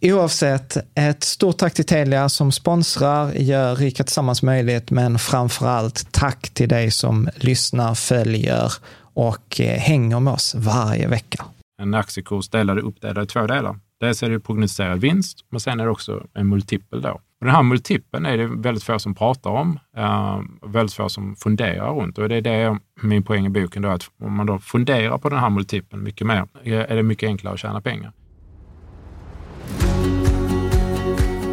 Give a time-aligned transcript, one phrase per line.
[0.00, 6.12] Oavsett, ett stort tack till Telia som sponsrar, gör Rika Tillsammans möjligt, men framför allt
[6.12, 8.72] tack till dig som lyssnar, följer
[9.14, 11.44] och eh, hänger med oss varje vecka.
[11.82, 13.78] En aktiekurs delad uppdelad i två delar.
[14.00, 17.10] Dels är det prognostiserad vinst, men sen är det också en multipel då.
[17.10, 21.36] Och den här multipeln är det väldigt få som pratar om, eh, väldigt få som
[21.36, 22.18] funderar runt.
[22.18, 25.28] Och det är det min poäng i boken då, att om man då funderar på
[25.28, 28.12] den här multipeln mycket mer, eh, är det mycket enklare att tjäna pengar.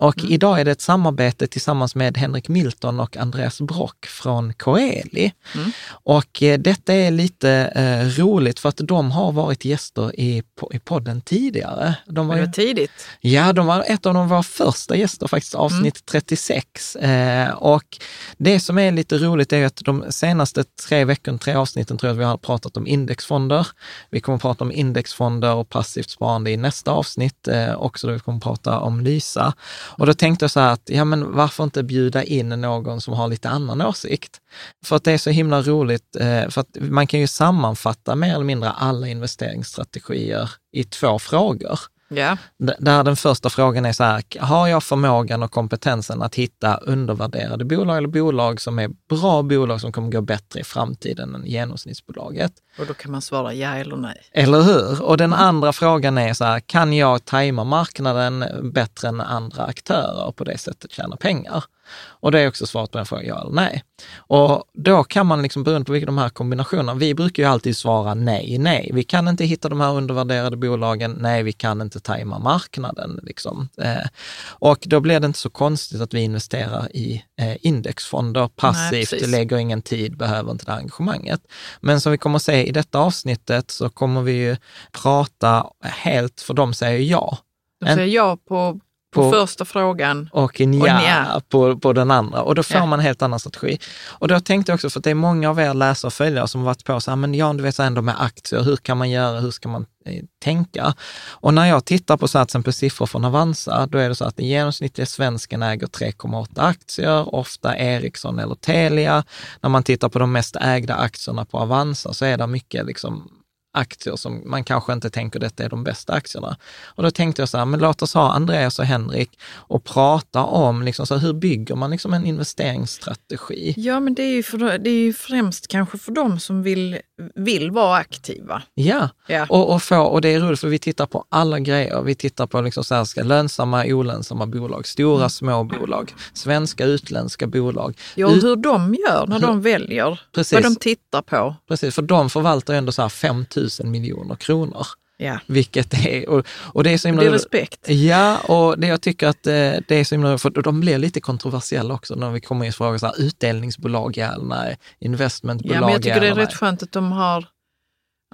[0.00, 0.32] och mm.
[0.32, 5.32] idag är det ett samarbete tillsammans med Henrik Milton och Andreas Brock från Coeli.
[5.54, 5.72] Mm.
[5.90, 10.78] Och eh, detta är lite eh, roligt för att de har varit gäster i, i
[10.78, 11.94] podden tidigare.
[12.06, 12.90] De var, det var tidigt.
[13.20, 16.22] Ja, de var ett av de våra första gäster faktiskt, avsnitt mm.
[16.22, 16.96] 36.
[16.96, 17.98] Eh, och
[18.36, 22.14] det som är lite roligt är att de senaste tre veckorna, tre avsnitten tror jag
[22.14, 23.66] att vi har pratat om indexfonder.
[24.10, 28.12] Vi kommer att prata om indexfonder och passivt sparande i nästa avsnitt eh, också, då
[28.12, 29.54] vi kommer att prata om Lysa.
[29.90, 33.14] Och då tänkte jag så här att, ja men varför inte bjuda in någon som
[33.14, 34.40] har lite annan åsikt?
[34.84, 38.34] För att det är så himla roligt, eh, för att man kan ju sammanfatta mer
[38.34, 41.78] eller mindre alla investeringsstrategier i två frågor.
[42.10, 42.38] Yeah.
[42.78, 47.64] Där den första frågan är så här, har jag förmågan och kompetensen att hitta undervärderade
[47.64, 52.52] bolag eller bolag som är bra bolag som kommer gå bättre i framtiden än genomsnittsbolaget?
[52.78, 54.22] Och då kan man svara ja eller nej.
[54.32, 55.02] Eller hur?
[55.02, 60.26] Och den andra frågan är så här, kan jag tajma marknaden bättre än andra aktörer
[60.26, 61.64] och på det sättet tjäna pengar?
[61.92, 63.84] Och det är också svaret på den frågan, ja eller nej.
[64.16, 67.76] Och då kan man, liksom, beroende på vilka de här kombinationerna, vi brukar ju alltid
[67.76, 68.90] svara nej, nej.
[68.94, 73.20] Vi kan inte hitta de här undervärderade bolagen, nej, vi kan inte tajma marknaden.
[73.22, 73.68] Liksom.
[73.82, 74.06] Eh,
[74.48, 79.30] och då blir det inte så konstigt att vi investerar i eh, indexfonder passivt, nej,
[79.30, 81.40] lägger ingen tid, behöver inte det engagemanget.
[81.80, 84.56] Men som vi kommer att se i detta avsnittet så kommer vi ju
[85.02, 87.38] prata helt, för de säger ja.
[87.80, 90.28] De säger ja på På, på, första frågan.
[90.32, 91.48] och nja, Och.
[91.48, 92.42] På, på den andra.
[92.42, 92.86] Och då får Ja.
[92.86, 93.78] man en helt annan strategi.
[94.08, 96.48] Och då tänkte jag också, för att det är många av er läsare och följare
[96.48, 98.76] som har varit på så här, men Jan, du vet så ändå med aktier, hur
[98.76, 100.94] kan man göra, hur ska man eh, tänka?
[101.30, 104.36] Och när jag tittar på till exempel siffror från Avanza, då är det så att
[104.36, 109.24] den genomsnittliga svensken äger 3,8 aktier, ofta Ericsson eller Telia.
[109.60, 113.30] När man tittar på de mest ägda aktierna på Avanza så är det mycket liksom
[113.72, 116.56] aktier som man kanske inte tänker detta är de bästa aktierna.
[116.84, 120.44] Och då tänkte jag så här, men låt oss ha Andreas och Henrik och prata
[120.44, 123.74] om liksom så här, hur bygger man liksom en investeringsstrategi?
[123.76, 126.98] Ja, men det är, ju för, det är ju främst kanske för dem som vill,
[127.34, 128.62] vill vara aktiva.
[128.74, 129.46] Ja, Ja.
[129.48, 132.02] och, och, få, och det är roligt för vi tittar på alla grejer.
[132.02, 135.30] Vi tittar på liksom så här, ska lönsamma, olönsamma bolag, stora, Mm.
[135.30, 137.98] små bolag, svenska, utländska bolag.
[138.14, 140.52] Ja, och hur de gör när Hur- de väljer, Precis.
[140.52, 141.54] vad de tittar på.
[141.68, 143.44] Precis, för de förvaltar ju ändå så här 5
[143.80, 144.86] 000 miljoner kronor.
[145.16, 145.38] Ja.
[145.46, 147.88] Vilket är, och, och det är så himla Det är respekt.
[147.88, 149.52] Ja, och det jag tycker att eh,
[149.88, 152.76] det är så himla, för de blir lite kontroversiella också när vi kommer in på
[152.76, 156.54] frågor så här, utdelningsbolag, ja eller nej, investmentbolag, Ja, men jag tycker det är rätt
[156.54, 157.46] skönt att de har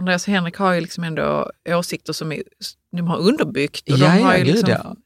[0.01, 2.43] Andreas och Henrik har ju liksom ändå åsikter som är,
[2.97, 3.93] de har underbyggt.
[3.93, 4.97] Och Ja, de har ja, ju gud liksom ja.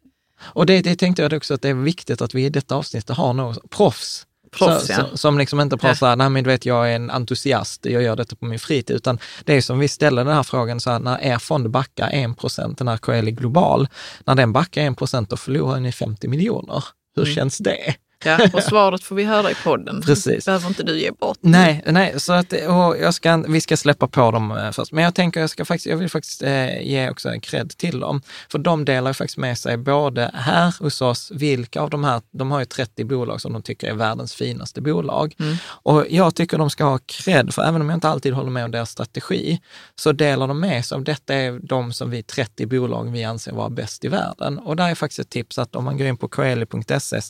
[0.43, 3.17] Och det, det tänkte jag också att det är viktigt att vi i detta avsnittet
[3.17, 4.27] har någon proffs.
[4.59, 5.07] Proffs, så, ja.
[5.11, 7.87] så, som liksom inte pratar så här, nej men du vet jag är en entusiast,
[7.87, 10.81] jag gör detta på min fritid, utan det är som vi ställer den här frågan
[10.81, 13.89] så här, när er fond backar 1 procent, den här Coeli Global,
[14.25, 16.85] när den backar 1 procent då förlorar ni 50 miljoner.
[17.17, 17.35] Hur Mm.
[17.35, 17.95] känns det?
[18.25, 20.03] Ja, och svaret får vi höra i podden.
[20.03, 20.45] Precis.
[20.45, 21.39] behöver inte du ge bort.
[21.41, 22.53] Nej, nej, så att
[23.01, 24.93] jag ska, vi ska släppa på dem eh, först.
[24.93, 28.01] Men jag tänker, jag, ska faktiskt, jag vill faktiskt eh, ge också en cred till
[28.01, 28.23] dem.
[28.49, 32.51] För de delar faktiskt med sig både här hos oss, vilka av de här, de
[32.51, 35.37] har ju 30 bolag som de tycker är världens finaste bolag.
[35.63, 38.65] Och jag tycker de ska ha cred, för även om jag inte alltid håller med
[38.65, 39.61] om deras strategi,
[39.95, 43.53] så delar de med sig av detta är de som vi 30 bolag vi anser
[43.53, 44.59] vara bäst i världen.
[44.59, 47.21] Och där är faktiskt ett tips att om man går in på coeli.se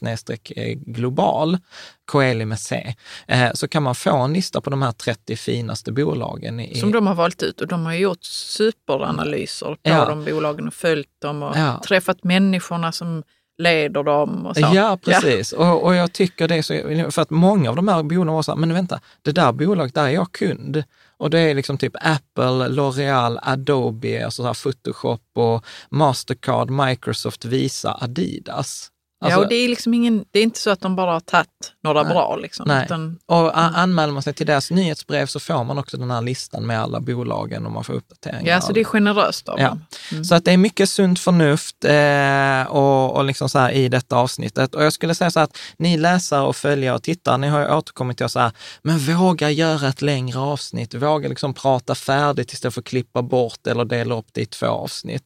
[0.87, 1.59] global,
[2.05, 2.95] Coeli med C,
[3.29, 6.61] eh, så kan man få en lista på de här 30 finaste bolagen.
[6.61, 10.05] I, Som de har valt ut och de har gjort superanalyser på Ja.
[10.05, 11.83] de bolagen och följt dem och Ja.
[11.89, 13.23] träffat människorna som
[13.59, 14.71] leder dem och så.
[14.75, 15.53] Ja, precis.
[15.53, 18.43] Och, och jag tycker det är så, för att många av de här bolagen var
[18.43, 20.85] så här, men vänta, det där bolaget, där är jag kund.
[21.17, 27.99] Och det är liksom typ Apple, L'Oreal, Adobe, alltså så Photoshop och Mastercard, Microsoft, Visa,
[28.01, 28.90] Adidas.
[29.23, 31.21] Alltså, ja, och det är liksom ingen, det är inte så att de bara har
[31.21, 32.13] tagit några Nej.
[32.13, 32.65] bra liksom.
[32.69, 32.85] Nej.
[32.85, 36.67] Utan, Och anmäler man sig till deras nyhetsbrev så får man också den här listan
[36.67, 38.53] med alla bolagen och man får uppdateringar.
[38.53, 39.69] ja, så det är generöst av Ja.
[39.69, 39.85] dem.
[40.13, 40.25] Mm.
[40.25, 44.17] Så att det är mycket sunt förnuft eh, och, och liksom så här i detta
[44.17, 44.75] avsnittet.
[44.75, 47.61] Och jag skulle säga så här att ni läsare och följare och tittare, ni har
[47.61, 48.53] ju återkommit till oss så här,
[48.83, 53.67] men våga göra ett längre avsnitt, våga liksom prata färdigt istället för att klippa bort
[53.67, 55.23] eller dela upp det i två avsnitt.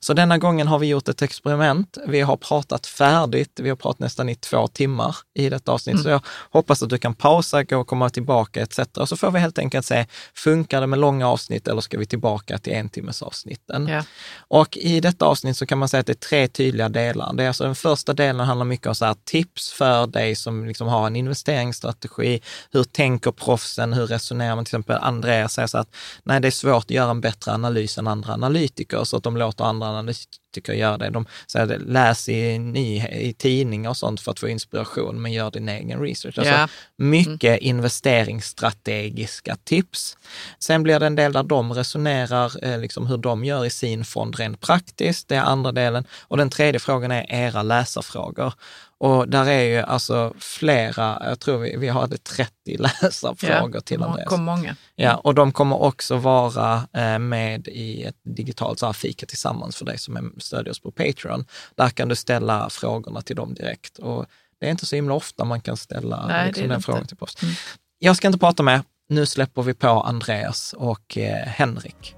[0.00, 1.98] Så denna gången har vi gjort ett experiment.
[2.06, 6.02] Vi har pratat färdigt, vi har pratat nästan i två timmar i detta avsnitt.
[6.02, 6.20] Så jag
[6.50, 8.78] hoppas att du kan pausa, gå och komma tillbaka etc.
[8.96, 12.06] Och så får vi helt enkelt se, funkar det med långa avsnitt eller ska vi
[12.06, 13.86] tillbaka till en timmes avsnitten?
[13.88, 14.04] Ja.
[14.38, 17.32] Och i detta avsnitt så kan man säga att det är tre tydliga delar.
[17.32, 20.66] Det är alltså den första delen handlar mycket om så här tips för dig som
[20.66, 22.40] liksom har en investeringsstrategi.
[22.70, 23.92] Hur tänker proffsen?
[23.92, 24.64] Hur resonerar man?
[24.64, 27.98] Till exempel Andreas säger så att nej, det är svårt att göra en bättre analys
[27.98, 30.38] än andra analytiker, så att de låter andra analytiker
[30.74, 31.10] göra det.
[31.10, 35.50] De det, läs i, ny, i tidningar och sånt för att få inspiration, men gör
[35.50, 36.38] din egen research.
[36.38, 36.68] Alltså, Ja.
[36.96, 40.16] mycket investeringsstrategiska tips.
[40.58, 44.04] Sen blir det en del där de resonerar eh, liksom hur de gör i sin
[44.04, 45.28] fond rent praktiskt.
[45.28, 46.04] Det är andra delen.
[46.20, 48.52] Och den tredje frågan är era läsarfrågor.
[49.00, 54.06] Och där är ju alltså flera, jag tror vi, vi hade 30 läsarfrågor till det
[54.06, 54.28] Andreas.
[54.28, 54.76] kom många.
[54.94, 59.76] Ja, och de kommer också vara eh, med i ett digitalt så här, fika tillsammans
[59.76, 61.44] för dig som stödjer oss på Patreon.
[61.74, 63.98] Där kan du ställa frågorna till dem direkt.
[63.98, 64.26] Och
[64.60, 67.42] det är inte så himla ofta man kan ställa Nej, liksom, den frågan till post.
[67.42, 67.54] Mm.
[67.98, 68.82] Jag ska inte prata mer.
[69.08, 72.14] Nu släpper vi på Andreas och eh, Henrik.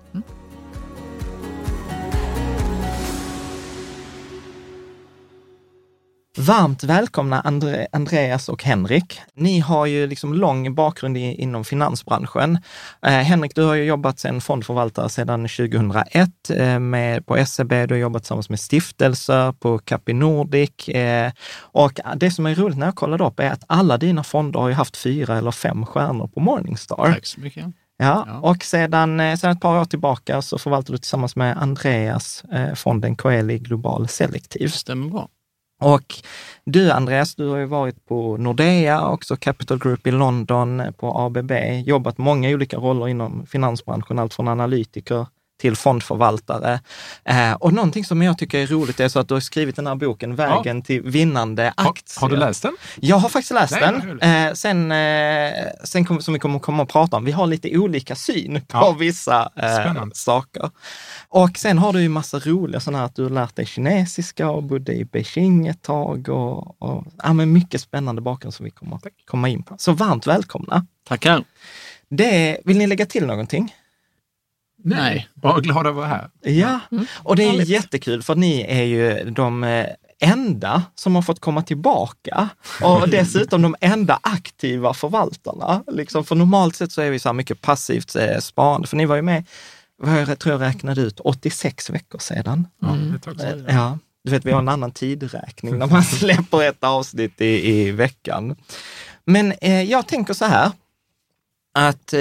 [6.38, 9.20] Varmt välkomna Andre, Andreas och Henrik.
[9.34, 12.58] Ni har ju liksom lång bakgrund i, inom finansbranschen.
[13.06, 17.68] Eh, Henrik, du har ju jobbat som fondförvaltare sedan 2001 eh, med, på SEB.
[17.68, 20.88] Du har jobbat tillsammans med stiftelser på Capi Nordic.
[20.88, 24.60] Eh, och det som är roligt när jag kollade upp är att alla dina fonder
[24.60, 26.96] har ju haft fyra eller fem stjärnor på Morningstar.
[26.96, 27.64] Tack så mycket.
[27.96, 28.38] Ja, Ja.
[28.40, 32.74] och sedan, eh, sedan ett par år tillbaka så förvaltar du tillsammans med Andreas eh,
[32.74, 34.68] fonden Coeli Global Selektiv.
[34.68, 35.28] Stämmer bra.
[35.80, 36.14] Och
[36.64, 41.18] du Andreas, du har ju varit på Nordea, också Capital Group i London, eh, på
[41.18, 41.52] ABB,
[41.86, 45.26] jobbat många olika roller inom finansbranschen, allt från analytiker
[45.60, 46.80] till fondförvaltare.
[47.24, 49.86] Eh, och någonting som jag tycker är roligt är så att du har skrivit den
[49.86, 52.20] här boken, Vägen till vinnande aktier.
[52.20, 52.76] Har, har du läst den?
[53.00, 54.46] Jag har faktiskt läst Nej, den.
[54.46, 55.52] Eh, sen, eh,
[55.84, 58.78] sen kom, som vi kommer komma att prata om, vi har lite olika syn på
[58.78, 58.92] Ja.
[58.98, 60.70] vissa eh, saker.
[61.28, 64.50] Och sen har du ju massa roliga sådana här att du har lärt dig kinesiska
[64.50, 68.70] och bodde i Beijing ett tag och, och ja, men mycket spännande bakgrund som vi
[68.70, 69.74] kommer att komma in på.
[69.78, 70.86] Så varmt välkomna.
[71.08, 71.44] Tackar.
[72.08, 73.74] Det, vill ni lägga till någonting?
[74.84, 75.28] Nej.
[75.34, 76.30] Bara glad att vara här.
[76.42, 77.06] Ja, Mm.
[77.16, 79.86] och det är jättekul för ni är ju de eh,
[80.22, 82.48] enda som har fått komma tillbaka
[82.82, 85.84] och dessutom de enda aktiva förvaltarna.
[85.92, 89.06] Liksom, för normalt sett så är vi så här mycket passivt eh, sparande, för ni
[89.06, 89.44] var ju med,
[90.02, 92.66] vad jag tror jag räknade ut, 86 veckor sedan.
[93.40, 93.64] Sedan.
[93.68, 97.90] Ja, du vet vi har en annan tidräkning när man släpper ett avsnitt i, i
[97.90, 98.56] veckan.
[99.24, 100.70] Men eh, jag tänker så här,
[101.74, 102.20] att eh,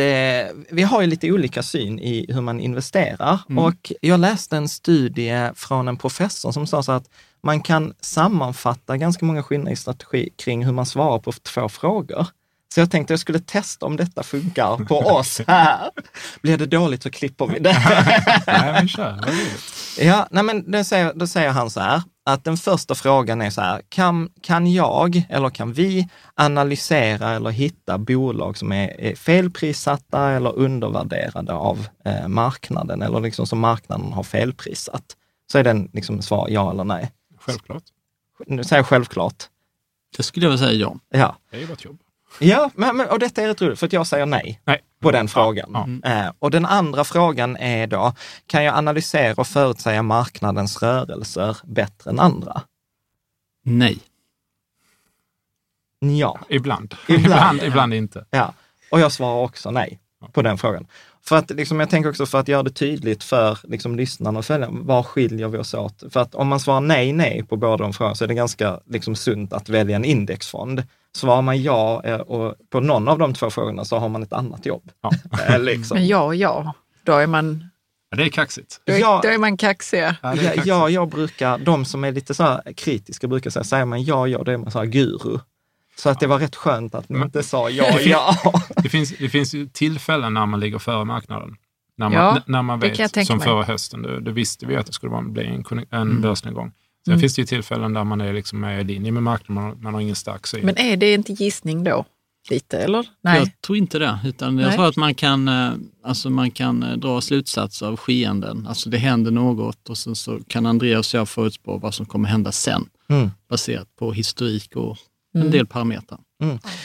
[0.70, 5.51] vi har ju lite olika syn i hur man investerar och jag läste en studie
[5.56, 7.10] från en professor som sa så att
[7.44, 12.27] man kan sammanfatta ganska många skillnader i strategi kring hur man svarar på två frågor.
[12.74, 15.89] Så jag tänkte jag skulle testa om detta funkar på oss här.
[16.41, 17.74] Blir det dåligt så klipper vi det.
[18.48, 19.20] Nej, men kör.
[20.00, 22.01] Ja, nej men då säger, då säger han så här,
[22.33, 27.50] att den första frågan är så här, kan, kan jag eller kan vi analysera eller
[27.50, 34.13] hitta bolag som är, är felprissatta eller undervärderade av eh, marknaden eller liksom som marknaden
[34.13, 35.15] har felprissatt?
[35.51, 37.12] Så är den liksom svar ja eller nej.
[37.39, 37.83] Självklart.
[38.48, 39.43] Nu säger jag självklart.
[40.17, 40.95] Det skulle jag vilja säga ja.
[41.09, 42.00] Ja, Det är vårt jobb.
[42.39, 44.62] Ja men, men, och detta är rätt roligt för att jag säger nej.
[44.65, 44.81] Nej.
[45.01, 46.00] på den frågan.
[46.03, 46.09] Ja.
[46.09, 48.13] Eh, och den andra frågan är då,
[48.48, 52.62] kan jag analysera och förutsäga marknadens rörelser bättre än andra?
[53.65, 54.00] Nej.
[56.00, 56.39] Ja.
[56.50, 56.95] Ibland.
[57.07, 57.25] Ibland.
[57.25, 58.25] Ibland, ibland, inte.
[58.29, 58.53] ja.
[58.91, 60.00] Och jag svarar också nej
[60.31, 60.88] på den frågan.
[61.21, 64.45] För att liksom, jag tänker också för att göra det tydligt för liksom, lyssnarna och
[64.45, 66.03] följarna, var skiljer vi oss åt?
[66.09, 68.79] För att om man svarar nej, nej på båda de frågorna så är det ganska
[68.86, 70.83] liksom, sunt att välja en indexfond.
[71.15, 74.33] Svarar man ja eh, och på någon av de två frågorna så har man ett
[74.33, 74.91] annat jobb.
[75.01, 75.11] Ja.
[75.49, 75.97] Eh, liksom.
[75.97, 76.73] Men ja, ja,
[77.03, 77.63] då är man,
[78.11, 78.81] Ja, det är kaxigt.
[78.85, 79.19] då är, Ja.
[79.23, 80.15] då är man kaxiga.
[80.21, 80.65] Ja, det Ja, kaxigt.
[80.67, 84.27] ja, jag brukar, de som är lite så här kritiska brukar säga, säger man ja,
[84.27, 85.39] ja, då är man så här guru.
[85.97, 88.35] Så att det var rätt skönt att Men- inte sa ja, ja.
[88.75, 91.55] Det finns, det finns ju tillfällen när man ligger före marknaden.
[91.97, 93.47] När man, Ja, när man det vet, som mig.
[93.47, 96.21] förra hösten, då, då visste vi att det skulle vara- bli en, en Mm.
[96.21, 96.71] börsnedgång.
[97.09, 99.81] Sen finns det ju tillfällen där man är liksom med i linje med marknaden, man,
[99.81, 100.65] man har ingen stark syn.
[100.65, 102.05] Men är det inte gissning då?
[102.49, 103.05] Lite, eller?
[103.21, 103.39] Nej.
[103.39, 105.71] Jag tror inte det, utan jag tror att man kan, eh,
[106.03, 108.67] alltså man kan eh, dra slutsatser av skeenden.
[108.67, 112.29] Alltså det händer något och sen så kan Andreas och jag förutspå vad som kommer
[112.29, 113.31] hända sen, Mm.
[113.49, 114.97] baserat på historik och
[115.33, 116.19] en del parametrar.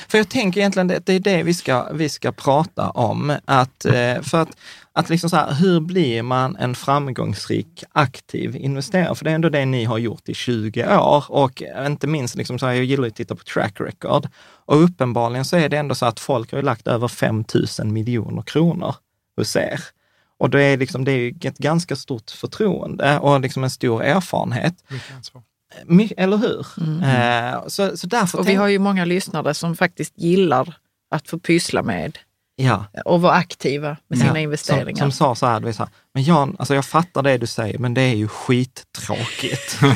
[0.08, 3.36] För jag tänker egentligen det, det är det vi ska, vi ska prata om.
[3.44, 4.56] Att, eh, för att,
[4.96, 9.14] att liksom så här, hur blir man en framgångsrik aktiv investerare?
[9.14, 12.58] För det är ändå det ni har gjort i 20 år och inte minst, liksom
[12.58, 14.28] så här, jag gillar att titta på track record.
[14.66, 17.44] Och uppenbarligen så är det ändå så att folk har ju lagt över 5
[17.78, 18.94] 000 miljoner kronor
[19.36, 19.80] hos er.
[20.38, 24.02] Och det är, liksom, det är ju ett ganska stort förtroende och liksom en stor
[24.02, 24.74] erfarenhet.
[26.16, 26.66] Eller hur?
[27.02, 30.76] Eh, så, så därför Och vi har ju många lyssnare som faktiskt gillar
[31.10, 32.18] att få pyssla med
[32.56, 32.84] ja.
[33.04, 34.98] och vara aktiva med sina Ja, investeringar.
[35.00, 37.38] Som, som sa så här, du vet, så här, men Jan, alltså jag fattar det
[37.38, 39.78] du säger, men det är ju skittråkigt.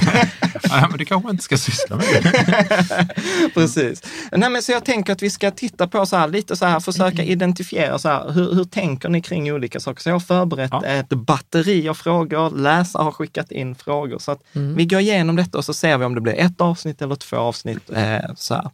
[0.71, 2.07] Ja, men det kanske man inte ska syssla med.
[2.23, 3.09] Det.
[3.55, 4.03] Precis.
[4.33, 6.81] Nej, men så jag tänker att vi ska titta på så här, lite så här,
[6.81, 10.03] försöka identifiera så här, hur, hur tänker ni kring olika saker?
[10.03, 10.85] Så jag har förberett Ja.
[10.85, 15.59] ett batteri av frågor, läsare har skickat in frågor, så att vi går igenom detta
[15.59, 17.91] och så ser vi om det blir ett avsnitt eller två avsnitt.
[17.91, 18.71] Eh, så, här.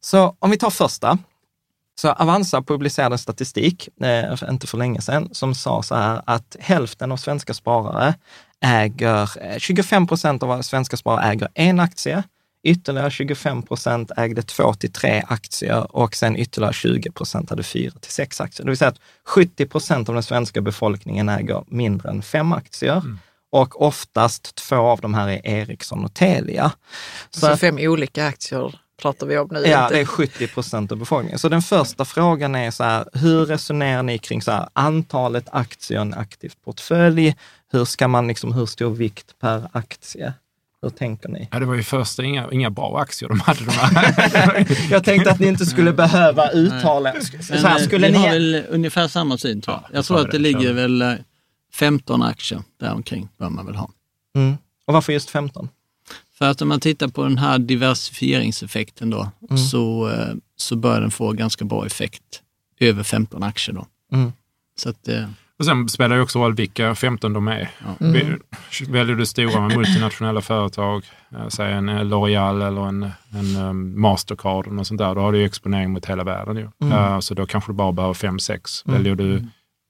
[0.00, 1.18] så om vi tar första.
[2.00, 6.56] Så Avanza publicerade en statistik, eh, inte för länge sedan, som sa så här att
[6.60, 8.14] hälften av svenska sparare
[8.64, 12.22] äger, eh, 25 procent av svenska sparare äger en aktie,
[12.64, 17.92] ytterligare 25 procent ägde två till tre aktier och sen ytterligare 20 procent hade fyra
[18.00, 18.64] till sex aktier.
[18.64, 23.02] Det vill säga att 70 procent av den svenska befolkningen äger mindre än fem aktier.
[23.52, 26.72] Och oftast två av de här är Ericsson och Telia.
[27.30, 29.60] Så så att- fem olika aktier pratar vi om nu.
[29.66, 31.38] Ja, inte- det är 70 procent av befolkningen.
[31.38, 35.98] Så den första frågan är så här, hur resonerar ni kring så här, antalet aktier
[35.98, 37.36] i en aktiv portfölj?
[37.72, 40.32] Hur ska man liksom, hur stor vikt per aktie?
[40.82, 41.48] Hur tänker ni?
[41.52, 43.64] Ja, det var ju första inga, inga bra aktier de hade.
[43.64, 44.66] De här.
[44.90, 47.12] Jag tänkte att ni inte skulle behöva uttala.
[47.40, 48.52] Så här, eh, skulle vi har ni...
[48.52, 49.82] väl ungefär samma syn tror jag.
[49.82, 51.12] Ja, jag tror att det ligger väl eh,
[51.74, 53.90] 15 aktier däromkring bör man väl ha.
[54.36, 54.56] Mm.
[54.86, 55.68] Och varför just 15?
[56.40, 59.58] För att om man tittar på den här diversifieringseffekten då, Mm.
[59.58, 62.42] så, eh, så bör den få ganska bra effekt
[62.80, 63.86] över 15 aktier då.
[64.12, 64.32] Mm.
[64.76, 65.24] Så att, eh,
[65.58, 67.70] Och sen spelar det också roll vilka 15 de är.
[68.00, 68.40] Mm.
[68.88, 74.86] Väljer du stora med multinationella företag, eh, säg en L'Oreal eller en, en Mastercard och
[74.86, 76.56] sånt där, då har du ju exponering mot hela världen.
[76.56, 76.68] Ju.
[76.82, 76.98] Mm.
[76.98, 78.82] Uh, så då kanske du bara behöver 5-6.
[78.86, 78.96] Mm.
[78.96, 79.46] Väljer du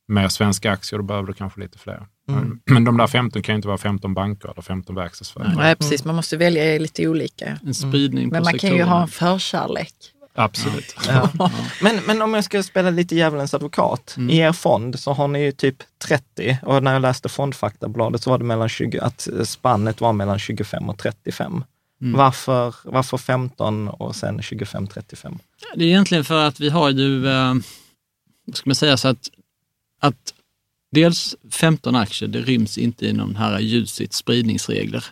[0.09, 2.07] mer svenska aktier, då behöver du kanske lite fler.
[2.33, 2.61] Mm.
[2.71, 5.57] Men de där 15 kan ju inte vara 15 banker eller 15 verkstadsföretag.
[5.57, 6.05] Nej, precis.
[6.05, 7.59] Man måste välja lite olika.
[7.67, 9.95] En spridning på Men man kan ju ha en förkärlek.
[10.35, 10.97] Absolut.
[11.09, 11.51] Ja.
[11.83, 14.15] Men, men om jag ska spela lite djävulens advokat.
[14.17, 14.31] Mm.
[14.31, 18.31] I er fond så har ni ju typ 30 och när jag läste Fondfaktabladet så
[18.31, 21.65] var det mellan 20, att spannet var mellan 25 och 35.
[22.03, 22.19] Mm.
[22.19, 25.39] Varför, varför 15 och sen 25-35?
[25.75, 27.55] Det är egentligen för att vi har ju, eh,
[28.47, 29.29] vad ska man säga, så att,
[30.01, 30.35] att
[30.91, 35.05] dels 15 aktier, det ryms inte inom den här ljusits spridningsregler.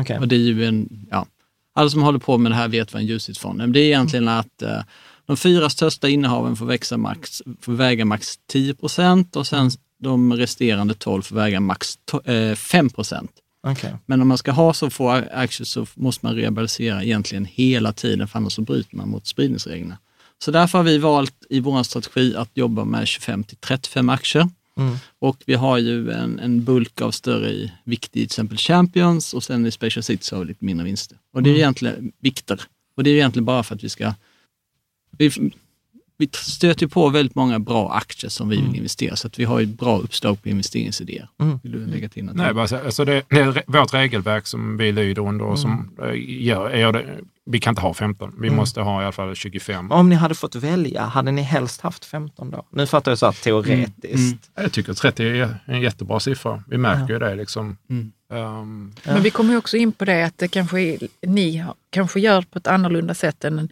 [0.00, 0.18] Okay.
[0.18, 1.26] Och det är ju en, ja,
[1.74, 3.66] alla som håller på med det här vet vad en ljusitsfond är.
[3.66, 4.80] Det är egentligen att eh,
[5.26, 10.32] de fyra största innehaven får, växa max, får väga max 10 procent och sen de
[10.32, 13.30] resterande 12 får väga max eh, 5 procent.
[13.66, 13.92] Okay.
[14.06, 18.28] Men om man ska ha så få aktier så måste man rebalansera egentligen hela tiden,
[18.28, 19.98] för annars så bryter man mot spridningsreglerna.
[20.44, 24.48] Så därför har vi valt i vår strategi att jobba med 25 till 35 aktier.
[24.78, 24.96] Mm.
[25.18, 29.44] Och vi har ju en, en bulk av större vikt i till exempel Champions och
[29.44, 31.18] sen i Special Cities har vi lite mindre vinster.
[31.32, 31.60] Och det är mm.
[31.60, 32.60] egentligen vikter.
[32.96, 34.14] Och det är egentligen bara för att vi ska...
[35.10, 35.30] Vi,
[36.22, 38.76] vi stöter på väldigt många bra aktier som vi vill mm.
[38.76, 41.28] investera, så att vi har ett bra uppslag på investeringsidéer.
[41.40, 41.58] Mm.
[41.62, 42.36] Vill du lägga till något?
[42.36, 46.14] Nej, bara, alltså det, det är vårt regelverk som vi lyder under och som mm.
[46.28, 48.56] gör, gör det, vi kan inte ha 15, vi mm.
[48.56, 49.92] måste ha i alla fall 25.
[49.92, 52.66] Om ni hade fått välja, hade ni helst haft 15 då?
[52.70, 54.04] Nu fattar jag så här teoretiskt.
[54.04, 54.26] Mm.
[54.26, 54.38] Mm.
[54.54, 56.62] Jag tycker 30 är en jättebra siffra.
[56.66, 57.12] Vi märker ja.
[57.12, 57.34] ju det.
[57.34, 57.76] Liksom.
[57.88, 58.64] Um, ja.
[59.04, 62.66] Men vi kommer också in på det att det kanske ni kanske gör på ett
[62.66, 63.68] annorlunda sätt än en,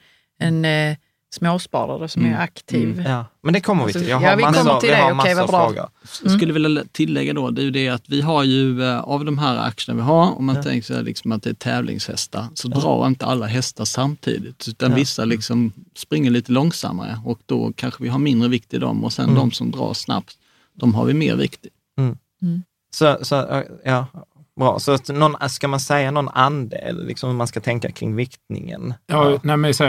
[0.65, 0.97] en
[1.31, 2.35] småsparare som mm.
[2.35, 2.93] är aktiv.
[2.93, 3.13] Mm.
[3.13, 4.09] Ja, men det kommer vi till.
[4.09, 5.13] Jag har ja, vi massor, kommer till det.
[5.13, 5.67] Okej, vad bra.
[5.67, 5.89] Frågor.
[6.23, 9.25] Jag skulle vilja tillägga då, det är ju det att vi har ju eh, av
[9.25, 10.63] de här aktierna vi har, om man ja.
[10.63, 12.81] tänker sig liksom att det är tävlingshästar, så ja.
[12.81, 14.69] drar inte alla hästar samtidigt.
[14.69, 14.97] Utan ja.
[14.97, 19.13] vissa liksom springer lite långsammare och då kanske vi har mindre vikt i dem och
[19.13, 19.37] sen mm.
[19.37, 20.39] de som drar snabbt,
[20.75, 21.71] de har vi mer vikt i.
[21.99, 22.17] Mm.
[22.43, 22.63] mm.
[22.95, 24.07] Så, så, ja,
[24.61, 28.17] Bra, så att någon, ska man säga någon andel, liksom hur man ska tänka kring
[28.17, 28.95] viktningen?
[29.07, 29.57] Ja, ja.
[29.57, 29.85] Nej, så,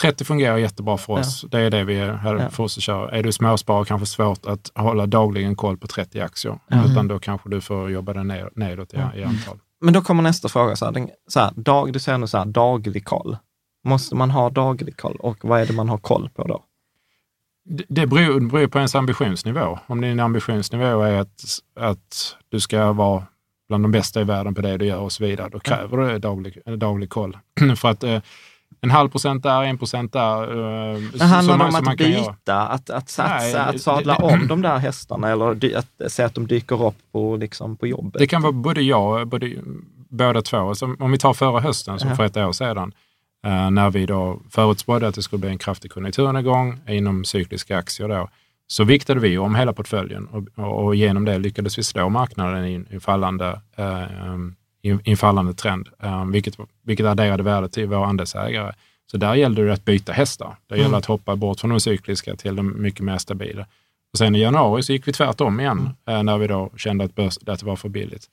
[0.00, 1.40] 30 fungerar jättebra för oss.
[1.42, 1.48] Ja.
[1.58, 2.50] Det är det vi här ja.
[2.50, 3.10] för oss att köra.
[3.10, 6.90] Är du småsparare kanske svårt att hålla dagligen koll på 30 aktier, mm.
[6.90, 9.14] utan då kanske du får jobba dig ner, nedåt i, ja.
[9.14, 9.58] i antal.
[9.80, 12.44] Men då kommer nästa fråga, så här, så här, dag, du säger nu så här,
[12.44, 13.36] daglig koll.
[13.84, 16.64] Måste man ha daglig koll och vad är det man har koll på då?
[17.64, 19.78] Det, det beror, beror på ens ambitionsnivå.
[19.86, 21.44] Om din ambitionsnivå är att,
[21.80, 23.24] att du ska vara
[23.68, 25.48] bland de bästa i världen på det du gör och så vidare.
[25.52, 27.38] Då kräver det daglig, daglig koll.
[27.76, 28.20] För att eh,
[28.80, 30.42] en halv procent där, en procent där.
[30.42, 34.78] Eh, det handlar om att byta, att, att satsa, Nej, att sadla om de där
[34.78, 38.18] hästarna eller att säga att de dyker upp på, liksom, på jobbet?
[38.18, 39.50] Det kan vara både jag, både,
[40.08, 40.74] båda två.
[40.74, 42.92] Så om vi tar förra hösten, som för ett år sedan,
[43.46, 48.08] eh, när vi då förutspådde att det skulle bli en kraftig konjunkturnedgång inom cykliska aktier
[48.08, 48.28] då,
[48.66, 52.84] så viktade vi om hela portföljen och, och genom det lyckades vi slå marknaden i
[52.90, 58.72] en fallande, eh, fallande trend, eh, vilket, vilket adderade värde till våra andelsägare.
[59.06, 60.56] Så där gällde det att byta hästar.
[60.66, 60.98] Det gällde mm.
[60.98, 63.66] att hoppa bort från de cykliska till de mycket mer stabila.
[64.12, 66.18] Och sen i januari så gick vi tvärtom igen, mm.
[66.18, 68.28] eh, när vi då kände att, börs, att det var för billigt.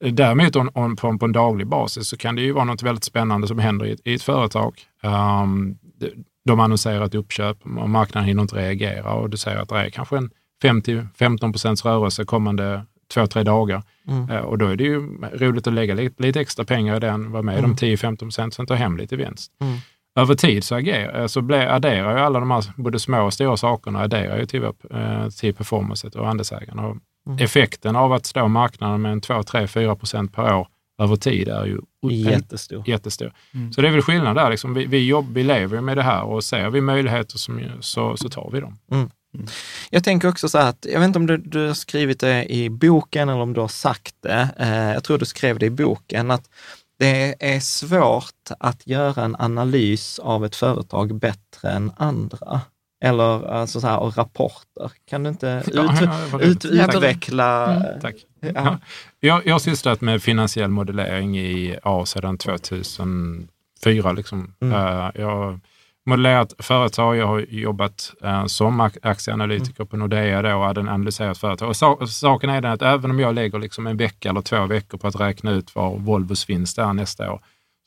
[0.00, 3.04] Däremot on, on, på, på, en daglig basis så kan det ju vara något väldigt
[3.04, 4.80] spännande som händer i ett, i ett företag.
[5.02, 6.10] Um, det,
[6.44, 9.90] de annonserar ett uppköp och marknaden hinner inte reagera och du säger att det är
[9.90, 10.30] kanske en
[10.62, 12.82] 5-15 procents rörelse kommande
[13.14, 13.82] två, tre dagar.
[14.08, 14.30] Mm.
[14.30, 17.32] Uh, och då är det ju roligt att lägga lite, lite extra pengar i den,
[17.32, 17.76] vara med mm.
[17.76, 19.52] de 10-15 procent, sen ta hem lite vinst.
[19.60, 19.78] Mm.
[20.16, 23.56] Över tid så, agerar, så blir, adderar ju alla de här både små och stora
[23.56, 26.86] sakerna adderar ju till, uh, till performancet och andelsägarna.
[26.86, 27.38] Och mm.
[27.38, 31.48] Effekten av att stå marknaden med en 2, 3, 4 procent per år över tid
[31.48, 31.80] är ju
[32.10, 32.88] jättestor.
[32.88, 33.32] jättestor.
[33.54, 33.72] Mm.
[33.72, 34.50] Så det är väl skillnad där.
[34.50, 34.74] Liksom.
[34.74, 38.28] Vi, vi, jobb, vi lever med det här och ser vi möjligheter som, så, så
[38.28, 38.78] tar vi dem.
[38.90, 39.10] Mm.
[39.34, 39.46] Mm.
[39.90, 42.52] Jag tänker också så här att, jag vet inte om du, du har skrivit det
[42.52, 44.48] i boken eller om du har sagt det.
[44.58, 46.50] Eh, jag tror du skrev det i boken, att
[46.98, 52.60] det är svårt att göra en analys av ett företag bättre än andra
[53.04, 54.92] eller alltså så här, och rapporter.
[55.08, 57.74] Kan du inte ut, ut, utveckla?
[57.74, 58.00] Mm.
[58.00, 58.14] Tack.
[58.40, 58.78] Ja.
[59.20, 64.12] Jag, jag har sysslat med finansiell modellering i ja, sedan 2004.
[64.12, 64.54] Liksom.
[64.60, 64.74] Mm.
[64.74, 65.60] Uh, jag har
[66.06, 69.88] modellerat företag, jag har jobbat uh, som aktieanalytiker mm.
[69.88, 71.68] på Nordea då och hade analyserat företag.
[71.68, 74.66] Och so saken är den att även om jag lägger liksom en vecka eller två
[74.66, 77.40] veckor på att räkna ut vad Volvos vinst är nästa år,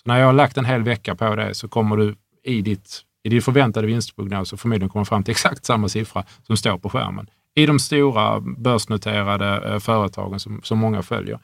[0.03, 3.03] så när jag har lagt en hel vecka på det så kommer du i ditt
[3.27, 6.89] i din förväntade vinstprognos så förmodligen kommer fram till exakt samma siffra som står på
[6.89, 7.29] skärmen.
[7.55, 11.39] i de stora börsnoterade eh, företagen som, som många följer.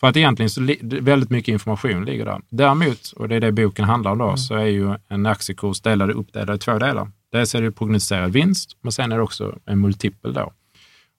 [0.00, 2.40] För att egentligen så väldigt mycket information ligger där.
[2.48, 4.36] Däremot, och det är det boken handlar om då, mm.
[4.36, 7.10] så är ju en aktiekurs delad, uppdelad i två delar.
[7.32, 10.52] Dels är det prognostiserad vinst, men sen är det också en multipel då.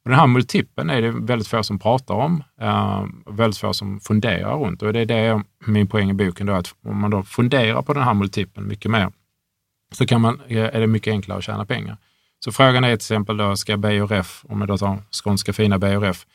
[0.04, 4.00] Och den här multipeln är det väldigt få som pratar om, uh, väldigt få som
[4.00, 4.82] funderar runt.
[4.82, 7.94] Och det är det min poäng i boken, då, att om man då funderar på
[7.94, 9.12] den här multipeln mycket mer,
[9.92, 11.98] så kan man, är det mycket enklare att tjäna pengar.
[12.40, 16.26] Så frågan är till exempel då, ska BRF, om jag då tar skånska fina BRF,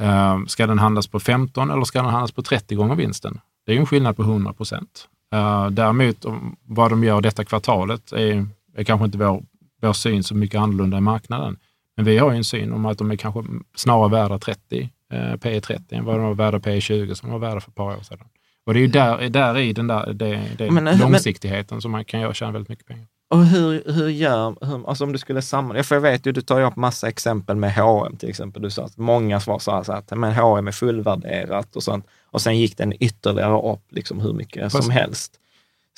[0.00, 3.40] uh, eh, ska den handlas på 15 eller ska den handlas på 30 gånger vinsten?
[3.66, 5.08] Det är ju en skillnad på 100 procent.
[5.32, 6.24] Eh, däremot
[6.66, 9.42] vad de gör detta kvartalet är, är kanske inte vår,
[9.82, 11.56] vår syn så mycket annorlunda i marknaden.
[11.96, 13.44] Men vi har ju en syn om att de är kanske
[13.76, 17.40] snarare värda 30, eh, P 30 än vad de var värda P 20 som de
[17.40, 18.28] var värda för ett par år sedan.
[18.66, 21.90] Och det är ju där, där i den där det, det men, långsiktigheten men, som
[21.90, 23.06] man kan göra tjäna väldigt mycket pengar.
[23.30, 26.40] Och hur, hur gör, hur, alltså om du skulle sammanfatta, för jag vet ju, du
[26.40, 28.62] tar ju upp massa exempel med H&M till exempel.
[28.62, 32.06] Du sa att många svar sa så att men H&M är fullvärderat och sånt.
[32.24, 35.32] Och sen gick den ytterligare upp liksom hur mycket Fast, som helst.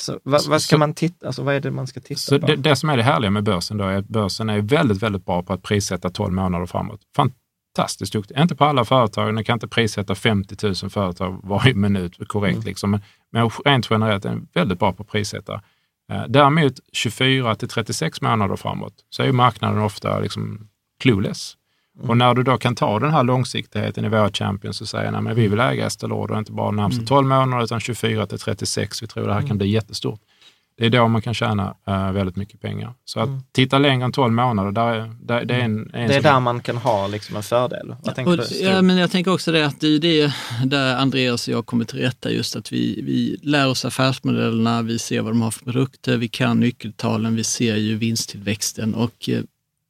[0.01, 2.40] Så vad, vad ska så, man titta, alltså vad är det man ska titta så
[2.40, 2.46] på?
[2.46, 5.27] Det, det, som är det härliga med börsen då är att börsen är väldigt, väldigt
[5.27, 7.01] bra på att prissätta 12 månader framåt.
[7.77, 8.39] Fantastiskt duktig.
[8.39, 12.67] Inte på alla företag, den kan inte prissätta 50 000 företag varje minut korrekt, mm.
[12.67, 12.91] liksom.
[12.91, 15.63] men, men rent generellt är den väldigt bra på att prissätta.
[16.13, 20.69] Eh, däremot 24 till 36 månader framåt så är marknaden ofta liksom
[21.01, 21.57] clueless.
[21.99, 22.11] Mm.
[22.11, 25.37] Och när du då kan ta den här långsiktigheten i våra champions och säga att
[25.37, 27.07] vi vill äga Estée Lauder inte bara de närmaste mm.
[27.07, 29.03] 12 månader utan 24 till 36.
[29.03, 29.59] Vi tror det här kan mm.
[29.59, 30.21] bli jättestort.
[30.77, 32.95] Det är då man kan tjäna uh, väldigt mycket pengar.
[33.05, 33.43] Så att mm.
[33.53, 36.61] titta längre än 12 månader, där, där, det är en, en Det är där man
[36.61, 37.95] kan ha liksom en fördel.
[38.03, 40.33] Vad ja, och, ja, men jag tänker också det att det är det
[40.65, 44.99] där Andreas och jag kommer till rätta, just att vi, vi lär oss affärsmodellerna, vi
[44.99, 49.43] ser vad de har för produkter, vi kan nyckeltalen, vi ser ju vinsttillväxten och eh,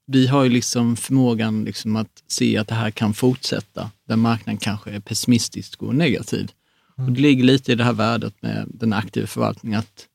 [0.06, 4.58] vi har ju liksom förmågan liksom att se att det här kan fortsätta, där marknaden
[4.58, 6.50] kanske är pessimistisk och negativ.
[6.98, 7.08] Mm.
[7.08, 10.06] Och det ligger lite i det här värdet med den aktiva förvaltningen, att,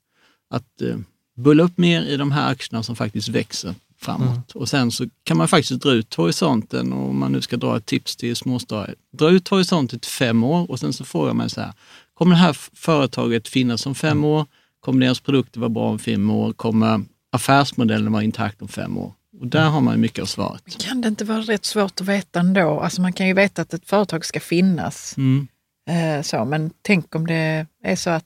[0.49, 0.97] att uh,
[1.35, 4.29] bulla upp mer i de här aktierna som faktiskt växer framåt.
[4.29, 4.41] Mm.
[4.53, 7.77] Och sen så kan man faktiskt dra ut horisonten, och om man nu ska dra
[7.77, 11.49] ett tips till småsparare, dra ut horisonten till fem år och sen så frågar man
[11.49, 11.73] så här,
[12.13, 14.45] kommer det här företaget finnas om fem år?
[14.79, 16.53] Kommer deras produkter vara bra om fem år?
[16.53, 19.13] Kommer affärsmodellen vara intakt om fem år?
[19.39, 20.77] Och där har man mycket av svaret.
[20.79, 22.79] Kan det inte vara rätt svårt att veta ändå?
[22.79, 25.17] Alltså man kan ju veta att ett företag ska finnas.
[25.17, 25.47] Mm.
[25.89, 28.25] Eh, så, men tänk om det är så att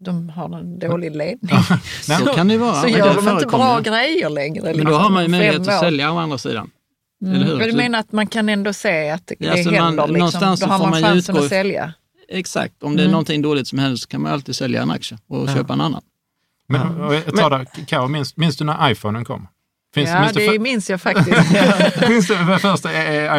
[0.00, 1.62] de har en dålig ledning.
[2.02, 2.74] så, så kan det vara.
[2.74, 4.62] Så gör de inte bra grejer längre.
[4.62, 6.70] Men då liksom, har man ju möjlighet att sälja å andra sidan.
[7.22, 7.34] Mm.
[7.34, 7.58] Eller hur?
[7.58, 10.06] Du menar att man kan ändå se att det alltså händer?
[10.06, 10.56] Man, liksom.
[10.60, 11.94] Då har man, man chansen att sälja?
[12.28, 12.82] Exakt.
[12.82, 13.12] Om det är mm.
[13.12, 15.54] någonting dåligt som händer så kan man alltid sälja en aktie och ja.
[15.54, 16.02] köpa en annan.
[16.68, 16.80] Men,
[17.26, 19.48] jag tar det, Karo, minns, minns du när iPhonen kom?
[19.94, 21.48] Finns, ja, minns det, det minns jag faktiskt.
[22.06, 22.90] finns det första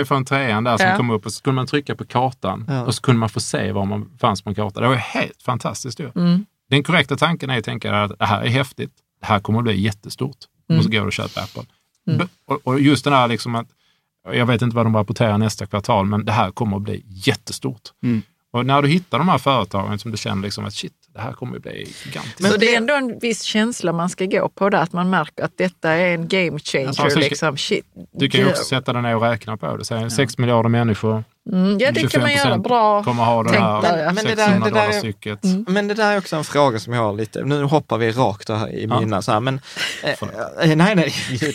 [0.01, 0.97] iPhone 3 där som ja.
[0.97, 2.83] kom upp och så kunde man trycka på kartan ja.
[2.83, 4.81] och så kunde man få se var man fanns på en karta.
[4.81, 6.11] Det var helt fantastiskt ju.
[6.15, 6.45] Mm.
[6.71, 8.91] Den korrekta tanken är att tänka att det här är häftigt.
[9.19, 10.37] Det här kommer att bli jättestort.
[10.69, 10.79] Mm.
[10.79, 11.63] Och så går du och köper Apple.
[12.07, 12.27] Mm.
[12.47, 13.67] Och, och, just den här liksom att,
[14.33, 17.81] jag vet inte vad de rapporterar nästa kvartal, men det här kommer att bli jättestort.
[18.03, 18.21] Mm.
[18.53, 21.33] Och när du hittar de här företagen som du känner liksom att shit, det här
[21.33, 22.39] kommer att bli gigantiskt.
[22.39, 25.09] Men så det är ändå en viss känsla man ska gå på där, att man
[25.09, 26.87] märker att detta är en game changer.
[26.87, 27.57] Alltså, liksom.
[27.57, 27.85] Shit.
[28.11, 29.85] Du kan ju också sätta dig ner och räkna på det.
[29.85, 30.09] Säg, ja.
[30.09, 32.57] 6 miljarder människor, Mm, ja, det kan man göra.
[32.57, 35.43] Bra kommer ha det här där, men, det där, det där stycket.
[35.43, 35.65] Mm.
[35.67, 38.49] Men det där är också en fråga som jag har lite, nu hoppar vi rakt
[38.49, 38.99] här i ja.
[38.99, 39.61] mina så här, men
[40.03, 41.13] eh, eh nej, nej,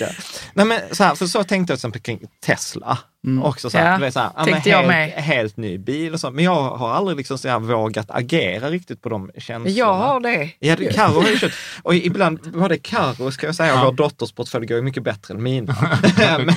[0.54, 2.98] nej, men så här, för så tänkte jag till exempel kring Tesla.
[3.26, 3.42] Mm.
[3.42, 5.10] Också så här, ja, så här, ja, helt, jag med.
[5.10, 9.02] helt ny bil och så, men jag har aldrig liksom så här vågat agera riktigt
[9.02, 9.78] på de känslorna.
[9.78, 10.50] Jag har det.
[10.58, 13.84] Ja, Karo har ju köpt, och ibland, både Karo ska jag säga, ja.
[13.84, 16.00] vår dotters portfölj går ju mycket bättre än mina.
[16.46, 16.50] men,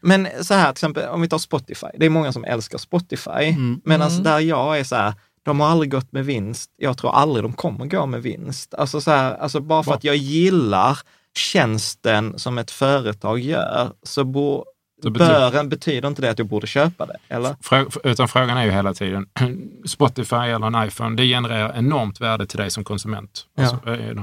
[0.00, 3.30] men så här, till exempel om vi tar Spotify, det är många som älskar Spotify,
[3.30, 3.80] mm.
[3.84, 4.22] medan mm.
[4.22, 5.14] där jag är så här,
[5.44, 6.70] de har aldrig gått med vinst.
[6.76, 8.74] Jag tror aldrig de kommer gå med vinst.
[8.74, 10.98] Alltså, så här, alltså bara för att jag gillar
[11.36, 14.64] tjänsten som ett företag gör, så bo,
[15.10, 17.56] bören betyder inte det att jag borde köpa det, eller?
[18.04, 19.26] Utan frågan är ju hela tiden,
[19.86, 23.46] Spotify eller en iPhone, det genererar enormt värde till dig som konsument.
[23.54, 23.62] Ja.
[23.62, 24.14] Alltså, eh,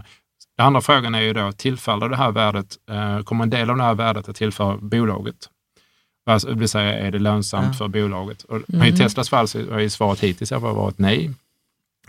[0.58, 3.78] den andra frågan är ju då, tillfaller det här värdet, eh, kommer en del av
[3.78, 5.36] det här värdet att tillföra bolaget?
[6.26, 7.74] Alltså, det vill säga, är det lönsamt ja.
[7.74, 8.44] för bolaget?
[8.44, 8.88] Och mm.
[8.88, 11.32] I Teslas fall så har ju svaret hittills varit nej.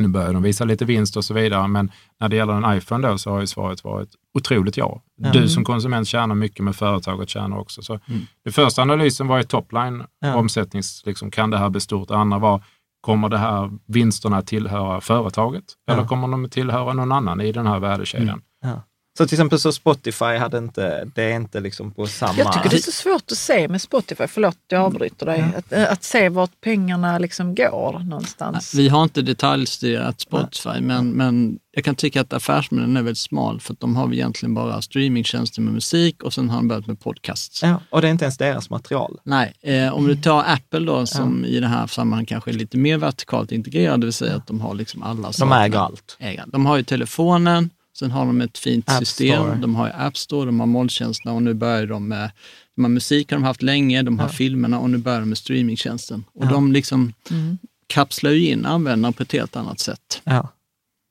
[0.01, 3.09] Nu börjar de visa lite vinst och så vidare, men när det gäller en iPhone
[3.09, 5.03] då så har ju svaret varit otroligt ja.
[5.21, 5.33] Mm.
[5.33, 7.83] Du som konsument tjänar mycket, men företaget tjänar också.
[7.83, 8.21] Så mm.
[8.45, 10.35] Den första analysen var ju topline, ja.
[10.35, 12.09] omsättnings, liksom, kan det här bli stort?
[12.09, 12.65] Det andra var,
[13.01, 15.65] kommer det här vinsterna tillhöra företaget?
[15.87, 15.93] Ja.
[15.93, 18.29] Eller kommer de tillhöra någon annan i den här värdekedjan?
[18.29, 18.77] Mm.
[18.77, 18.83] Ja.
[19.19, 22.39] Så till exempel så Spotify hade inte, det är inte liksom på samma...
[22.39, 25.73] Jag tycker det är så svårt att se med Spotify, förlåt jag avbryter dig, att,
[25.73, 28.75] att se vart pengarna liksom går någonstans.
[28.75, 33.61] Vi har inte detaljstyrat Spotify, men, men jag kan tycka att affärsmodellen är väldigt smal
[33.61, 37.01] för att de har egentligen bara streamingtjänster med musik och sen har de börjat med
[37.01, 37.63] podcasts.
[37.63, 39.21] Ja, och det är inte ens deras material.
[39.25, 41.51] Nej, eh, om du tar Apple då som ja.
[41.51, 44.61] i det här sammanhanget kanske är lite mer vertikalt integrerad, det vill säga att de
[44.61, 46.17] har liksom alla De äger allt.
[46.19, 46.45] Äger.
[46.47, 47.71] De har ju telefonen,
[48.01, 49.43] Sen har de ett fint App system.
[49.43, 49.55] Store.
[49.55, 52.31] De har App Store, de har molntjänsterna och nu börjar de med
[52.77, 54.33] de har musik har de haft länge, de har ja.
[54.33, 56.25] filmerna och nu börjar de med streamingtjänsten.
[56.33, 56.51] Och ja.
[56.51, 57.59] de liksom mm.
[57.87, 60.23] kapslar ju in användaren på ett helt annat sätt.
[60.25, 60.49] Ja,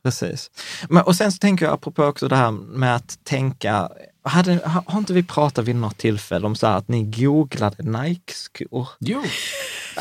[0.04, 0.52] precis.
[0.90, 3.90] Men, och sen så tänker jag apropå också det här med att tänka
[4.30, 8.88] hade, har inte vi pratat vid något tillfälle om så att ni googlade Nike-skor?
[9.00, 9.24] Jo.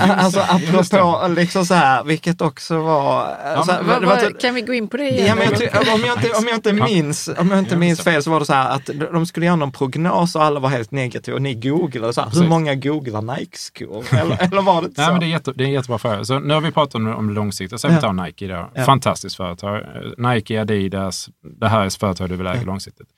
[0.00, 3.36] Alltså apropå liksom så här, vilket också var...
[3.44, 5.26] Ja, så här, vad, vad, kan vi gå in på det igen?
[5.26, 8.22] Ja, men jag, om, jag inte, om jag inte minns, om jag inte minns fel
[8.22, 10.90] så var det så här att de skulle göra någon prognos och alla var helt
[10.90, 14.04] negativa och ni googlade så här, hur många googlar Nike-skor?
[14.12, 15.02] Eller, eller var det inte så?
[15.02, 16.24] Nej, men det, är jätte, det är en jättebra fråga.
[16.24, 18.70] Så nu har vi pratat om, om långsiktigt, så vi tar Nike då.
[18.74, 18.84] Ja.
[18.84, 19.82] Fantastiskt företag.
[20.18, 21.28] Nike, Adidas,
[21.60, 22.62] det här är företag du vill äga ja.
[22.62, 23.08] långsiktigt.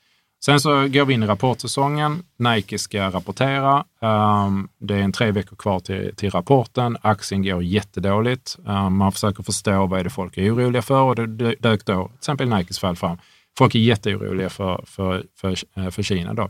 [0.45, 2.23] Sen så går vi in i rapportsäsongen.
[2.37, 3.85] Nike ska rapportera.
[4.01, 6.97] Um, det är en tre veckor kvar till, till rapporten.
[7.01, 8.57] Aktien går jättedåligt.
[8.65, 12.07] Um, man försöker förstå vad är det folk är oroliga för och det dök då,
[12.07, 13.17] till exempel Nikes fall, fram.
[13.57, 16.33] Folk är jätteoroliga för, för, för, eh, för Kina.
[16.33, 16.43] Då.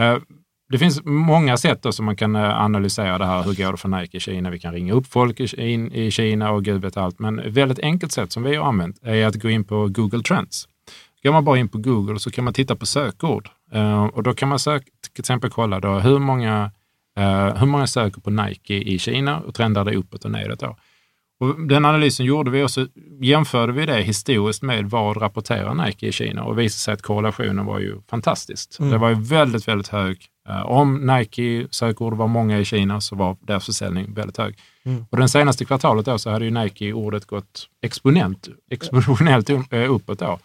[0.00, 0.18] Uh,
[0.68, 3.42] det finns många sätt då som man kan eh, analysera det här.
[3.42, 4.50] Hur går det för Nike i Kina?
[4.50, 7.18] Vi kan ringa upp folk in i Kina och gud vet allt.
[7.18, 10.22] Men ett väldigt enkelt sätt som vi har använt är att gå in på Google
[10.22, 10.68] Trends.
[11.24, 14.34] Går man bara in på Google så kan man titta på sökord uh, och då
[14.34, 16.70] kan man sök, till exempel kolla då hur många,
[17.18, 20.60] uh, hur många söker på Nike i Kina och trendar det uppåt och nedåt.
[20.60, 20.76] Då.
[21.40, 22.86] Och den analysen gjorde vi och så
[23.20, 27.66] jämförde vi det historiskt med vad rapporterar Nike i Kina och visade sig att korrelationen
[27.66, 28.78] var ju fantastiskt.
[28.78, 28.92] Mm.
[28.92, 30.26] Det var ju väldigt, väldigt hög.
[30.48, 34.58] Uh, om Nike sökord var många i Kina så var deras försäljning väldigt hög.
[34.84, 35.04] Mm.
[35.10, 40.18] Och den senaste kvartalet då så hade ju Nike-ordet gått exponent, exponentiellt uppåt.
[40.18, 40.38] Då.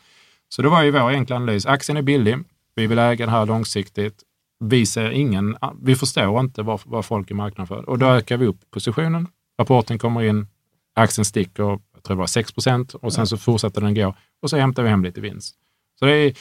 [0.49, 1.65] Så det var ju vår enkla analys.
[1.65, 2.38] Aktien är billig.
[2.75, 4.23] Vi vill äga den här långsiktigt.
[4.59, 8.38] Vi ser ingen, vi förstår inte vad, vad folk är marknaden för och då ökar
[8.38, 9.27] vi upp positionen.
[9.59, 10.47] Rapporten kommer in,
[10.95, 14.49] aktien sticker, jag tror det var 6 procent och sen så fortsätter den gå och
[14.49, 15.55] så hämtar vi hem lite vinst.
[15.99, 16.33] Så det är,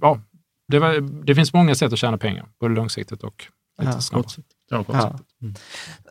[0.00, 0.20] ja,
[0.68, 3.44] det, var, det finns många sätt att tjäna pengar, både långsiktigt och
[3.78, 4.42] lite ja, snabbare.
[4.70, 5.18] Ja, ja.
[5.42, 5.54] Mm.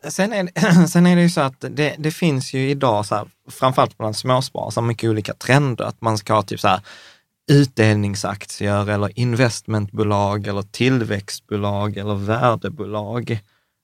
[0.10, 3.28] Sen, är, sen är det ju så att det, det finns ju idag, så här,
[3.50, 5.86] framförallt bland småsparare, så mycket olika trender.
[5.86, 6.82] Att man ska ha typ så här,
[7.48, 13.40] utdelningsaktier eller investmentbolag eller tillväxtbolag eller värdebolag.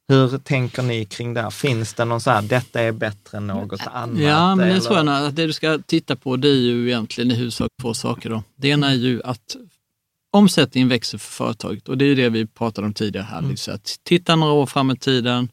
[0.08, 1.52] Hur tänker ni kring det?
[1.52, 4.19] Finns det någon så här, detta är bättre än något annat?
[4.19, 7.32] Ja, men det tror jag att det du ska titta på det är ju egentligen
[7.32, 8.30] i huvudsak två saker.
[8.30, 8.43] Då.
[8.56, 9.56] Det ena är ju att
[10.32, 13.38] omsättningen växer för företaget och det är ju det vi pratade om tidigare här.
[13.38, 13.52] Mm.
[13.52, 15.49] Liksom att titta några år fram i tiden,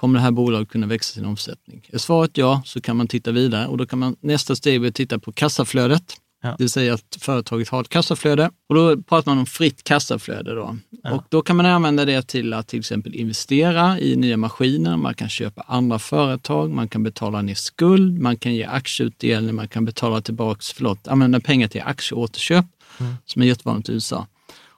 [0.00, 1.88] kommer det här bolaget kunna växa sin omsättning?
[1.92, 4.92] Är svaret ja, så kan man titta vidare och då kan man nästa steg bli
[4.92, 6.16] titta på kassaflödet.
[6.46, 6.52] Ja.
[6.58, 10.54] Det vill säga att företaget har ett kassaflöde och då pratar man om fritt kassaflöde.
[10.54, 10.76] Då.
[11.02, 11.12] Ja.
[11.12, 15.14] Och då kan man använda det till att till exempel investera i nya maskiner, man
[15.14, 19.84] kan köpa andra företag, man kan betala ner skuld, man kan ge aktieutdelning, man kan
[19.84, 22.66] betala tillbaks, förlåt, använda pengar till aktieåterköp
[23.00, 23.14] mm.
[23.24, 24.26] som är jättevanligt i USA.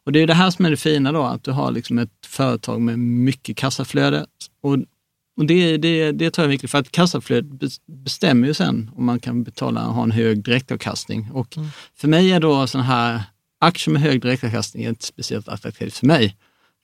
[0.05, 2.27] Och det är det här som är det fina då, att du har liksom ett
[2.27, 4.27] företag med mycket kassaflöde
[4.63, 4.77] och
[5.39, 9.05] och det, det, det tror jag är viktigt, för att kassaflödet bestämmer ju sen om
[9.05, 11.31] man kan betala och ha en hög direktavkastning.
[11.33, 11.69] Och mm.
[11.97, 13.23] För mig är då sådana här
[13.61, 16.37] aktier med hög direktavkastning inte speciellt attraktivt för mig.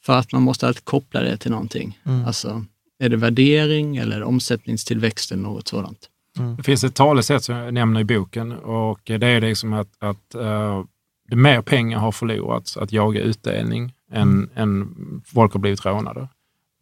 [0.05, 1.99] För att man måste alltid koppla det till någonting.
[2.05, 2.25] Mm.
[2.25, 2.65] Alltså,
[2.99, 6.09] är det värdering eller omsättningstillväxt eller något sådant?
[6.39, 6.57] Mm.
[6.57, 10.35] Det finns ett talesätt som jag nämner i boken och det är liksom att, att
[10.37, 10.85] uh,
[11.33, 14.51] mer pengar har förlorats att jaga utdelning än, mm.
[14.55, 16.29] än folk har blivit rånade.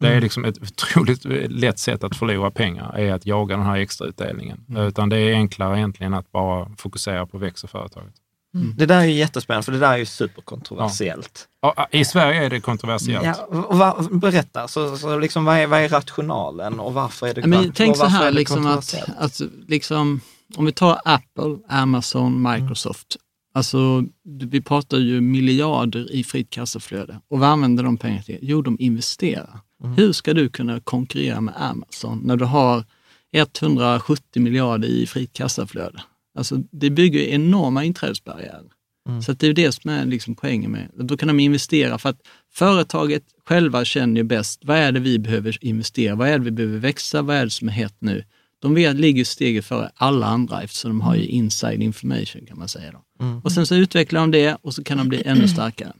[0.03, 0.23] Det är mm.
[0.23, 4.65] liksom ett otroligt lätt sätt att förlora pengar, är att jaga den här extrautdelningen.
[4.69, 4.83] Mm.
[4.83, 8.13] Utan det är enklare egentligen att bara fokusera på växa företaget.
[8.55, 8.73] Mm.
[8.77, 11.47] Det där är ju jättespännande, för det där är ju superkontroversiellt.
[11.61, 11.87] Ja.
[11.91, 13.25] I Sverige är det kontroversiellt.
[13.25, 17.47] Ja, va, berätta, så, så liksom, vad, är, vad är rationalen och varför är det,
[17.47, 20.21] Men, tänk så här, liksom att, att liksom,
[20.55, 23.15] om vi tar Apple, Amazon, Microsoft.
[23.15, 23.23] Mm.
[23.55, 27.19] Alltså, vi pratar ju miljarder i fritt kassaflöde.
[27.29, 28.39] Och vad använder de pengarna till?
[28.41, 29.59] Jo, de investerar.
[29.83, 29.95] Mm.
[29.95, 32.83] Hur ska du kunna konkurrera med Amazon när du har
[33.31, 36.03] 170 miljarder i fritt kassaflöde?
[36.37, 38.71] Alltså, det bygger enorma inträdesbarriärer.
[39.09, 39.21] Mm.
[39.21, 42.19] Så det är det som är liksom poängen med Då kan de investera för att
[42.53, 46.15] företaget själva känner ju bäst, vad är det vi behöver investera?
[46.15, 47.21] Vad är det vi behöver växa?
[47.21, 48.23] Vad är det som är hett nu?
[48.61, 52.67] De vet, ligger steget före alla andra eftersom de har ju inside information kan man
[52.67, 52.91] säga.
[52.91, 53.25] Då.
[53.25, 53.39] Mm.
[53.39, 55.93] Och sen så utvecklar de det och så kan de bli ännu starkare.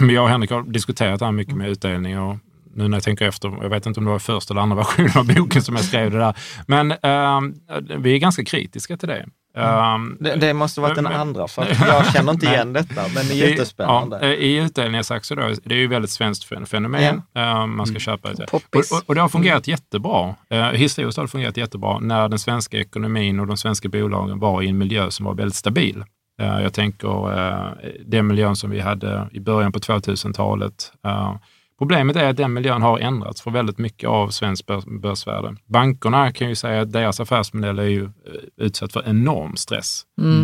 [0.00, 2.36] Eh, jag och Henrik har diskuterat det här mycket med utdelning och
[2.76, 5.12] nu när jag tänker efter, jag vet inte om det var första eller andra versionen
[5.16, 6.34] av boken som jag skrev det där,
[6.66, 7.40] men eh,
[7.98, 9.26] vi är ganska kritiska till det.
[9.94, 13.28] Um, Det, det måste varit den andra, för att jag känner inte igen detta, men
[13.28, 14.16] det är jättespännande.
[14.26, 17.02] I, ja, I utdelningsaktier då, det är ju väldigt svenskt fen- fenomen.
[17.36, 18.44] Eh, man ska köpa ut det.
[18.44, 18.62] Och,
[18.92, 20.34] och, och det har fungerat jättebra.
[20.50, 24.62] Eh, historiskt har det fungerat jättebra när den svenska ekonomin och de svenska bolagen var
[24.62, 26.04] i en miljö som var väldigt stabil.
[26.42, 27.70] Eh, jag tänker eh,
[28.06, 30.92] den miljön som vi hade i början på 2000-talet.
[31.78, 35.56] Problemet är att den miljön har ändrats för väldigt mycket av svensk börs, börsvärde.
[35.66, 38.10] Bankerna kan ju säga att deras affärsmodell är ju eh,
[38.56, 40.02] utsatt för enorm stress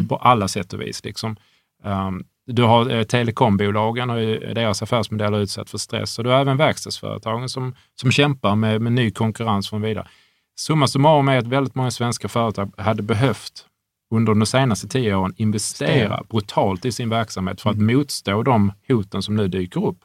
[0.08, 1.04] på alla sätt och vis.
[1.04, 1.36] Liksom.
[1.84, 6.40] Um, du har eh, telekombolagen och eh, deras affärsmodeller utsatt för stress och du har
[6.40, 10.08] även verkstadsföretagen som, som kämpar med, med ny konkurrens från vidare.
[10.56, 13.66] Summa summarum är att väldigt många svenska företag hade behövt
[14.14, 19.22] under de senaste tio åren investera brutalt i sin verksamhet för att motstå de hoten
[19.22, 19.98] som nu dyker upp.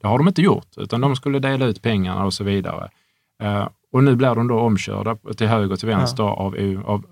[0.00, 2.90] Det har de inte gjort, utan de skulle dela ut pengarna och så vidare.
[3.42, 7.04] Eh, och nu blir de då omkörda till höger och till vänster av, av,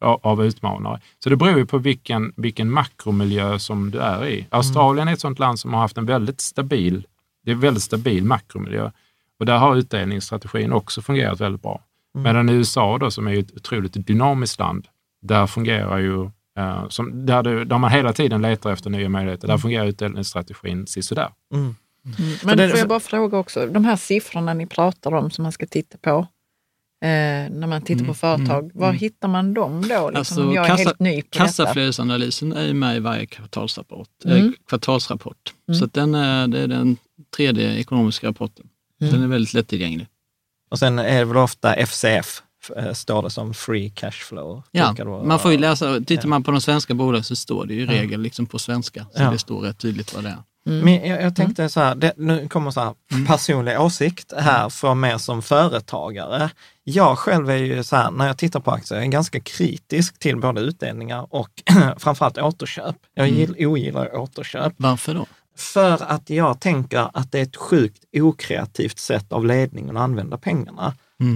[0.00, 1.00] av, av utmanare.
[1.18, 4.46] Så det beror ju på vilken, vilken makromiljö som du är i.
[4.50, 7.06] Australien är ett sådant land som har haft en väldigt stabil,
[7.44, 8.90] det är väldigt stabil makromiljö.
[9.38, 11.80] Och där har utdelningsstrategin också fungerat väldigt bra.
[12.14, 14.88] Medan i USA då, som är ett otroligt dynamiskt land,
[15.22, 16.24] där fungerar ju,
[16.58, 20.86] eh, som, där, du, där man hela tiden letar efter nya möjligheter, där fungerar utdelningsstrategin
[20.86, 21.28] sisådär.
[21.54, 21.74] Mm.
[22.44, 25.52] Men det- får jag bara fråga också, de här siffrorna ni pratar om som man
[25.52, 26.18] ska titta på,
[27.02, 27.06] eh,
[27.50, 29.84] när man tittar på företag, var hittar man dem då?
[29.86, 31.28] Liksom, Alltså, om jag är kassa- helt ny på.
[31.30, 34.08] Kassaflödesanalysen är med i varje kvartalsrapport.
[34.24, 34.46] Mm.
[34.46, 35.52] Eh, kvartalsrapport.
[35.78, 36.96] Så att den är, det är den
[37.36, 38.66] tredje ekonomiska rapporten.
[38.98, 40.06] Den är väldigt lättillgänglig.
[40.70, 42.42] Och sen är det väl ofta FCF,
[42.76, 44.62] eh, står det som free cash flow.
[44.70, 47.82] Ja, man får ju läsa, tittar man på de svenska bolagen så står det ju
[47.82, 49.06] i regel liksom på svenska.
[49.16, 49.30] Så Ja.
[49.30, 50.42] det står rätt tydligt vad det är.
[50.64, 52.94] Men jag, jag tänkte så här, det, nu kommer så här
[53.26, 56.50] personlig åsikt här från mer som företagare.
[56.84, 60.18] Jag själv är ju så här, när jag tittar på aktier, jag är ganska kritisk
[60.18, 61.62] till både utdelningar och
[61.96, 62.96] framförallt återköp.
[63.14, 64.72] Jag gill, ogillar återköp.
[64.76, 65.26] Varför då?
[65.56, 70.38] För att jag tänker att det är ett sjukt okreativt sätt av ledningen att använda
[70.38, 70.94] pengarna.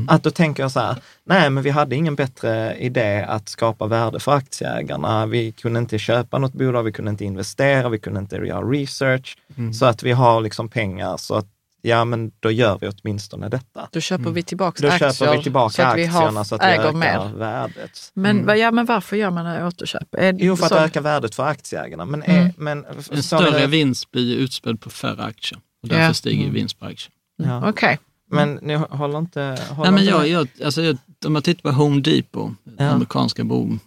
[0.09, 3.87] Att då tänker jag så här, nej men vi hade ingen bättre idé att skapa
[3.87, 5.27] värde för aktieägarna.
[5.27, 9.37] Vi kunde inte köpa något bolag, vi kunde inte investera, vi kunde inte göra research.
[9.75, 11.47] Så att vi har liksom pengar så att,
[11.83, 13.89] ja men då gör vi åtminstone detta.
[13.93, 16.55] Då köper vi tillbaka Då aktier köper vi tillbaka så att vi aktierna har, så
[16.55, 17.31] att vi äger ökar mer.
[17.39, 18.11] värdet.
[18.15, 20.15] Men, vad- ja, men varför gör man återköp?
[20.15, 22.05] Är, Jo, för att så- öka värdet för aktieägarna.
[22.05, 22.47] Men, Mm.
[22.47, 25.59] är, men En större vinst blir utspädd på färre aktier.
[25.83, 26.15] Och därför Ja.
[26.15, 27.11] stiger ju vinst på aktier.
[27.37, 27.69] Ja.
[27.69, 27.99] Okej.
[28.31, 29.59] Men ni håller inte...
[29.71, 32.85] Håller Nej, men jag, jag, alltså, jag, om man tittar på Home Depot, Ja.
[32.85, 33.79] amerikanska bo,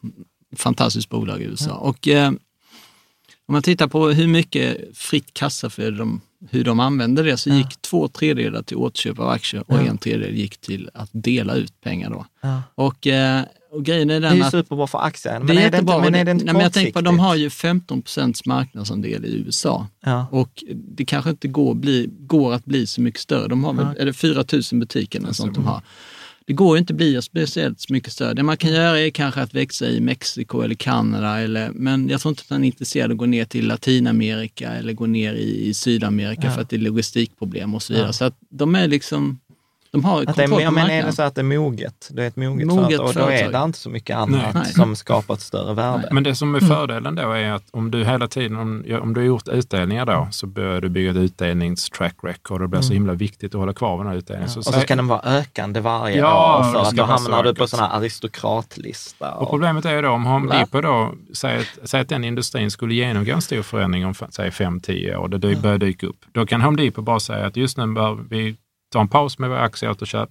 [0.56, 1.74] fantastiskt bolag i USA.
[1.76, 2.28] Och eh,
[3.48, 7.82] om man tittar på hur mycket fritt kassaflöde de, hur de använder det, så gick
[7.82, 12.10] två tredjedelar till återköp av aktier och en tredjedel gick till att dela ut pengar.
[12.10, 12.26] Då.
[12.42, 12.64] Ja.
[12.76, 15.46] Och, eh, och grejen är Det är den ju superbra för aktien.
[15.46, 17.02] det är Men är det inte, men är det inte nej, men jag tänker på,
[17.02, 19.88] de har ju 15 procents marknadsandel i USA.
[20.06, 20.28] Ja.
[20.32, 23.48] Och det kanske inte går, bli, går att bli så mycket större.
[23.48, 25.82] De har väl, är det 4 000 butiker eller sånt de har.
[26.48, 28.34] Det går ju inte att bli speciellt mycket större.
[28.34, 32.22] Det man kan göra är kanske att växa i Mexiko eller Kanada, eller, men jag
[32.22, 35.34] tror inte att man är intresserad av att gå ner till Latinamerika eller gå ner
[35.34, 38.14] i, i Sydamerika för att det är logistikproblem och så vidare.
[38.14, 39.40] Så att de är liksom,
[39.92, 42.10] de har Att det är, på men är det så att det är moget?
[42.12, 44.66] Det är ett moget, Moget företag och då är det inte så mycket annat Nej.
[44.66, 46.10] som skapar ett större värde.
[46.12, 49.14] Men det som är fördelen då är att om du hela tiden, om, ja, om
[49.14, 52.82] du har gjort utdelningar då, så börjar du bygga ett utdelningstrack record och det blir
[52.82, 54.58] så himla viktigt att hålla kvar den här utdelningen.
[54.58, 57.56] Och så ska den vara ökande varje Ja, år för att då så hamnar du
[57.56, 59.34] på sån här aristokratlista.
[59.34, 62.94] Och problemet är ju då om Home då, säg att, säg att den industrin skulle
[62.94, 66.26] genomgå en stor förändring om säg 5-10 år, det börjar dyka upp.
[66.32, 68.56] Då kan Home Depot bara säga att just nu bör vi
[68.94, 70.30] ta en paus med våra aktieåterköp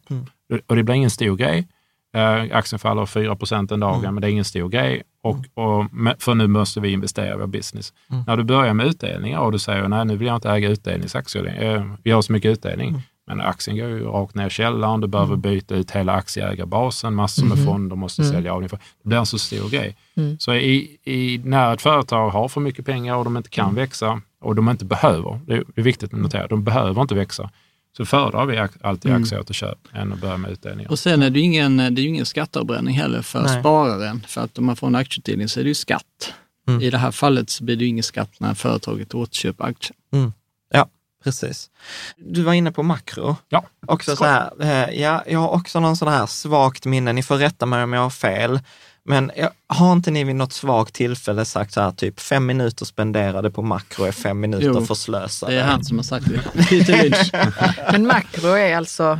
[0.67, 1.69] och det blir ingen stor grej.
[2.17, 5.03] Eh, aktien faller 4 procent den dagen, men det är ingen stor grej.
[5.23, 7.93] Och, och, men- för nu måste vi investera i vår business.
[8.27, 11.75] När du börjar med utdelningar och du säger nej, nu vill jag inte äga utdelningsaktier.
[11.75, 13.03] Eh, Vi har så mycket utdelning.
[13.29, 15.01] Men aktien går ju rakt ner i källaren.
[15.01, 17.15] Du behöver byta ut hela aktieägarbasen.
[17.15, 18.63] Massor med fonder måste sälja av.
[18.63, 19.97] Det blir en så stor grej.
[20.39, 24.21] Så i, i, när ett företag har för mycket pengar och de inte kan växa
[24.41, 27.51] och de inte behöver, det är viktigt att notera, de behöver inte växa.
[27.97, 30.91] Så föredrar vi alltid aktieåterköp än att börja med utdelningar.
[30.91, 33.61] Och sen är det ju ingen, det är ju ingen skatteavbränning heller för Nej.
[33.61, 34.25] spararen.
[34.29, 36.35] För att om man får en aktieutdelning så är det ju skatt.
[36.69, 36.83] Mm.
[36.83, 39.97] I det här fallet så blir det ju ingen skatt när företaget återköper aktier.
[40.73, 40.89] Ja,
[41.27, 41.71] Precis.
[42.17, 43.37] Du var inne på makro.
[43.49, 43.65] Ja.
[43.87, 47.37] Också så här, eh, ja, jag har också någon sån här svagt minne, ni får
[47.37, 48.61] rätta mig om jag har fel,
[49.07, 49.31] men
[49.69, 53.63] har inte ni vid något svagt tillfälle sagt så här, typ fem minuter spenderade på
[53.63, 55.53] makro är fem minuter Jo, förslösade?
[55.53, 57.43] Det är han som har sagt det.
[57.93, 59.19] Men makro är alltså...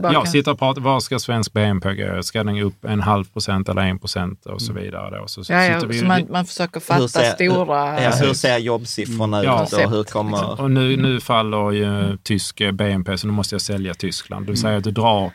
[0.00, 2.22] Bara Jag sitter och pratar, vad ska svensk BNP gå?
[2.22, 5.18] Ska den upp en halv procent eller en procent och så vidare?
[5.18, 5.26] Då?
[5.28, 8.02] Så, så ja, ja, vi så man, man försöker fatta Hur ser- stora...
[8.02, 9.64] Ja, hur ser jobbsiffrorna Ja.
[9.64, 10.60] ut och hur kommer...
[10.60, 14.46] Och nu, nu faller ju tysk BNP, så nu måste jag sälja Tyskland.
[14.46, 15.32] Det vill säga att du drar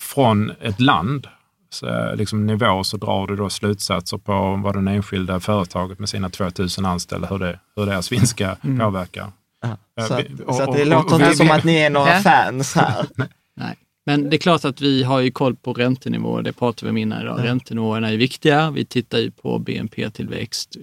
[0.00, 1.26] från ett land,
[2.14, 6.84] liksom nivå, så drar du då slutsatser på vad den enskilda företaget med sina 2000
[6.86, 8.36] anställda, hur, det, hur deras vinst
[8.78, 9.32] påverkar.
[9.62, 11.76] Ja, så, Ja, att, vi- så att och- det och- låter inte som att ni
[11.76, 12.20] är några Ja.
[12.20, 13.06] fans här.
[13.54, 13.76] Nej.
[14.06, 16.96] Men det är klart att vi har ju koll på räntenivåer, det pratar vi om
[16.96, 17.44] innan idag.
[17.44, 18.70] Räntenivåerna är viktiga.
[18.70, 20.76] Vi tittar ju på BNP-tillväxt,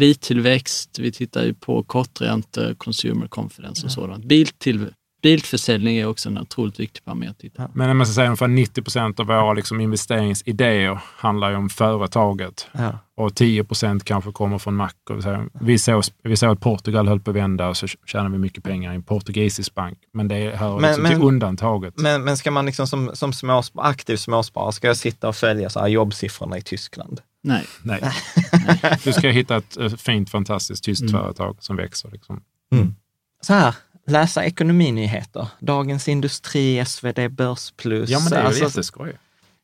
[0.00, 4.24] kredittillväxt, vi tittar ju på korträntor, consumer confidence och sådant.
[4.24, 4.86] Biltill,
[5.30, 7.30] bilförsäljning är också en otroligt viktig parameter.
[7.30, 7.70] att titta på.
[7.78, 11.68] Men om man ska säga ungefär 90 procent av våra liksom investeringsidéer handlar ju om
[11.68, 12.66] företaget.
[12.72, 12.98] Ja.
[13.16, 17.30] Och 10 procent kanske kommer från här, Vi såg, vi såg att Portugal höll på
[17.30, 19.98] att vända och så tjänade vi mycket pengar i en portugisisk bank.
[20.12, 21.94] Men det hör Men- liksom till men- undantaget.
[21.96, 25.70] Men, men ska man liksom som, som småsp- aktiv småsparare, ska jag sitta och följa
[25.70, 27.20] så här jobbsiffrorna i Tyskland?
[27.42, 28.00] Nej, Nej.
[29.04, 31.12] Du ska hitta ett fint, fantastiskt tyskt Mm.
[31.12, 32.10] företag som växer.
[32.12, 32.42] Liksom.
[33.40, 33.74] Så här,
[34.06, 38.10] läsa ekonominyheter, Dagens Industri, SvD, Börsplus.
[38.10, 39.12] Ja, men det är ju alltså, jätteskoj.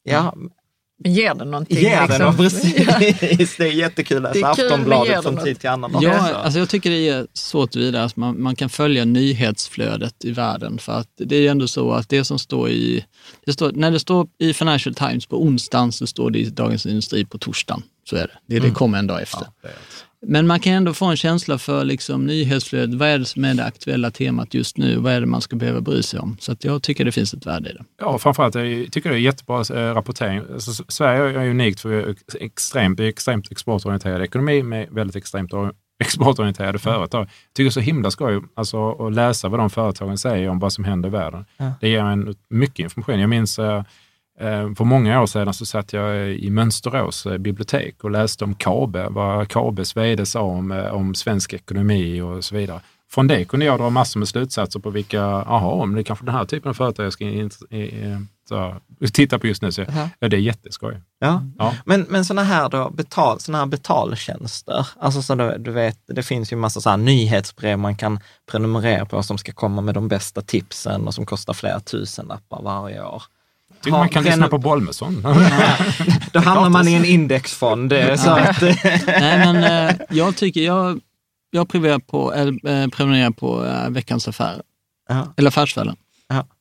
[0.02, 1.76] Ja, Men ger det någonting?
[1.76, 2.26] ger det liksom?
[2.26, 3.56] då, precis.
[3.56, 5.90] Det är jättekul att Det läsa Aftonbladet det från tid till annan.
[6.00, 6.34] Ja, också.
[6.34, 10.78] alltså jag tycker det är så tillvida att man, man kan följa nyhetsflödet i världen.
[10.78, 13.04] För att det är ju ändå så att det som står i...
[13.46, 16.86] Det står, när det står i Financial Times på onsdagen så står det i Dagens
[16.86, 17.82] Industri på torsdagen.
[18.10, 18.38] Så är det.
[18.54, 19.46] Det, det kommer en dag efter.
[19.62, 19.74] Det ett-
[20.26, 22.94] Men man kan ändå få en känsla för liksom nyhetsflödet.
[22.94, 24.96] Vad är det som är det aktuella temat just nu?
[24.96, 26.36] Vad är det man ska behöva bry sig om?
[26.40, 27.84] Så att jag tycker det finns ett värde i det.
[28.00, 30.42] Ja, framförallt jag tycker det är jättebra eh, rapportering.
[30.52, 35.52] Alltså, Sverige är unikt för vi är extremt, är extremt exportorienterad ekonomi med väldigt extremt
[35.52, 37.20] or- exportorienterade företag.
[37.20, 40.58] Jag tycker det är så himla skoj alltså, att läsa vad de företagen säger om
[40.58, 41.44] vad som händer i världen.
[41.80, 43.20] Det ger en mycket information.
[43.20, 43.84] Jag minns eh,
[44.76, 49.08] för många år sedan så satt jag i Mönsterås eh, bibliotek och läste om Kabe,
[49.08, 52.80] vad Kabes vd sa om, eh, om svensk ekonomi och så vidare.
[53.10, 56.24] Från det kunde jag dra massor med slutsatser på vilka, jaha, om det är kanske
[56.24, 58.18] den här typen av företag jag ska in, eh,
[58.48, 58.74] så,
[59.12, 59.72] titta på just nu.
[59.72, 60.10] Så, Jaha.
[60.18, 61.00] ja, det är jätteskoj.
[61.18, 61.42] Ja.
[61.58, 61.74] Ja.
[61.84, 66.22] Men, men sådana här, då, betal, såna här betaltjänster, alltså så då, du vet, det
[66.22, 68.20] finns ju massa så här nyhetsbrev man kan
[68.50, 73.04] prenumerera på som ska komma med de bästa tipsen och som kostar flera tusenlappar varje
[73.04, 73.22] år.
[73.82, 75.22] Tycker man kan lyssna på Bolmesson.
[76.32, 77.92] Då hamnar man i en indexfond.
[77.92, 78.60] eh, Så att,
[79.06, 81.00] Nej, men eh, jag tycker, jag,
[81.50, 82.52] jag prenumererar på, eller,
[82.82, 84.62] eh, prenumererar på eh, Veckans Affärer,
[85.08, 85.96] ja, eller Affärsvärlden.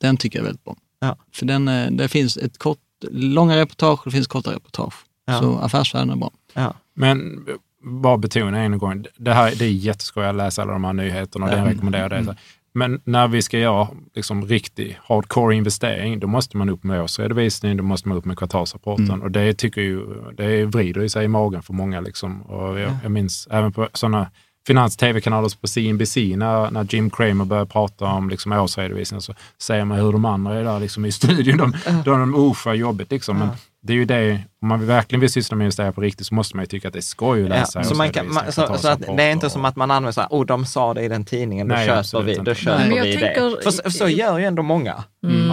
[0.02, 0.76] Den tycker jag är väldigt bra.
[1.00, 1.16] Ja.
[1.34, 2.78] För den, eh, det finns ett kort,
[3.12, 4.94] långa reportage och det finns korta reportage.
[5.26, 5.40] Ja.
[5.40, 6.32] Så Affärsvärlden är bra.
[6.54, 6.74] ja.
[6.94, 7.46] Men
[7.84, 11.46] bara betona en gång, det, här, det är jätteskoj att läsa alla de här nyheterna
[11.46, 12.36] och det rekommenderar det.
[12.74, 17.78] Men när vi ska göra liksom riktig hardcore investering, då måste man upp med årsredovisning,
[17.78, 19.22] då måste man upp med kvartalsrapporten.
[19.22, 20.06] Och det tycker ju,
[20.38, 22.02] det vrider ju sig i magen för många.
[22.02, 22.42] Liksom.
[22.42, 24.32] Och jag, jag minns även på sådana
[24.68, 30.00] finans-tv-kanaler på CNBC, när, när Jim Cramer börjar prata om liksom, årsredovisning, så säger man
[30.00, 31.58] hur de andra är där liksom, i studion.
[31.58, 31.74] De,
[32.06, 33.38] de, de usch vad jobbigt liksom.
[33.38, 33.50] Men
[33.84, 36.56] det är ju det, om man verkligen vill syssla med investeringar på riktigt så måste
[36.58, 38.78] man ju tycka att det är skoj att läsa Ja, så, man kan, man, så,
[38.78, 41.02] så att det är inte som att man använder så här, oh de sa det
[41.02, 43.64] i den tidningen, då Nej, köper vi, då köper Men jag vi tänker- det.
[43.64, 45.04] För, så- så gör ju ändå många,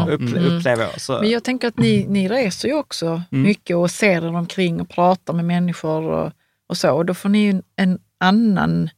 [0.08, 1.00] upple, upplever jag.
[1.00, 4.80] Så, Men jag tänker att ni, ni reser ju också mycket och ser er omkring
[4.80, 6.32] och pratar med människor och,
[6.68, 6.90] och så.
[6.94, 8.90] Och då får ni ju en, annan,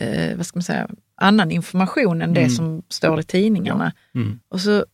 [0.00, 0.88] eh, vad ska man säga,
[1.20, 3.92] annan information än det som står i tidningarna.
[4.14, 4.40] Mm.
[4.50, 4.84] Och så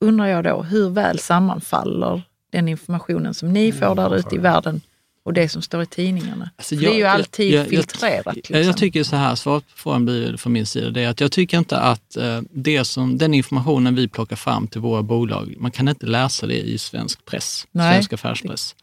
[0.00, 2.22] undrar jag då, hur väl sammanfaller
[2.52, 4.80] den informationen som ni får där ute i världen
[5.24, 6.50] och det som står i tidningarna?
[6.56, 8.26] Alltså, För det är ju jag- alltid jag- jag- filtrerat.
[8.26, 8.56] Jag, liksom.
[8.56, 11.32] jag tycker så här, svaret på frågan blir från min sida, det är att jag
[11.32, 15.70] tycker inte att eh, det som, den informationen vi plockar fram till våra bolag, man
[15.70, 17.92] kan inte läsa det i svensk press, Nej.
[17.94, 18.74] svensk affärspress.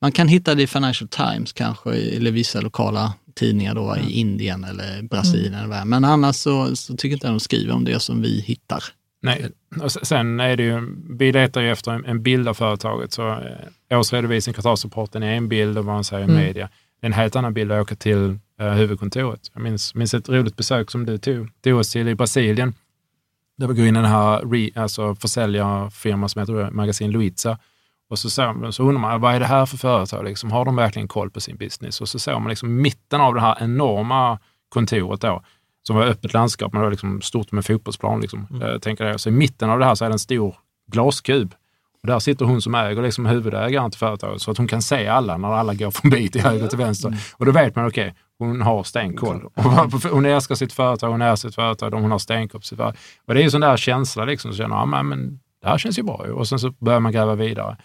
[0.00, 4.64] Man kan hitta det i Financial Times kanske, eller vissa lokala tidningar då i Indien
[4.64, 5.54] eller Brasilien.
[5.54, 5.86] Eller vad.
[5.86, 8.84] Men annars så, så tycker jag inte de skriver om det som vi hittar.
[9.22, 9.50] Nej,
[9.82, 13.12] och se- sen är det ju, vi letar ju efter en, bild av företaget.
[13.12, 16.68] Så eh, årsredovisning, kvartalsrapporten är en bild av vad man säger i media.
[17.00, 19.50] Det är en helt annan bild att åka till eh, huvudkontoret.
[19.54, 22.74] Jag minns, minns ett roligt besök som du tog, tog oss till i Brasilien.
[23.58, 27.58] Där vi går in i den här re, alltså försäljarfirman som heter Magasin Luiza.
[28.10, 30.24] Och så, så, så undrar man, vad är det här för företag?
[30.24, 32.00] Liksom, har de verkligen koll på sin business?
[32.00, 34.38] Och så såg man liksom mitten av det här enorma
[34.68, 35.42] kontoret då,
[35.88, 38.20] som var öppet landskap, men det var liksom stort med fotbollsplan.
[38.20, 38.46] Liksom.
[38.50, 38.80] Mm.
[38.80, 39.20] tänker jag.
[39.20, 40.56] Så i mitten av det här så är det en stor
[40.92, 41.54] glaskub.
[42.02, 45.06] Och där sitter hon som äger liksom huvudägaren till företaget så att hon kan se
[45.06, 47.08] alla när alla går förbi till höger och till vänster.
[47.08, 47.20] Mm.
[47.36, 49.48] Och då vet man, okej, okay, hon har stenkoll.
[50.10, 53.00] Hon älskar sitt företag, hon är sitt företag, hon har stenkoll på sitt företag.
[53.26, 55.98] Och det är ju sån där känsla liksom, så känner ja, men det här känns
[55.98, 57.76] ju bra Och sen så börjar man gräva vidare.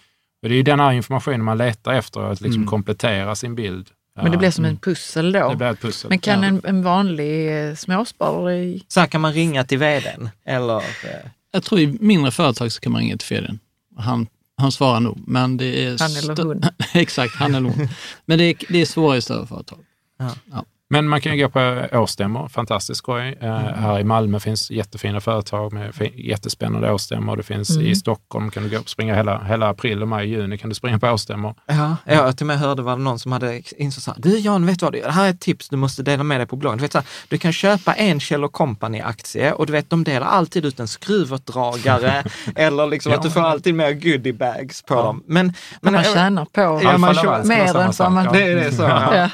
[0.41, 2.69] Och det är ju den här informationen man letar efter, att liksom mm.
[2.69, 3.89] komplettera sin bild.
[4.15, 4.79] Men det blir som en mm.
[4.79, 5.49] pussel då.
[5.49, 6.09] Det blir ett pussel.
[6.09, 6.47] Men kan ja.
[6.47, 8.79] en, en vanlig eh, småsparare...
[8.87, 10.29] Så här kan man ringa till vdn?
[10.45, 10.77] Eller?
[10.77, 11.29] Eh?
[11.51, 13.59] Jag tror i mindre företag så kan man ringa till vdn.
[13.97, 15.99] Han, han svarar nog, men det är...
[15.99, 16.63] Han eller hon.
[16.93, 17.89] Exakt, han eller hon.
[18.25, 19.79] Men det är, det är svårare i större företag.
[20.19, 20.35] Ja.
[20.51, 20.65] Ja.
[20.93, 23.37] Men man kan ju gå på årsstämmor, fantastiskt skoj.
[23.41, 23.83] Eh, mm.
[23.83, 27.37] Här i Malmö finns jättefina företag med jättespännande årsstämmor.
[27.37, 27.87] Det finns mm.
[27.87, 30.75] i Stockholm, kan du gå och springa hela, hela april och maj, juni kan du
[30.75, 31.55] springa på årsstämmor.
[31.65, 34.65] Ja, jag till och med hörde var någon som hade insåg så här, du Jan,
[34.65, 36.77] vet du vad, det här är ett tips du måste dela med dig på bloggen.
[36.77, 40.27] Du, vet, så här, du kan köpa en Kjell Company-aktie och du vet, de delar
[40.27, 42.23] alltid ut en skruvåtdragare
[42.55, 43.17] eller liksom ja.
[43.17, 45.01] att du får alltid mer goodiebags på ja.
[45.01, 45.23] dem.
[45.27, 48.33] Men, men man tjänar på ja, man kör, mer än vad man...
[48.33, 48.83] Det är det så.
[49.13, 49.29] Ja.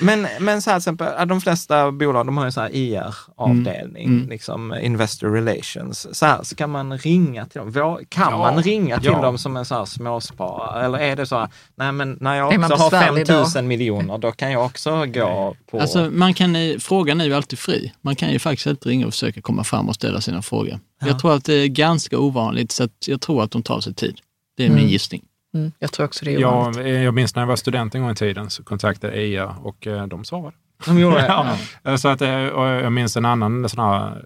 [0.00, 4.16] Men, men så här, exempel, de flesta bolag de har en så här IR-avdelning, mm.
[4.18, 4.28] mm.
[4.28, 6.18] liksom Investor Relations.
[6.18, 7.98] Så här, så kan man ringa till dem.
[8.08, 8.38] Kan ja.
[8.38, 9.22] man ringa till ja.
[9.22, 10.84] dem som en så här småsparare?
[10.84, 14.32] Eller är det så här, nej men när jag också har 5 000 miljoner, då
[14.32, 15.80] kan jag också gå på...
[15.80, 17.92] Alltså, man kan, frågan är ju alltid fri.
[18.00, 20.80] Man kan ju faktiskt inte ringa och försöka komma fram och ställa sina frågor.
[21.00, 21.06] Ja.
[21.06, 24.20] Jag tror att det är ganska ovanligt, så jag tror att de tar sig tid.
[24.56, 24.80] Det är mm.
[24.80, 25.22] min gissning.
[25.54, 28.10] Mm, jag tror också det är ja, Jag minst när jag var student en gång
[28.10, 30.56] i tiden så kontaktade EIA och eh, de svarade.
[30.86, 31.26] De gjorde det?
[31.82, 31.98] ja.
[31.98, 34.24] Så att, eh, och jag minns en annan sån här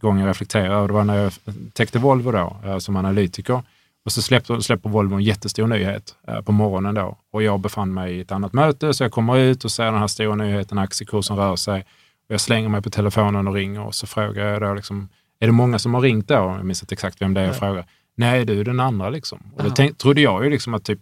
[0.00, 1.32] gång jag reflekterade, det var när jag
[1.72, 3.62] täckte Volvo då, eh, som analytiker.
[4.04, 7.18] Och så släpper, släpper Volvo en jättestor nyhet på morgonen då.
[7.32, 9.98] Och jag befann mig i ett annat möte, så jag kommer ut och ser den
[9.98, 11.80] här stora nyheten, aktiekursen rör sig.
[12.28, 15.08] Och jag slänger mig på telefonen och ringer och så frågar jag då, liksom,
[15.40, 16.34] är det många som har ringt då?
[16.34, 17.86] Jag minns inte exakt vem det är jag frågar.
[18.16, 19.52] Nej, du är den andra liksom.
[19.56, 21.00] Och då tänk, trodde jag ju liksom att typ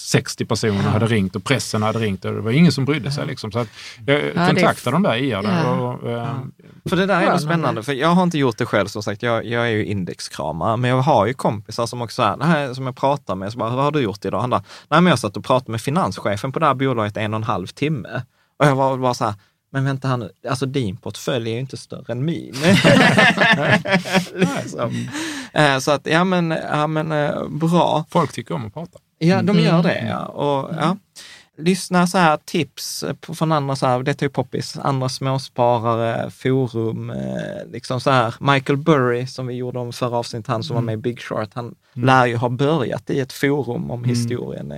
[0.00, 3.26] 60 personer hade ringt och pressen hade ringt och det var ingen som brydde sig.
[3.26, 3.52] Liksom.
[3.52, 3.68] Så att
[4.06, 5.42] jag ja, kontaktade de där IA.
[5.44, 5.70] Ja.
[5.70, 6.40] Och, ja.
[6.84, 9.22] För det där är ändå spännande, för jag har inte gjort det själv som sagt.
[9.22, 12.86] Jag, jag är ju indexkramare, men jag har ju kompisar som också är, här som
[12.86, 14.40] jag pratar med, så bara, vad har du gjort idag?
[14.40, 17.34] Han bara, nej men jag satt och pratade med finanschefen på det här bolaget en
[17.34, 18.22] och en halv timme.
[18.58, 19.34] Och jag var bara så här,
[19.72, 22.54] men vänta här nu, alltså din portfölj är ju inte större än min.
[24.34, 25.08] liksom.
[25.52, 28.04] Eh, så att, ja men, ja men eh, bra.
[28.10, 28.98] Folk tycker om att prata.
[29.22, 30.06] Ja, de gör det.
[30.08, 30.24] Ja.
[30.26, 30.96] Och, ja.
[31.58, 37.70] Lyssna så här, tips från andra, så här, detta är poppis, andra småsparare, forum, eh,
[37.72, 38.34] liksom så här.
[38.40, 40.84] Michael Burry som vi gjorde om förra avsnittet, han som mm.
[40.84, 42.06] var med i Big Short, han mm.
[42.06, 44.10] lär ju ha börjat i ett forum om mm.
[44.10, 44.74] historien.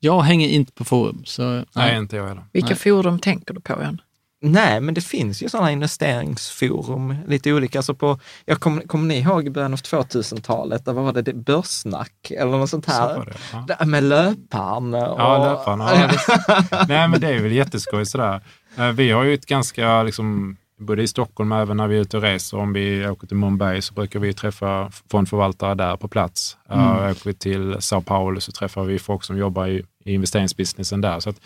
[0.00, 1.22] Jag hänger inte på forum.
[1.24, 2.44] Så, nej, nej inte jag heller.
[2.52, 2.76] Vilka nej.
[2.76, 4.00] forum tänker du på igen?
[4.44, 7.78] Nej, men det finns ju sådana investeringsforum, lite olika.
[7.78, 12.30] Alltså på, jag kommer kom ni ihåg i början av 2000-talet, där var det, börsnack
[12.30, 13.14] eller något sånt här?
[13.14, 13.86] Så det, ja.
[13.86, 14.94] Med löparen.
[14.94, 15.20] Och...
[15.20, 15.80] Ja, löparen.
[15.80, 18.40] Ja, Nej, men det är väl jätteskoj sådär.
[18.76, 22.00] Eh, vi har ju ett ganska, liksom, både i Stockholm och även när vi är
[22.00, 26.08] ute och reser, om vi åker till Mumbai så brukar vi träffa fondförvaltare där på
[26.08, 26.56] plats.
[26.70, 26.86] Mm.
[26.86, 31.00] Uh, åker vi till Sao Paulo så träffar vi folk som jobbar i, i investeringsbusinessen
[31.00, 31.20] där.
[31.20, 31.40] Så att,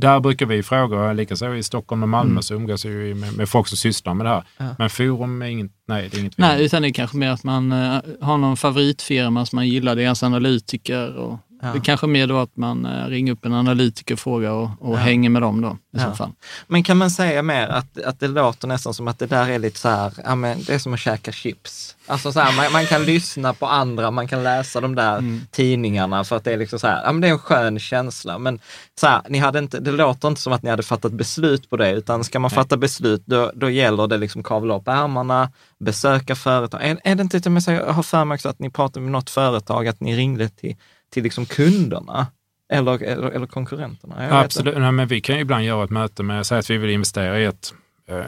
[0.00, 2.42] där brukar vi fråga, likaså i Stockholm och Malmö mm.
[2.42, 4.44] så umgås vi med, med, folk som sysslar med det här.
[4.56, 4.74] Ja.
[4.78, 6.38] Men forum är inget, nej det är inget.
[6.38, 9.96] Nej, utan det är kanske mer att man uh, har någon favoritfirma som man gillar,
[9.96, 11.72] deras analytiker och Ja.
[11.72, 14.94] Det kanske mer då att man eh, ringer upp en analytiker och frågar och, och
[14.94, 14.98] ja.
[14.98, 16.10] hänger med dem då i ja.
[16.10, 16.30] så fall.
[16.66, 19.58] Men kan man säga mer att, att det låter nästan som att det där är
[19.58, 21.96] lite så här, ja men det är som att käka chips.
[22.06, 25.40] Alltså så här, man, man, kan lyssna på andra, man kan läsa de där mm.
[25.50, 28.38] tidningarna för att det är liksom så här, ja men det är en skön känsla.
[28.38, 28.60] Men
[29.00, 31.76] så här, ni hade inte, det låter inte som att ni hade fattat beslut på
[31.76, 32.56] det, utan ska man Nej.
[32.56, 35.50] fatta beslut, då, då gäller det liksom kavla upp ärmarna,
[35.80, 36.82] besöka företag.
[36.82, 37.40] Är, är det inte,
[37.72, 40.76] jag har för mig också att ni pratade med något företag, att ni ringde till
[41.10, 42.26] till liksom kunderna
[42.72, 44.24] eller, eller, eller konkurrenterna?
[44.24, 46.78] Jag Absolut, Nej, men vi kan ju ibland göra ett möte med, säg att vi
[46.78, 47.74] vill investera i ett
[48.08, 48.24] eh,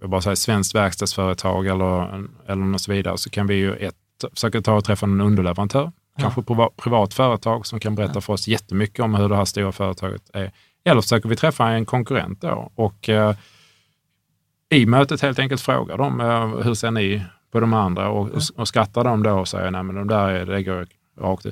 [0.00, 3.94] jag bara säger svenskt verkstadsföretag eller, eller något så vidare, så kan vi ju ett,
[4.34, 6.22] försöka ta och träffa en underleverantör, ja.
[6.22, 8.20] kanske privat, privat företag som kan berätta ja.
[8.20, 10.52] för oss jättemycket om hur det här stora företaget är.
[10.84, 13.34] Eller försöker vi träffa en konkurrent då och eh,
[14.70, 18.08] i mötet helt enkelt fråga dem, eh, hur ser ni på de andra?
[18.08, 20.86] Och, och, och skrattar de då och säger, nej men de där är, det går
[21.20, 21.46] rakt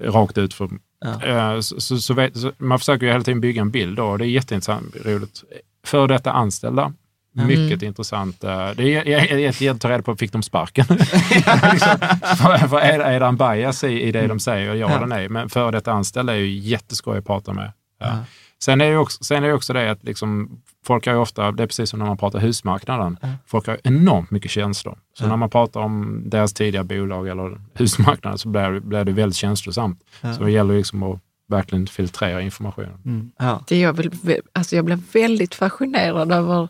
[0.00, 0.54] rakt ut.
[0.54, 0.68] För,
[1.00, 1.24] ja.
[1.26, 4.24] Eh, så, så, så, så, man försöker ju hela tiden bygga en bild och det
[4.24, 5.44] är jätteintressant, roligt.
[5.86, 6.92] För detta anställda,
[7.36, 7.46] Mm.
[7.46, 8.44] Mycket intressant.
[8.44, 10.84] Eh, det är jättegett att ta reda på, fick de sparken?
[11.72, 14.74] liksom, för, för är, är det en bias i, i det de säger?
[14.74, 15.28] Ja eller nej.
[15.28, 17.72] Men för detta anställda är ju jätteskoj att prata med.
[18.00, 18.18] Ja.
[18.62, 21.52] Sen är det också, sen är det, också det att liksom, folk har ju ofta,
[21.52, 24.98] det är precis som när man pratar husmarknaden, folk har enormt mycket känslor.
[25.18, 29.36] Så när man pratar om deras tidiga bolag eller husmarknaden så blir, blir det väldigt
[29.36, 30.00] känslosamt.
[30.36, 33.32] Så det gäller liksom att verkligen filtrera informationen.
[33.38, 33.64] Ja.
[33.68, 36.68] Det jag, vill, alltså jag blev väldigt fascinerad över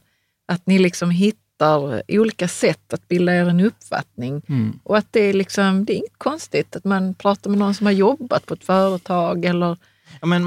[0.49, 4.43] att ni liksom hittar olika sätt att bilda er en uppfattning.
[4.49, 4.79] Mm.
[4.83, 7.87] Och att det är, liksom, det är inget konstigt att man pratar med någon som
[7.87, 9.77] har jobbat på ett företag eller
[10.21, 10.45] Ja, men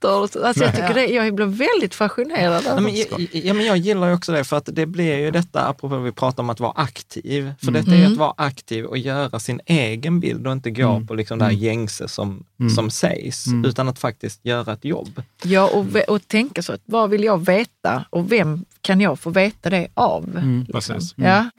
[0.00, 0.44] så.
[0.46, 3.34] Alltså jag, tycker det, jag blev väldigt fascinerad Ja, men, det.
[3.38, 6.12] ja, men jag gillar ju också det, för att det blir ju detta, apropå vi
[6.12, 8.12] pratar om att vara aktiv, för detta är ju Mm.
[8.12, 11.52] att vara aktiv och göra sin egen bild och inte gå på liksom det här
[11.52, 12.44] gängse som,
[12.76, 15.22] som sägs, utan att faktiskt göra ett jobb.
[15.42, 19.30] Ja, och, och tänka så att vad vill jag veta och vem kan jag få
[19.30, 20.24] veta det av?
[20.36, 20.64] Mm.
[20.68, 20.94] liksom.
[20.94, 21.14] Precis.
[21.16, 21.50] Ja.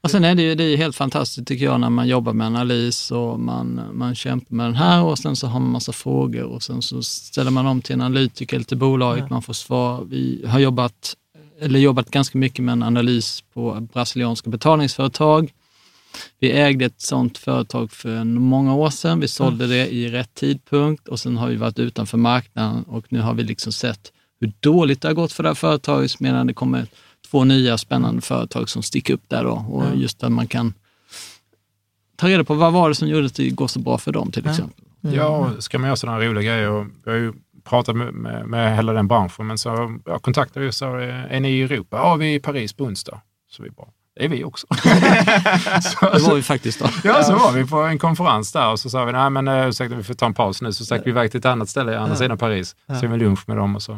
[0.00, 2.46] Och sen är det ju det är helt fantastiskt tycker jag när man jobbar med
[2.46, 6.42] analys och man, man kämpar med den här och sen så har man massa frågor
[6.44, 7.02] och sen så
[7.40, 10.04] ställer man om till en analytiker eller till bolaget, man får svar.
[10.04, 11.16] Vi har jobbat,
[11.60, 15.52] eller jobbat ganska mycket med en analys på brasilianska betalningsföretag.
[16.38, 19.20] Vi ägde ett sådant företag för många år sedan.
[19.20, 23.20] Vi sålde det i rätt tidpunkt och sen har vi varit utanför marknaden och nu
[23.20, 26.54] har vi liksom sett hur dåligt det har gått för det här företaget medan det
[26.54, 26.86] kommer
[27.30, 29.64] två nya spännande företag som sticker upp där då.
[29.70, 30.74] Och just där man kan
[32.16, 34.30] ta reda på vad var det som gjorde att det går så bra för dem
[34.30, 34.84] till exempel.
[35.04, 35.16] Mm.
[35.16, 36.70] Ja, ska man göra sådana roliga grejer.
[36.70, 37.32] Och vi har ju
[37.64, 41.40] pratat med, med, med hela den branschen, men så jag kontaktade ju så är eh,
[41.40, 41.96] ni i Europa?
[41.96, 43.20] Ja, vi är i Paris på onsdag.
[43.50, 44.66] Så vi bara, det är vi också.
[45.82, 46.86] så, Det var vi faktiskt då.
[47.04, 49.68] Ja, så var vi på en konferens där och så sa vi, nej men uh,
[49.68, 50.72] ursäkta, vi får ta en paus nu.
[50.72, 52.76] Så stack vi iväg till ett annat ställe i andra sidan Paris.
[53.00, 53.92] Så vi lunch med dem och så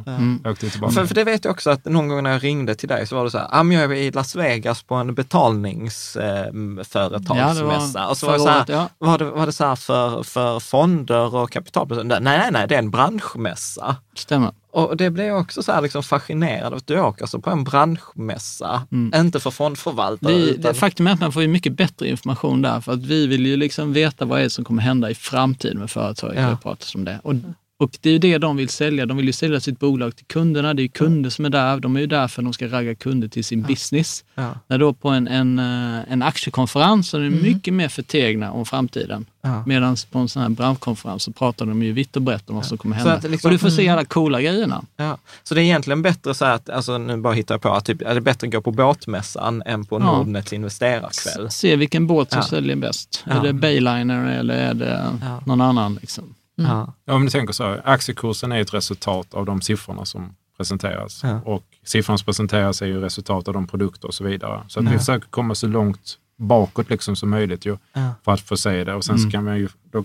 [0.45, 0.93] åkte vi tillbaka.
[0.93, 3.17] För, för det vet jag också att någon gång när jag ringde till dig så
[3.17, 7.39] var det så här, ah, men jag är i Las Vegas på en betalningsföretagsmässa.
[7.39, 8.89] Ja, det var och så var det, så här, året, ja.
[8.99, 11.57] var det, var det så här för, för fonder och?
[12.05, 13.97] Nej, nej, nej, det är en branschmässa.
[14.15, 14.53] Stämmer.
[14.73, 16.75] Och det blev jag också så här liksom fascinerad av.
[16.75, 20.35] att Du åker alltså på en branschmässa, inte för fondförvaltare.
[20.35, 23.27] Vi, utan, det, faktum är att man får mycket bättre information där, för att vi
[23.27, 26.41] vill ju liksom veta vad är det som kommer hända i framtiden med företaget.
[26.41, 26.51] Ja.
[26.51, 26.57] Ja.
[26.63, 27.21] pratas om det.
[27.23, 27.35] Och,
[27.83, 29.07] och det är ju det de vill sälja.
[29.07, 30.75] De vill ju sälja sitt bolag till kunderna.
[30.75, 31.81] Det är ju kunder som är där.
[31.81, 34.25] De är ju där för att de ska ragga kunder till sin business.
[34.35, 34.55] Ja.
[34.67, 38.65] När då på en, en, eh, en aktiekonferens så är de mycket mer förtegna om
[38.67, 39.27] framtiden.
[39.43, 39.63] Ja.
[39.67, 42.67] Medan på en sån här branschkonferens så pratar de ju vitt och brett om vad
[42.67, 43.21] som kommer hända.
[43.29, 44.85] liksom- och du får se alla coola grejerna.
[44.97, 45.19] ja.
[45.43, 48.03] Så det är egentligen bättre så att, alltså nu bara hittar jag på, att typ,
[48.03, 50.05] är det bättre att gå på båtmässan än på Ja.
[50.05, 51.51] Nordnets investerarkväll?
[51.51, 52.47] Se vilken båt som Ja.
[52.49, 53.25] säljer bäst.
[53.27, 53.33] Ja.
[53.33, 55.41] Är det Bayliner eller är det Ja.
[55.47, 55.99] någon annan?
[56.01, 56.35] Liksom?
[56.55, 56.93] Ja.
[57.05, 61.21] Ja, om ni tänker så, aktiekursen är ett resultat av de siffrorna som presenteras.
[61.23, 61.41] Ja.
[61.45, 64.63] Och siffrorna som presenteras är ju resultat av de produkter och så vidare.
[64.69, 68.15] Så att vi försöker komma så långt bakåt liksom som möjligt ju, Ja.
[68.25, 68.95] för att få se det.
[68.95, 70.05] Och sen så kan man ju, då,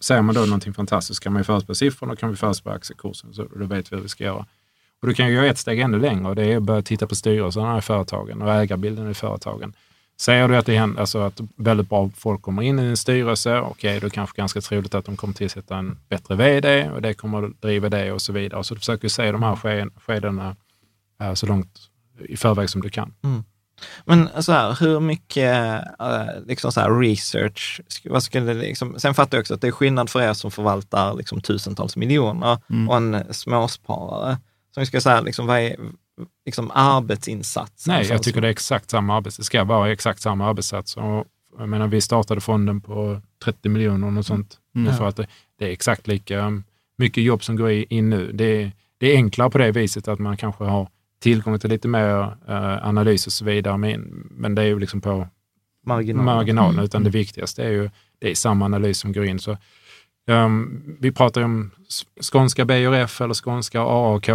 [0.00, 3.34] säger man då någonting fantastiskt kan man ju förutspå siffrorna och kan vi förutspå aktiekursen.
[3.34, 4.46] Så då vet vi hur vi ska göra.
[5.02, 7.06] Och du kan ju gå ett steg ännu längre och det är att börja titta
[7.06, 9.72] på styrelserna i företagen och ägarbilden i företagen.
[10.20, 13.60] Säger du att det händer, alltså att väldigt bra folk kommer in i en styrelse,
[13.60, 17.02] okej, då är det kanske ganska troligt att de kommer tillsätta en bättre vd och
[17.02, 18.64] det kommer att driva det och så vidare.
[18.64, 19.56] Så du försöker se de här
[20.06, 20.56] skedena
[21.22, 21.78] eh, så långt
[22.28, 23.14] i förväg som du kan.
[24.04, 29.38] Men så här, hur mycket eh, liksom så här research, vad skulle liksom, sen fattar
[29.38, 32.58] jag också att det är skillnad för er som förvaltar liksom tusentals miljoner
[32.88, 34.36] och en småsparare.
[34.74, 35.76] Så vi ska säga, liksom, vad är
[36.46, 37.94] liksom arbetsinsatsen?
[37.94, 39.36] Nej, för jag tycker det är exakt samma arbets.
[39.36, 40.96] Det ska vara exakt samma arbetssats.
[40.96, 41.24] Och,
[41.58, 44.58] jag menar, vi startade fonden på 30 miljoner och något sånt.
[44.74, 44.96] Mm.
[44.96, 45.26] För att det,
[45.58, 46.62] det är exakt lika
[46.98, 48.32] mycket jobb som går in nu.
[48.32, 50.88] Det är, det är enklare på det viset att man kanske har
[51.20, 53.76] tillgång till lite mer eh, analys och så vidare.
[53.76, 54.00] Men,
[54.30, 55.28] men det är ju liksom på
[55.86, 56.24] marginal.
[56.24, 59.38] marginalen, utan det viktigaste är ju det är samma analys som går in.
[59.38, 59.56] Så,
[60.26, 61.70] um, vi pratar ju om
[62.32, 64.28] skånska BRF eller skånska AAK.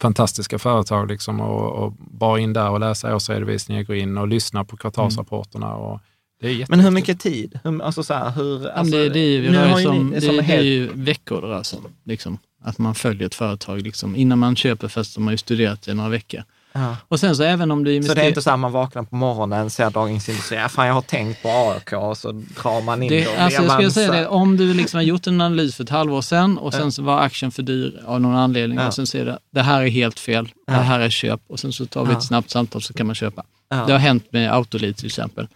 [0.00, 4.64] Fantastiska företag liksom och, och bara in där och läsa årsredovisningar, gå in och lyssna
[4.64, 5.74] på kvartalsrapporterna.
[5.74, 6.00] Och
[6.40, 7.58] det är Men hur mycket tid?
[7.64, 10.20] Hur, alltså så här, hur, alltså, det, det, är, ju- nu har som, ni det,
[10.20, 11.84] som det är helt- ju veckor det rör sig om.
[12.04, 12.38] Liksom.
[12.62, 13.82] Att man följer ett företag.
[13.82, 14.16] Liksom.
[14.16, 16.42] Innan man köper först har man ju studerat det i några veckor.
[16.72, 16.96] Ja.
[17.08, 18.14] Och sen så även om du Så investerar...
[18.14, 20.94] det är inte så att man vaknar på morgonen, ser Dagens Industri, ja, fan jag
[20.94, 24.12] har tänkt på AIK och så drar man in Det, dem alltså jag skulle säga
[24.12, 27.02] det, om du liksom har gjort en analys för ett halvår sedan och sen så
[27.02, 30.20] var aktien för dyr av någon anledning och sen ser det, det här är helt
[30.20, 33.06] fel, det här är köp och sen så tar vi ett snabbt samtal så kan
[33.06, 33.44] man köpa.
[33.68, 35.48] Det har hänt med Autoliv till exempel.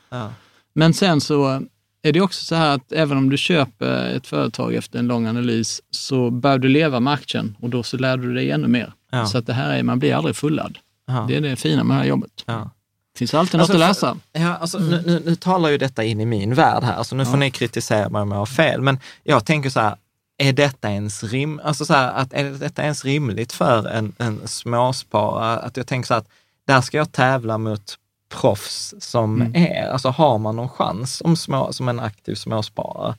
[0.75, 1.63] Men sen så
[2.03, 5.27] är det också så här att även om du köper ett företag efter en lång
[5.27, 8.93] analys så bör du leva med aktien och då så lär du dig ännu mer.
[9.11, 9.27] Ja.
[9.27, 10.79] Så att det här är, man blir aldrig fullad.
[11.07, 11.25] Ja.
[11.29, 12.31] Det är det fina med det här jobbet.
[12.47, 12.71] Ja.
[13.17, 14.17] Finns alltid Alltså, något att för- läsa.
[14.33, 17.25] Ja, alltså, nu, nu, nu talar ju detta in i min värld här, så nu
[17.27, 18.81] får ni kritisera mig om jag har fel.
[18.81, 19.97] Men jag tänker så här,
[20.39, 24.49] är detta ens, rim, alltså så här, att är detta ens rimligt för en, en
[24.49, 25.59] småsparare?
[25.61, 26.29] Att jag tänker så här att
[26.67, 27.95] där ska jag tävla mot
[28.35, 29.55] proffs som Mm.
[29.67, 33.15] är, alltså har man någon chans som, små, som en aktiv småsparare?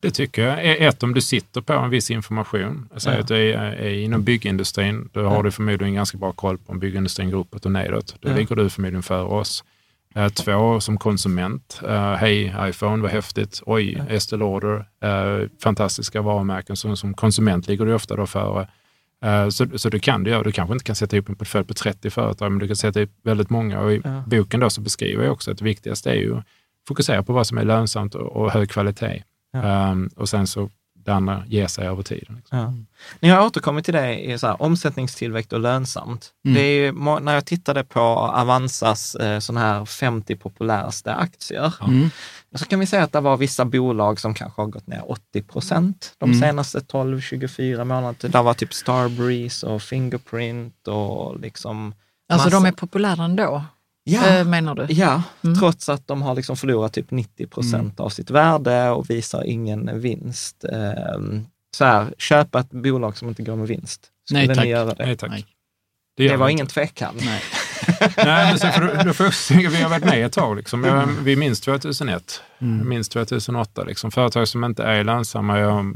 [0.00, 0.58] Det tycker jag.
[0.86, 2.88] Ett, om du sitter på en viss information.
[2.92, 3.22] Jag säger Ja.
[3.22, 5.08] att du är, är inom byggindustrin.
[5.12, 8.16] Då har du förmodligen ganska bra koll på om byggindustrin går uppåt och nedåt.
[8.20, 8.36] Då Ja.
[8.36, 9.64] ligger du förmodligen före oss.
[10.14, 11.80] Eh, Två, som konsument.
[11.88, 13.62] Eh, Hej iPhone, vad häftigt.
[13.66, 14.84] Oj, Estée Lauder.
[15.02, 16.76] eh, Fantastiska varumärken.
[16.76, 18.68] Så som konsument ligger du ofta då före.
[19.50, 20.42] Så, så du kan det göra.
[20.42, 23.00] Du kanske inte kan sätta ihop en portfölj på 30 företag, men du kan sätta
[23.00, 23.80] ihop väldigt många.
[23.80, 24.22] Och I Ja.
[24.26, 26.44] boken då så beskriver jag också att det viktigaste är ju att
[26.88, 29.22] fokusera på vad som är lönsamt och, och hög kvalitet.
[29.52, 29.62] Ja.
[29.62, 30.70] Ehm, och sen så
[31.04, 32.36] det andra ger sig över tiden.
[32.36, 32.58] Liksom.
[32.58, 32.72] Ja.
[33.20, 36.30] Ni har återkommit till det i så här, omsättningstillväxt och lönsamt.
[36.44, 36.54] Mm.
[36.54, 42.10] Det är ju, när jag tittade på Avanzas eh, sådana här 50 populäraste aktier, Mm.
[42.54, 45.42] så kan vi säga att det var vissa bolag som kanske har gått ner 80
[45.42, 46.40] procent de Mm.
[46.40, 48.14] senaste 12-24 månaderna.
[48.32, 51.94] Det var typ Starbreeze och Fingerprint och liksom...
[52.32, 53.64] Alltså massa- de är populära ändå,
[54.04, 54.86] Ja, eh, menar du?
[54.88, 55.58] ja Mm.
[55.58, 60.00] trots att de har liksom förlorat typ 90 procent av sitt värde och visar ingen
[60.00, 60.64] vinst.
[60.64, 61.46] Ehm,
[61.76, 64.06] Så här, köpa ett bolag som inte går med vinst.
[64.24, 64.64] Skulle Nej, tack.
[64.64, 65.06] ni göra det?
[65.06, 65.30] Nej, tack.
[65.30, 65.46] Nej.
[66.16, 66.74] Det, gör var vi ingen inte.
[66.74, 67.14] tvekan.
[67.20, 67.42] Nej.
[68.16, 70.56] Nej, men sen får du, du får vi har varit med ett tag.
[70.56, 70.84] Liksom.
[70.84, 72.88] Jag, vi minns 2001, Mm.
[72.88, 73.84] minns 2008.
[73.84, 74.10] Liksom.
[74.10, 75.58] Företag som inte är lönsamma.
[75.58, 75.94] Jag,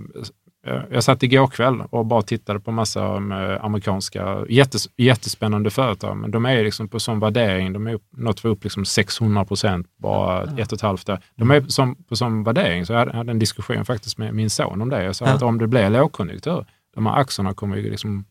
[0.64, 6.16] jag, jag satt igår kväll och bara tittade på massa um, amerikanska jättes, jättespännande företag.
[6.16, 7.72] Men de är liksom på sån värdering.
[7.72, 11.18] De är upp, något för upp liksom 600 procent bara ett och ett halvt år.
[11.36, 12.86] De är som, på sån värdering.
[12.86, 15.04] Så jag hade, en diskussion faktiskt med min son om det.
[15.04, 15.32] Jag sa Ja.
[15.32, 18.24] att om det blir lågkonjunktur, de här aktierna kommer ju liksom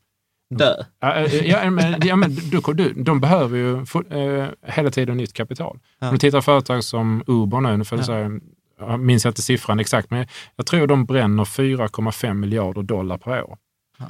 [0.50, 0.74] Dö.
[1.00, 3.78] Ja, eh, ja, men, ja, men du, du, de behöver ju
[4.10, 5.80] eh, hela tiden nytt kapital.
[6.00, 6.08] Ja.
[6.08, 8.30] Om du tittar på företag som Uber nu, nu får Ja.
[8.90, 13.58] Jag minns inte siffran exakt, men jag tror de bränner 4,5 miljarder dollar per år.
[14.00, 14.06] Ja.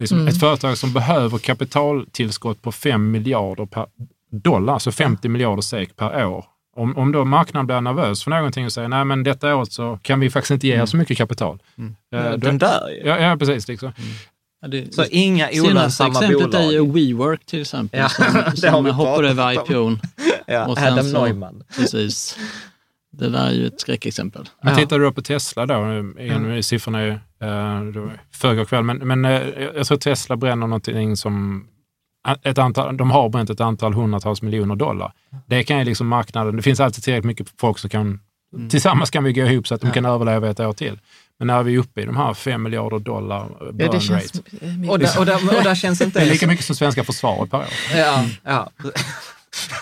[0.00, 0.28] Liksom Mm.
[0.28, 3.86] Ett företag som behöver kapitaltillskott på 5 miljarder per
[4.30, 6.44] dollar, alltså 50 miljarder SEK per år.
[6.76, 9.98] Om, om då marknaden blir nervös för någonting och säger nej men detta året så
[10.02, 11.62] kan vi faktiskt inte ge er så mycket kapital.
[11.78, 11.94] Mm.
[12.12, 13.08] Då- Den dör ju.
[13.08, 13.68] ja, ja, precis.
[13.68, 13.92] Liksom.
[14.62, 16.64] Ja, det, Så inga senaste olönsamma exemplet bolag.
[16.64, 18.24] är ju WeWork till exempel, Ja, som,
[18.56, 19.52] som pratat över.
[19.52, 20.00] IPOn.
[20.46, 21.62] Ja, Och sen Adam så- Neumann.
[21.76, 22.38] Precis.
[23.12, 24.48] Det där är ju ett skräckexempel.
[24.62, 24.78] Men Ja.
[24.78, 26.62] tittar du på Tesla då, igen, mm.
[26.62, 29.40] siffrorna är uh, förrgår kväll, men, men eh,
[29.74, 31.66] jag tror Tesla bränner någonting som
[32.42, 35.12] ett antal, de har bränt ett antal hundratals miljoner dollar.
[35.46, 38.20] Det kan ju liksom marknaden, det finns alltid tillräckligt mycket folk som kan,
[38.70, 39.92] tillsammans kan vi gå ihop så att de Ja.
[39.92, 40.98] kan överleva ett år till.
[41.38, 44.00] Men när vi är uppe i de här 5 miljarder dollar eh, Ja, burn det
[44.00, 44.90] känns rate, eh.
[44.90, 46.18] Och där, och, där, och där känns inte...
[46.18, 47.64] det är lika mycket som svenska försvaret per år.
[47.94, 48.70] Ja, ja.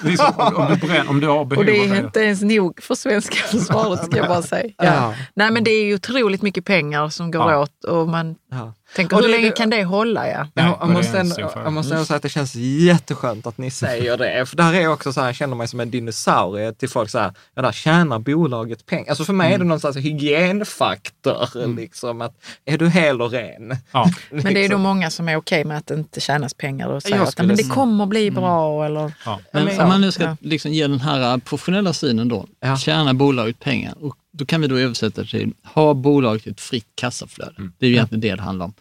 [0.03, 2.95] Liksom, om, du bränner, om du har behov Och det är inte ens nog för
[2.95, 4.73] svenska försvaret ska jag bara säga.
[4.77, 4.85] Ja.
[4.85, 5.15] Ja.
[5.35, 7.59] Nej men det är ju otroligt mycket pengar som går Ja.
[7.59, 8.75] åt och man Ja.
[8.99, 10.29] Och hur länge det- kan det hålla?
[10.29, 10.47] Ja?
[10.55, 14.17] Nej, jag, måste ändå, jag måste ändå säga att det känns jätteskönt att ni säger
[14.17, 14.47] det.
[14.47, 17.11] För där är jag också så här, jag känner mig som en dinosaurie till folk
[17.11, 19.09] så här, ja där tjänar bolaget pengar.
[19.11, 22.35] Alltså för mig är det någon slags hygienfaktor, liksom att
[22.65, 23.77] är du hel och ren?
[23.93, 24.11] Ja.
[24.31, 24.71] Men det är Liksom.
[24.71, 27.39] då många som är okej med att det inte tjänas pengar och säger Jag att
[27.39, 29.41] men det kommer bli bra eller Ja.
[29.53, 30.37] Men men- om man nu ska Ja.
[30.41, 32.77] liksom ge den här professionella synen då, Ja.
[32.77, 33.95] tjänar bolaget pengar?
[34.01, 37.55] Och då kan vi då översätta till, har bolaget ett fritt kassaflöde?
[37.59, 37.73] Mm.
[37.79, 38.75] Det är ju egentligen det det handlar om.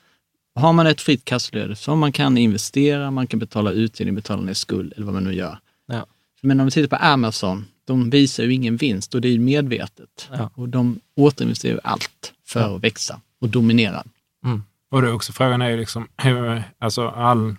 [0.55, 4.53] Har man ett fritt kassaflöde som man kan investera, man kan betala utdelning, betala ner
[4.53, 5.59] skuld eller vad man nu gör.
[5.87, 6.05] Ja.
[6.41, 9.39] Men om vi tittar på Amazon, de visar ju ingen vinst och det är ju
[9.39, 10.29] medvetet.
[10.31, 10.51] Ja.
[10.55, 14.03] Och de återinvesterar ju allt för att växa och dominera.
[14.91, 16.07] Och det är också frågan är ju liksom,
[16.77, 17.55] alltså all,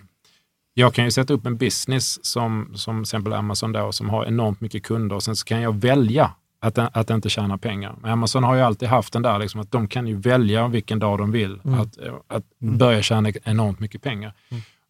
[0.73, 4.25] jag kan ju sätta upp en business som, som till exempel Amazon då, som har
[4.25, 6.31] enormt mycket kunder och sen så kan jag välja
[6.61, 7.95] att, att inte tjäna pengar.
[8.01, 10.99] Men Amazon har ju alltid haft den där liksom, att de kan ju välja vilken
[10.99, 11.97] dag de vill att,
[12.37, 14.33] att börja tjäna enormt mycket pengar.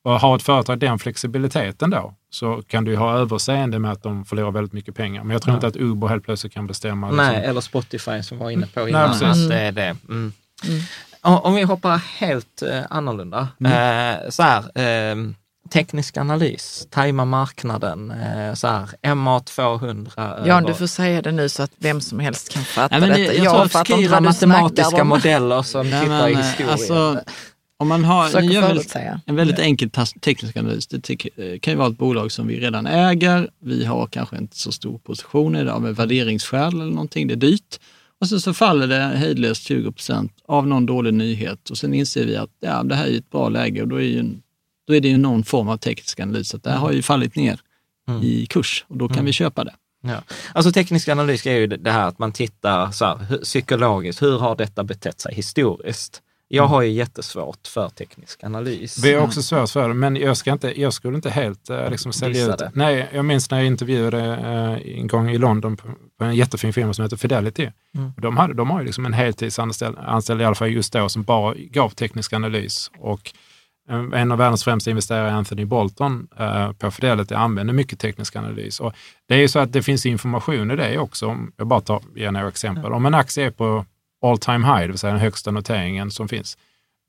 [0.03, 4.03] Och har ett företag den flexibiliteten då, så kan du ju ha överseende med att
[4.03, 5.23] de förlorar väldigt mycket pengar.
[5.23, 5.55] Men jag tror Ja.
[5.57, 7.11] inte att Uber helt plötsligt kan bestämma.
[7.11, 9.09] Nej, liksom, eller Spotify som var inne på Nej, innan.
[9.09, 9.23] precis.
[9.43, 9.95] att det är det.
[10.09, 10.33] Mm.
[11.21, 13.39] Om om vi hoppar helt eh, annorlunda.
[13.59, 15.15] Eh, så här, eh,
[15.71, 20.47] teknisk analys, tajma marknaden, eh, så här, MA200.
[20.47, 23.07] Jan, över- du får säga det nu så att vem som helst kan fatta Nej,
[23.09, 23.33] men det- detta.
[23.35, 26.47] jag Jag, tror att fattar inte vad matematiska modeller som Nej, tittar i men, eh,
[26.47, 26.69] historien.
[26.71, 27.21] Alltså,
[27.79, 29.21] om man har, Försöker ni gör väl förutsäga.
[29.25, 29.89] en väldigt enkel
[30.21, 30.87] teknisk analys.
[30.87, 33.49] Det eh, kan ju vara ett bolag som vi redan äger.
[33.61, 37.27] Vi har kanske inte så stor position i det av en värderingsskäl eller någonting.
[37.27, 37.79] Det är dyrt.
[38.21, 42.25] Och så, så faller det hejdlöst 20 procent av någon dålig nyhet och sen inser
[42.25, 44.41] vi att ja, det här är ett bra läge och då är, ju, en-
[44.91, 46.55] då är det ju någon form av teknisk analys.
[46.55, 47.59] Att det här har ju fallit ner
[48.07, 48.23] Mm.
[48.23, 49.73] i kurs och då kan vi köpa det.
[50.03, 50.23] Ja.
[50.53, 54.39] Alltså teknisk analys är ju det här att man tittar så här, hur, psykologiskt, hur
[54.39, 56.21] har detta betett sig historiskt?
[56.47, 59.03] Jag har ju jättesvårt för teknisk analys.
[59.03, 61.89] Vi har också svårt för det, men jag, ska inte, jag skulle inte helt eh,
[61.89, 62.61] liksom sälja ut.
[62.73, 65.87] Nej, jag minns när jag intervjuade eh, en gång i London på,
[66.19, 67.71] på en jättefin firma som heter Fidelity.
[67.95, 68.11] Mm.
[68.17, 71.23] De, hade, de har ju liksom en heltidsanställd anställd, i alla fall just då, som
[71.23, 72.91] bara gav teknisk analys.
[72.99, 73.33] Och
[73.91, 78.79] en av världens främsta investerare, Anthony Bolton, eh, på Fidelity använder mycket teknisk analys.
[78.79, 78.93] Och
[79.27, 81.27] det är ju så att det finns information i det också.
[81.27, 82.93] Om jag bara tar, ger några exempel.
[82.93, 83.85] Om en aktie är på
[84.25, 86.57] all time high, det vill säga den högsta noteringen som finns,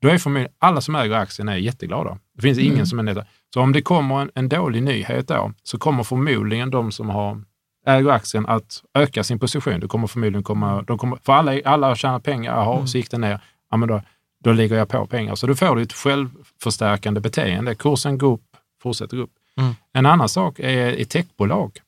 [0.01, 2.17] då är förmodligen alla som äger aktien är jätteglada.
[2.35, 3.25] Det finns ingen som är nöjda.
[3.53, 7.41] Så om det kommer en, en dålig nyhet då, så kommer förmodligen de som har
[7.85, 9.79] äger aktien att öka sin position.
[9.79, 13.11] Det kommer förmodligen komma, de kommer, för alla, alla har tjänat pengar, jaha, så gick
[13.11, 13.39] det ner,
[13.71, 14.01] ja men då,
[14.43, 15.35] då lägger jag på pengar.
[15.35, 17.75] Så då får du ett självförstärkande beteende.
[17.75, 19.33] Kursen går upp, fortsätter gå upp.
[19.57, 19.73] Mm.
[19.93, 21.79] En annan sak är i techbolag.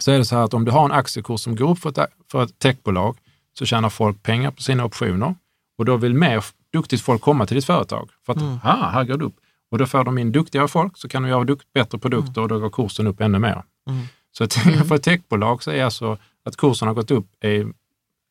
[0.00, 1.90] Så är det så här att om du har en aktiekurs som går upp för
[1.90, 3.16] ett, för ett techbolag
[3.58, 5.34] så tjänar folk pengar på sina optioner
[5.78, 8.10] och då vill mer duktigt folk komma till ditt företag.
[8.26, 8.58] För att, Mm.
[8.62, 9.36] ah, här går det upp.
[9.70, 12.48] Och då får de in duktigare folk så kan de göra dukt, bättre produkter och
[12.48, 13.62] då går kursen upp ännu mer.
[13.90, 14.06] Mm.
[14.32, 14.52] Så att,
[14.88, 17.66] för ett techbolag så är alltså att kursen har gått upp är,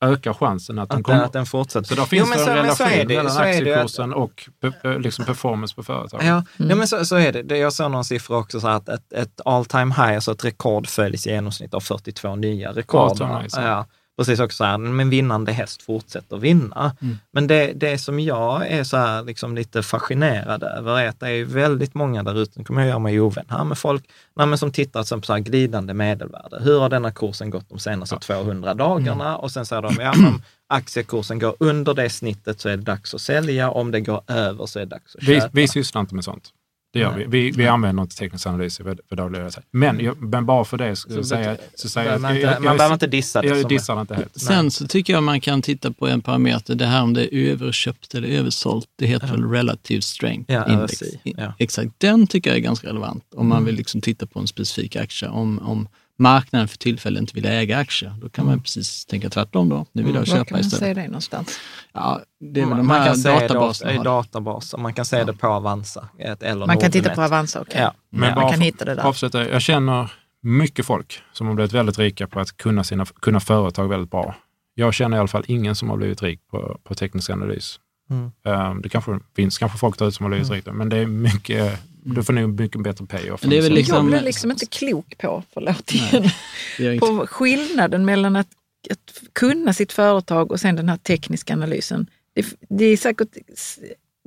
[0.04, 1.24] ökar chansen att den Att, kommer.
[1.24, 1.88] att den fortsätter.
[1.88, 3.46] så då finns men det så- en men relation så är det- mellan så är
[3.46, 6.28] det ju att- aktiekursen och pe- liksom performance på företaget.
[6.28, 7.44] Ja, ja men så, så är det.
[7.44, 7.58] det.
[7.58, 10.88] Jag såg någon siffra också, så att ett, ett all time high, alltså ett rekord
[10.88, 13.12] följs i genomsnitt av 42 nya rekord.
[13.12, 13.62] All time high, så.
[13.62, 13.86] ja,
[14.18, 16.96] precis också så här, men vinnande häst fortsätter vinna.
[17.02, 17.18] Mm.
[17.32, 21.30] Men det, det som jag är så här liksom lite fascinerad över är att det
[21.30, 24.04] är väldigt många där ute, nu kommer jag göra mig ovän här med folk,
[24.36, 26.60] nej, men som tittar till på glidande medelvärde.
[26.62, 29.28] Hur har denna kursen gått de senaste 200 dagarna?
[29.28, 29.40] Mm.
[29.40, 33.14] Och sen säger de, ja, om aktiekursen går under det snittet så är det dags
[33.14, 35.50] att sälja, om det går över så är det dags att Vi, köpa.
[35.54, 36.50] vi sysslar inte med sånt.
[36.94, 37.26] Det gör vi.
[37.26, 39.66] Vi, vi använder inte teknisk analys för, för dagliga sätt.
[39.72, 42.64] Men, jag- men bara för det ska jag säga, så säger jag, man, inte, jag,
[42.64, 43.48] man behöver inte dissa det.
[43.48, 44.42] jag, dissar inte helt.
[44.42, 47.52] Sen så tycker jag man kan titta på en parameter, det här om det är
[47.52, 51.04] överköpt eller översålt, det heter väl relative strength Ja, index.
[51.24, 51.54] Ja.
[51.60, 54.96] Exakt, den tycker jag är ganska relevant om man vill liksom titta på en specifik
[54.96, 55.30] aktie.
[55.30, 55.88] Om, om
[56.24, 59.86] marknaden för tillfället inte vill äga aktier, då kan man precis tänka tvärtom då.
[59.92, 60.96] Nu vill jag Var köpa kan man istället.
[60.98, 61.60] se det någonstans?
[61.94, 62.22] Ja,
[62.54, 63.92] det är de man här kan se databaserna.
[63.92, 66.10] det i databaser, man kan se det på Avanza.
[66.40, 67.82] Eller Man kan titta på Avanza, okej.
[67.82, 67.94] Ja.
[68.10, 69.04] Men Ja, bara man kan hitta det där.
[69.04, 70.12] Avsluta, jag känner
[70.42, 74.36] mycket folk som har blivit väldigt rika på att kunna, sina, kunna företag väldigt bra.
[74.76, 77.80] Jag känner i alla fall ingen som har blivit rik på, på teknisk analys.
[78.10, 78.32] Mm.
[78.72, 81.06] Um, det kanske finns kanske folk där ute som har blivit rika, men det är
[81.08, 83.42] mycket, du får nog mycket bättre payoff.
[83.42, 88.36] Det är väl liksom- jag blir liksom inte klok på, förlåt igen, på skillnaden mellan
[88.36, 88.48] att,
[88.92, 92.08] att kunna sitt företag och sen den här tekniska analysen.
[92.34, 93.80] Det, det är säkert s-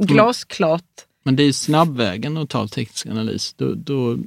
[0.02, 0.82] glasklart.
[1.24, 3.54] Men det är snabbvägen att ta teknisk analys.
[3.56, 4.18] Då, då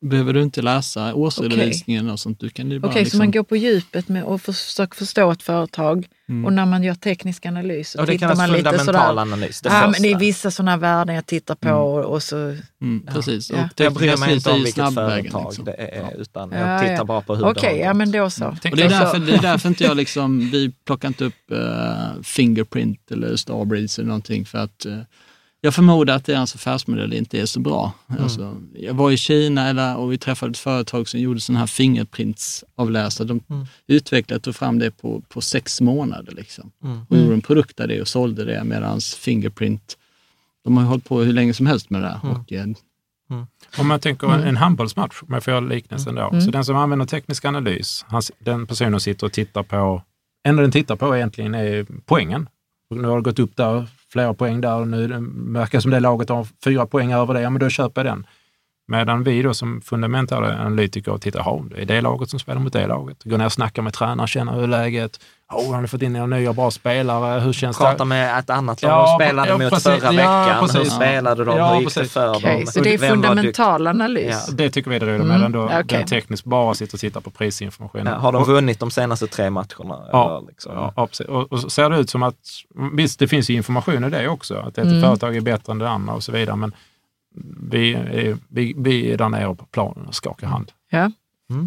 [0.00, 2.40] behöver du inte läsa årsredovisningen och sånt.
[2.40, 5.30] Du kan ju Okej, bara så liksom, man går på djupet med och försöker förstå
[5.30, 6.08] ett företag
[6.46, 9.22] och när man gör teknisk analys så Och det tittar man lite fundamental sådär.
[9.22, 9.60] analys.
[9.60, 12.36] Det Ja, men det är vissa sådana värden jag tittar på och, och så...
[12.80, 13.50] mm, precis.
[13.50, 13.64] Ja.
[13.64, 15.64] Och jag bryr mig inte om vilket företag liksom.
[15.64, 17.04] det är, utan Ja, jag tittar ja.
[17.04, 18.46] bara på hur Okej, det har ja men då så.
[18.46, 18.98] Och det är, så.
[18.98, 24.00] därför, det är därför inte jag liksom, vi plockar inte upp uh, Fingerprint eller Starbreeze
[24.00, 24.98] eller någonting för att eh,
[25.60, 27.92] jag förmodar att deras affärsmodell inte är så bra.
[28.18, 31.66] Alltså, jag var i Kina eller, och vi träffade ett företag som gjorde sådana här
[31.66, 33.28] fingerprintsavläsare.
[33.28, 33.40] De
[33.86, 36.32] utvecklade och tog fram det på, på sex månader.
[36.32, 36.70] Liksom.
[37.08, 39.96] Och gjorde en produkt av det och sålde det medan Fingerprint,
[40.64, 42.30] de har ju hållit på hur länge som helst med det här.
[42.30, 42.66] Och, eh,
[43.78, 46.34] Om man tänker en, en handbollsmatch, om jag får göra liknelsen Mm.
[46.34, 46.40] då.
[46.40, 50.02] Så den som använder teknisk analys, han, den personen sitter och tittar på,
[50.48, 52.48] enda den tittar på egentligen är poängen.
[52.94, 56.00] Nu har det gått upp där, flera poäng där och nu det- verkar som det
[56.00, 58.26] laget har fyra poäng över det, ja men då köper jag den.
[58.90, 62.72] Medan vi då som fundamentala analytiker tittar, ja, det är det laget som spelar mot
[62.72, 63.24] det laget.
[63.24, 65.20] Går ner och snackar med tränaren, känner hur läget
[65.52, 67.40] Oh, har ni fått in några nya bra spelare?
[67.40, 68.04] Hur känns Prata det?
[68.04, 69.84] med ett annat lag Ja, de spelade ja, mot precis.
[69.84, 70.16] förra Ja,
[70.46, 70.60] veckan.
[70.60, 70.92] Hur precis.
[70.94, 71.56] spelade de?
[71.56, 72.12] Ja, Hur gick det precis.
[72.12, 72.66] för Okej, dem?
[72.66, 74.44] så det är Vem fundamental analys.
[74.48, 74.54] Ja.
[74.54, 75.82] Det tycker vi är det roliga, Mm, medan då okej.
[75.88, 78.06] den tekniskt bara sitter och tittar på prisinformation.
[78.06, 79.98] Ja, har de vunnit de senaste tre matcherna?
[80.12, 80.72] Ja, Eller liksom?
[80.74, 81.26] ja, ja, precis.
[81.26, 82.36] Och, och ser det ut som att,
[82.92, 85.00] visst det finns ju information i det också, att ett Mm.
[85.02, 86.72] företag är bättre än det andra och så vidare, men
[87.70, 90.72] vi är, vi, vi är där nere på planen och skakar hand.
[90.90, 91.10] Ja,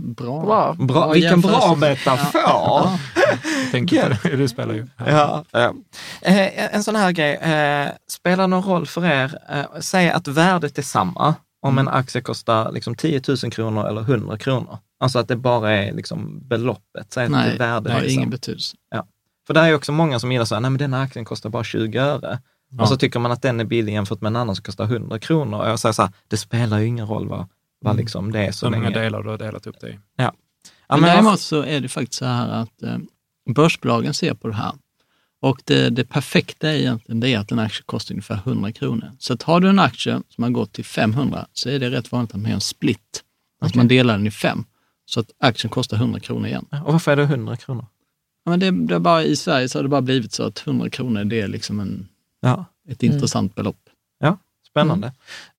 [0.03, 0.45] bra.
[0.45, 0.75] bra.
[0.79, 2.89] Bra, vilken bra metafor!
[3.71, 4.87] Tänker på det, du spelar ju.
[4.97, 5.73] Ja, ja.
[6.21, 10.77] Eh, en sån här grej, eh, spelar någon roll för er, eh, säg att värdet
[10.77, 14.77] är samma om en aktie kostar liksom 10 000 kronor eller 100 kronor.
[14.99, 18.13] Alltså att det bara är liksom beloppet, säg att Nej, det värdet det har är
[18.13, 18.77] ingen betydelse.
[19.47, 21.49] För där är också många som gillar så här, nej men den här aktien kostar
[21.49, 22.39] bara 20 öre.
[22.71, 22.81] Ja.
[22.81, 25.19] Och så tycker man att den är billig jämfört med en annan som kostar 100
[25.19, 25.59] kronor.
[25.59, 27.47] Och jag säger så här, det spelar ju ingen roll vad,
[27.81, 29.99] vad liksom det är så Så många delar du har delat upp det i.
[30.15, 30.33] Ja,
[30.89, 32.97] Men men däremot så är det faktiskt så här att eh,
[33.55, 34.73] börsbolagen ser på det här
[35.41, 39.11] Och det, det perfekta är egentligen det är att en aktie kostar ungefär 100 kronor.
[39.19, 42.11] Så att har du en aktie som har gått till 500 så är det rätt
[42.11, 43.23] vanligt att man gör en split.
[43.61, 44.63] Att man delar den i fem.
[45.05, 46.65] Så att aktien kostar 100 kronor igen.
[46.85, 47.85] Och varför är det 100 kronor?
[48.43, 50.67] Ja, men det, det är bara, I Sverige så har det bara blivit så att
[50.67, 52.07] 100 kronor det är liksom en,
[52.41, 53.79] Ja, ett intressant belopp.
[54.19, 54.37] ja
[54.67, 55.13] spännande.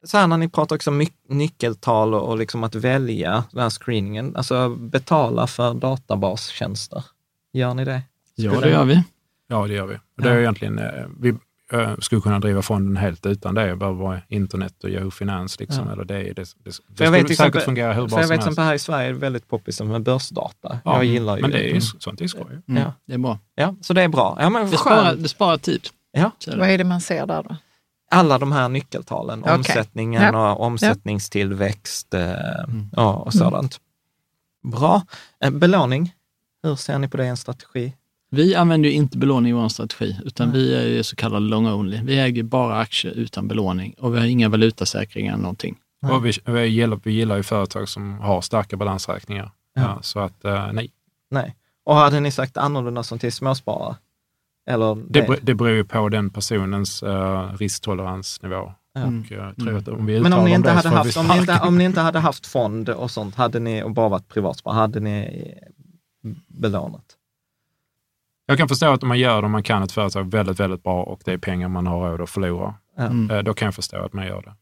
[0.05, 3.71] Så här när ni pratar också my- nyckeltal och, och liksom att välja den här
[3.71, 7.05] screeningen, alltså betala för databastjänster.
[7.53, 8.03] Gör ni det?
[8.35, 9.03] Ja, det gör vi.
[9.49, 9.95] Ja, det gör vi.
[9.95, 11.35] Och det är egentligen, eh, vi
[11.73, 13.67] eh, skulle kunna driva fonden helt utan det.
[13.67, 15.61] Det behöver vara internet och Yahoo Finans.
[15.61, 15.93] Liksom, Ja.
[15.93, 18.27] eller det, det, det, det jag skulle vet till säkert exempel- fungera hur bra jag
[18.29, 18.55] som vet helst.
[18.57, 20.79] som här i Sverige är det väldigt poppis med börsdata.
[20.85, 21.81] Ja, jag gillar ju Men det är Mm.
[21.81, 22.61] sånt är skoj.
[22.69, 22.93] Mm, Ja.
[23.07, 23.39] Det är bra.
[23.55, 24.37] Ja, så det är bra.
[24.41, 25.89] Ja, men Det sparar, det sparar tid.
[26.13, 26.31] Ja.
[26.47, 27.57] Vad är det man ser där då?
[28.11, 29.55] Alla de här nyckeltalen, Okej.
[29.55, 30.53] omsättningen Ja.
[30.53, 32.31] och omsättningstillväxt eh,
[32.69, 32.89] Mm.
[32.93, 33.81] ja, och sådant.
[34.63, 35.03] Bra.
[35.45, 36.15] Eh, belåning,
[36.63, 37.93] hur ser ni på det i en strategi?
[38.31, 40.59] Vi använder ju inte belåning i vår strategi, utan Nej.
[40.59, 42.01] vi är ju så kallade long only.
[42.03, 45.77] Vi äger bara aktier utan belåning och vi har inga valutasäkringar eller någonting.
[46.03, 46.13] Nej.
[46.13, 49.51] Och vi, vi, gillar, vi gillar ju företag som har starka balansräkningar.
[49.75, 49.83] Ja.
[49.83, 49.99] Ja.
[50.03, 50.91] så att, eh, nej.
[51.31, 51.57] Nej.
[51.85, 53.97] Och hade ni sagt annorlunda som till småsparare?
[54.67, 58.73] Eller Det, det beror ju på den personens uh, risktoleransnivå.
[58.95, 59.01] Ja.
[59.01, 59.77] Mm.
[59.77, 61.69] Och om vi Men om ni, inte hade haft, vi om, ni inte, sparken.
[61.69, 65.01] om ni inte hade haft fond och sånt, hade ni och bara varit privatsparare, hade
[65.01, 65.55] ni
[66.49, 67.05] belånat?
[68.47, 70.83] Jag kan förstå att om man gör det, om man kan ett företag väldigt, väldigt
[70.83, 72.75] bra och det är pengar man har råd att förlora.
[72.99, 73.31] Mm.
[73.31, 74.55] eh, då kan jag förstå att man gör det.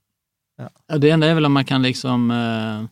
[0.87, 2.89] Ja, det enda är väl om man kan liksom, eh,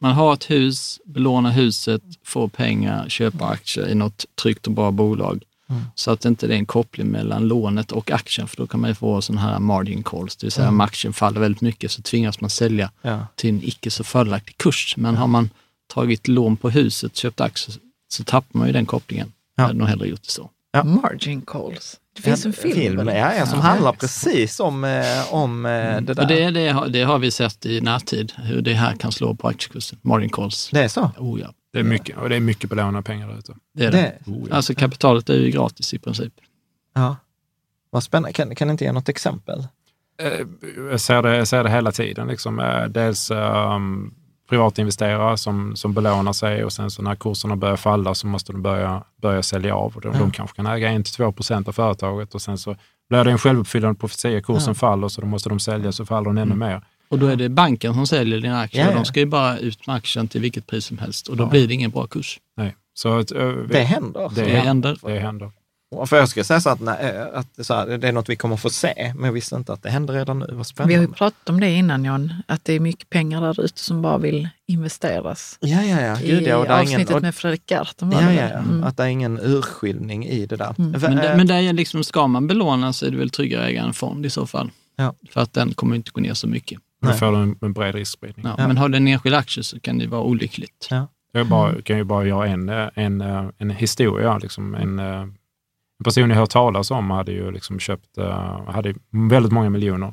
[0.00, 4.90] man har ett hus, belåna huset, få pengar, köpa aktier i något tryggt och bra
[4.90, 5.42] bolag.
[5.70, 5.82] Mm.
[5.94, 8.90] Så att inte det är en koppling mellan lånet och aktien, för då kan man
[8.90, 10.74] ju få sådana här margin calls, det vill säga Mm.
[10.74, 13.26] om aktien faller väldigt mycket så tvingas man sälja Ja.
[13.34, 14.94] till en icke så fördelaktig kurs.
[14.96, 15.50] Men har man
[15.94, 17.76] tagit lån på huset, köpt aktier,
[18.08, 19.32] så tappar man ju den kopplingen.
[19.56, 19.62] Ja.
[19.62, 20.50] Jag hade nog hellre gjort det så.
[20.72, 20.84] Ja.
[20.84, 21.96] Margin calls.
[22.16, 22.96] Det finns en film.
[22.96, 23.06] väl?
[23.06, 23.64] ja, ja, som Ja.
[23.64, 26.22] handlar precis om, eh, om eh, det där.
[26.22, 29.34] Och det, det, har, det har vi sett i närtid, hur det här kan slå
[29.34, 29.98] på aktiekursen.
[30.02, 30.70] Margin calls.
[30.72, 31.10] det är så?
[31.18, 31.52] Oh, ja.
[31.72, 33.54] Det är mycket, och det är mycket belånade pengar där ute.
[33.74, 34.12] Det är det.
[34.24, 34.56] Det, Oh, ja.
[34.56, 36.32] Alltså kapitalet är ju gratis i princip.
[36.94, 37.16] ja.
[37.92, 38.32] Vad spännande.
[38.32, 39.66] Kan, kan ni inte ge något exempel?
[40.22, 40.46] Eh,
[40.90, 42.28] jag, ser det, jag ser det hela tiden.
[42.28, 42.60] Liksom.
[42.60, 44.14] Eh, Dels um,
[44.48, 48.62] privatinvesterare som, som belånar sig och sen så när kurserna börjar falla så måste de
[48.62, 49.96] börja, börja sälja av.
[49.96, 52.76] Och de, de kanske kan äga 1-2 procent av företaget och sen så
[53.08, 54.40] blir det en självuppfyllande profetia.
[54.42, 56.84] Kursen faller så då måste de sälja så faller den ännu mer.
[57.10, 58.82] Och då är det banken som säljer dina aktier.
[58.82, 58.98] Ja, och ja.
[58.98, 61.68] De ska ju bara ut med aktien till vilket pris som helst och då blir
[61.68, 62.40] det ingen bra kurs.
[62.56, 62.76] Nej.
[62.94, 64.30] Så att, eh, vi- Det händer.
[64.34, 64.98] Det Det händer.
[65.02, 65.50] Det händer.
[66.06, 68.56] För jag skulle säga så att, nej, att så här, det är något vi kommer
[68.56, 70.46] få se, men jag visste inte att det händer redan nu.
[70.48, 70.94] Vad Vi spännande.
[70.96, 74.02] har ju pratat om det innan John, att det är mycket pengar där ute som
[74.02, 75.56] bara vill investeras.
[75.60, 76.16] Ja, ja, ja.
[76.22, 78.40] Gud, I ja, och det är ingen, avsnittet och, med Fredrik Gerten var ja, ja,
[78.52, 78.58] ja.
[78.58, 78.84] Mm.
[78.84, 80.74] Att det är ingen urskiljning i det där.
[80.78, 80.90] Mm.
[80.90, 83.62] Men, det, eh, men det är liksom, ska man belåna så är det väl tryggare
[83.62, 84.70] att äga en fond i så fall.
[84.96, 85.14] Ja.
[85.30, 86.78] För att den kommer inte gå ner så mycket.
[87.00, 87.18] Då Nej.
[87.18, 88.46] får du en, en bred riskspridning.
[88.46, 88.68] Ja, Ja.
[88.68, 90.88] Men har du en enskild aktie så kan det vara olyckligt.
[91.32, 93.20] Jag bara, kan ju bara göra en, en,
[93.58, 94.38] en historia.
[94.38, 99.52] Liksom en, en person jag hört talas om hade ju liksom köpt, eh, hade väldigt
[99.52, 100.12] många miljoner,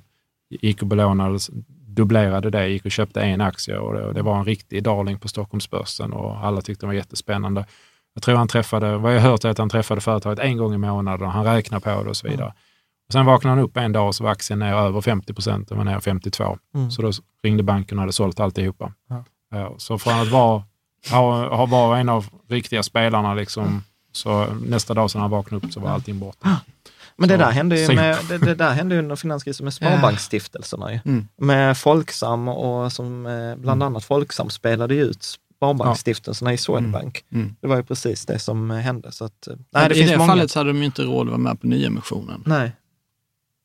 [0.49, 1.39] gick och belånade,
[1.87, 5.27] dubblerade det, gick och köpte en aktie och det, det var en riktig darling på
[5.27, 7.65] Stockholmsbörsen och alla tyckte det var jättespännande.
[8.13, 10.77] Jag tror han träffade, vad jag hört är att han träffade företaget en gång i
[10.77, 12.53] månaden och han räknade på det och så vidare.
[13.07, 15.69] Och sen vaknade han upp en dag och så var aktien ner över 50 procent,
[15.69, 16.57] den var ner 52.
[16.75, 16.91] Mm.
[16.91, 17.11] Så då
[17.43, 18.93] ringde banken och hade sålt alltihopa.
[19.09, 19.23] Ja.
[19.51, 20.63] Ja, så från att vara,
[21.11, 25.73] ha, ha vara en av riktiga spelarna, liksom, så nästa dag när han vaknade upp
[25.73, 26.59] så var allting borta.
[27.17, 30.93] Men det där hände ju, med, det, det där hände ju under finanskrisen med sparbanksstiftelserna.
[30.93, 30.99] Ju.
[31.05, 31.27] Mm.
[31.37, 35.23] Med Folksam och som eh, bland annat Folksam spelade ju ut
[35.55, 37.23] sparbanksstiftelserna i Swedbank.
[37.31, 37.55] Mm.
[37.61, 39.11] Det var ju precis det som eh, hände.
[39.11, 40.31] Så att, eh, nej, Nej, det I finns det många.
[40.31, 42.43] fallet så hade de ju inte råd att vara med på nyemissionen.
[42.45, 42.71] Nej.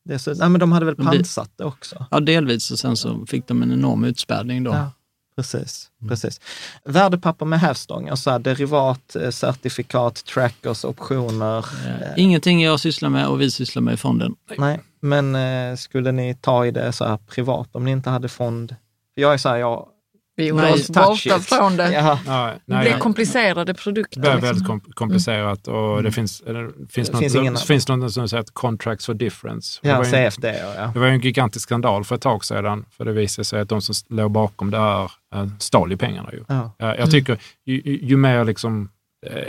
[0.05, 2.05] Det så, nej, men de hade väl pansat det också.
[2.11, 4.71] Ja, delvis och sen så fick de en enorm utspädning då.
[4.71, 4.91] Ja,
[5.35, 5.89] precis.
[6.07, 6.41] precis.
[6.85, 11.57] Värdepapper med hävstång, alltså derivat, eh, certifikat, trackers, optioner.
[11.57, 14.35] Eh, Ingenting jag sysslar med och vi sysslar med i fonden.
[14.57, 18.29] Nej, men eh, skulle ni ta i det så här privat om ni inte hade
[18.29, 18.75] fond?
[19.15, 19.87] Jag är så här, jag...
[20.35, 21.91] Vi gjorde Nej, oss borta från det.
[21.93, 22.99] Ja, Nej, Det nej.
[22.99, 24.21] komplicerade produkter.
[24.21, 24.47] Det är liksom.
[24.47, 28.39] väldigt kom- komplicerat och det finns, eller, finns, Det något, finns ingen- finns något som
[28.39, 29.79] att contracts for difference.
[29.83, 30.91] Det ja var ju- CFD, ja.
[30.93, 33.81] Det var en gigantisk skandal för ett tag sedan, för det visade sig att de
[33.81, 36.29] som låg bakom det här eh, stal ju pengarna.
[36.33, 36.43] Ju.
[36.47, 36.71] ja.
[36.79, 38.89] Eh, Jag tycker ju, ju, ju mer liksom,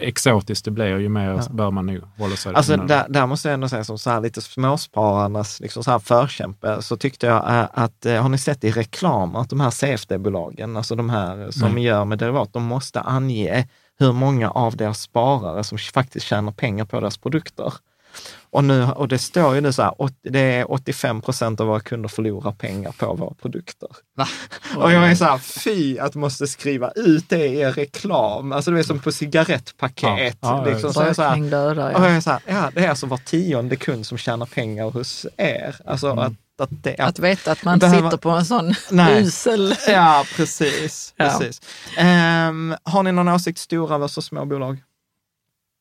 [0.01, 1.43] exotiskt det blir, ju mer Ja.
[1.51, 4.21] bör man nog hålla sig Alltså där, där måste jag ändå säga som så här
[4.21, 8.65] lite småspararnas liksom så här förkämpe, så tyckte jag eh, att, eh, har ni sett
[8.65, 11.85] i reklam att de här CFD-bolagen, alltså de här som Nej.
[11.85, 13.69] gör med derivat, de måste ange
[13.99, 17.73] hur många av deras sparare som faktiskt tjänar pengar på deras produkter.
[18.55, 21.81] Och, nu, och det står ju nu så här, det är 85 procent av våra
[21.81, 23.89] kunder förlorar pengar på våra produkter.
[24.17, 24.27] Va?
[24.77, 28.53] Och jag är så här, fy att måste skriva ut det i er reklam.
[28.53, 30.39] Alltså det är som på cigarettpaket.
[30.41, 30.93] Ja, ja, liksom.
[30.95, 32.15] så är jag så här, Rökning dödar, och jag ja.
[32.17, 35.77] är så här, ja, det är alltså var tionde kund som tjänar pengar hos er.
[35.87, 39.23] Alltså att, att det, Att veta att man Behöver- sitter på en sån Nej.
[39.23, 39.75] usel...
[39.89, 41.15] Ja, precis.
[41.17, 41.25] Ja.
[41.39, 41.61] precis.
[41.97, 44.79] Ehm, har ni någon åsikt stora versus små bolag?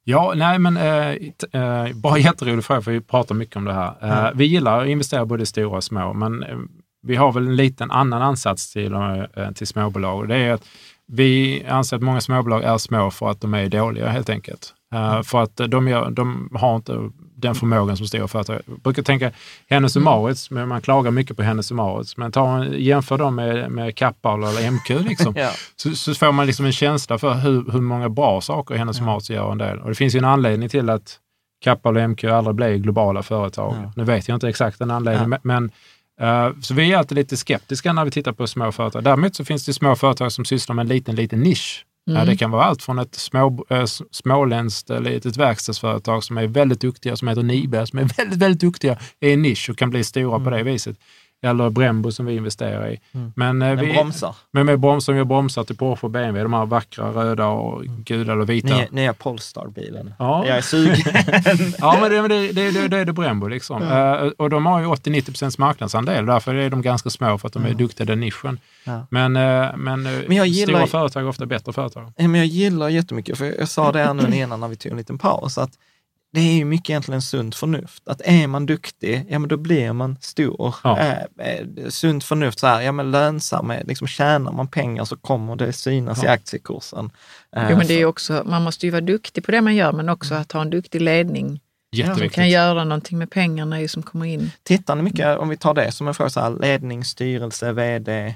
[0.03, 1.09] Ja, nej men eh,
[1.61, 3.93] eh, bara jätterolig fråga, för vi pratar mycket om det här.
[4.01, 6.57] Eh, Vi gillar att investera både i stora och små, men eh,
[7.07, 10.19] vi har väl en liten annan ansats till, eh, till småbolag.
[10.19, 10.63] Och Det är att
[11.07, 14.73] vi anser att många småbolag är små för att de är dåliga helt enkelt.
[14.93, 17.09] Eh, För att de, gör, de har inte
[17.43, 18.61] den förmågan som stora företag.
[18.65, 19.31] Jag brukar tänka
[19.69, 22.17] Hennes och Mauritz, men man klagar mycket på Hennes och Mauritz.
[22.17, 25.51] Men ta, jämför dem med, med Kappahl eller MQ liksom Ja.
[25.75, 29.05] så, så får man liksom en känsla för hur, hur många bra saker Hennes ja.
[29.05, 29.79] Mauritz gör en del.
[29.79, 31.19] Och det finns ju en anledning till att
[31.63, 33.75] Kappahl och MQ aldrig blev globala företag.
[33.83, 33.91] Ja.
[33.95, 35.71] Nu vet jag inte exakt den anledningen, men
[36.21, 39.03] eh, så vi är alltid lite skeptiska när vi tittar på små företag.
[39.03, 41.85] Däremot så finns det små företag som sysslar med en liten, liten nisch.
[42.05, 46.81] Ja, det kan vara allt från ett små, äh, småländskt litet verkstadsföretag som är väldigt
[46.81, 50.03] duktiga, som heter Nibe, som är väldigt, väldigt duktiga i en nisch och kan bli
[50.03, 50.97] stora på det viset.
[51.43, 52.99] Eller Brembo som vi investerar i.
[53.11, 54.35] Men, eh, Men vi, bromsar.
[54.51, 57.83] men med bromsar som gör bromsar till Porsche och BMW, de här vackra röda och
[57.85, 58.75] gula och vita.
[58.75, 60.13] Nya, nya Polestar-bilen.
[60.19, 60.45] Ja.
[60.47, 60.95] Jag är sugen.
[61.79, 63.83] Ja, men det, det, det, det, det är det Brembo liksom.
[63.83, 67.53] Eh, och de har ju 80-90 procents marknadsandel, därför är de ganska små för att
[67.53, 68.59] de är duktiga i den nischen.
[68.83, 69.05] Ja.
[69.09, 69.41] Men, eh,
[69.77, 72.11] men, eh, Men gillar- stora företag är ofta bättre företag.
[72.17, 74.97] Men jag gillar jättemycket, för jag sa det här nu innan när vi tog en
[74.97, 75.71] liten paus, att
[76.33, 78.07] det är ju mycket egentligen sunt förnuft.
[78.07, 80.75] Att är man duktig, ja men då blir man stor.
[80.83, 80.99] Ja.
[80.99, 85.55] Eh, eh, sunt förnuft, så här, ja men lönsam, liksom tjänar man pengar så kommer
[85.55, 87.11] det synas i aktiekursen.
[87.55, 89.91] Eh, Jo, men det är också, man måste ju vara duktig på det man gör,
[89.91, 91.59] men också att ha en duktig ledning
[92.15, 94.51] som kan göra någonting med pengarna som kommer in.
[94.63, 98.35] Tittar ni mycket, om vi tar det som en fråga, så här, ledning, styrelse, vd?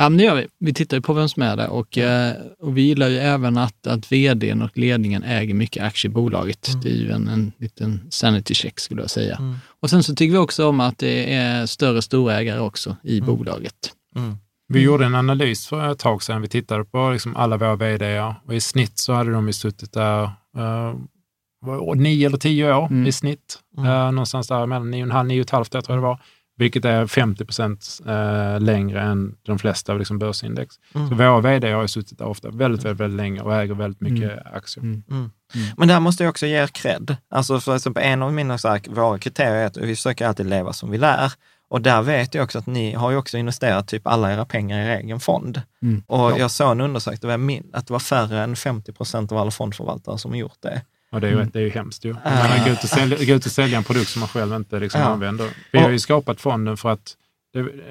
[0.00, 0.46] Ja, men det gör vi.
[0.58, 3.58] Vi tittar ju på vem som är där och, eh, och vi gillar ju även
[3.58, 6.68] att, att vdn och ledningen äger mycket aktier i bolaget.
[6.82, 9.36] Det är ju en, en liten sanity check skulle jag säga.
[9.36, 9.56] Mm.
[9.80, 13.74] Och sen så tycker vi också om att det är större storägare också i bolaget.
[14.68, 16.42] Vi gjorde en analys för ett tag sedan.
[16.42, 19.92] Vi tittade på liksom alla våra vd och i snitt så hade de ju suttit
[19.92, 20.30] där
[21.66, 23.06] det nio eller tio år Mm.
[23.06, 23.58] i snitt.
[23.78, 26.02] Eh, någonstans där mellan nio och en halv, nio och ett halvt år tror jag
[26.04, 26.20] det var.
[26.60, 30.74] Vilket är 50 procent eh, längre än de flesta liksom börsindex.
[30.94, 31.08] Mm.
[31.08, 34.00] Så våra vd har ju suttit där ofta väldigt, väldigt, väldigt länge och äger väldigt
[34.00, 34.84] mycket aktier.
[34.84, 35.30] Mm.
[35.76, 37.16] Men där måste jag också ge er cred.
[37.30, 40.46] Alltså för exempel en av mina så här, våra kriterier är att vi försöker alltid
[40.46, 41.32] leva som vi lär.
[41.68, 44.78] Och där vet jag också att ni har ju också investerat typ alla era pengar
[44.78, 45.62] i er egen fond.
[45.82, 46.02] Mm.
[46.06, 50.18] Och jag såg en undersökning, att det var färre än 50 procent av alla fondförvaltare
[50.18, 50.82] som har gjort det.
[51.12, 52.12] Och det är ju, det är ju hemskt ju.
[52.12, 54.78] Man gå, ut och sälja, gå ut och sälja en produkt som man själv inte
[54.78, 55.06] liksom Ja.
[55.06, 55.50] använder.
[55.72, 57.16] Vi har ju skapat fonden för att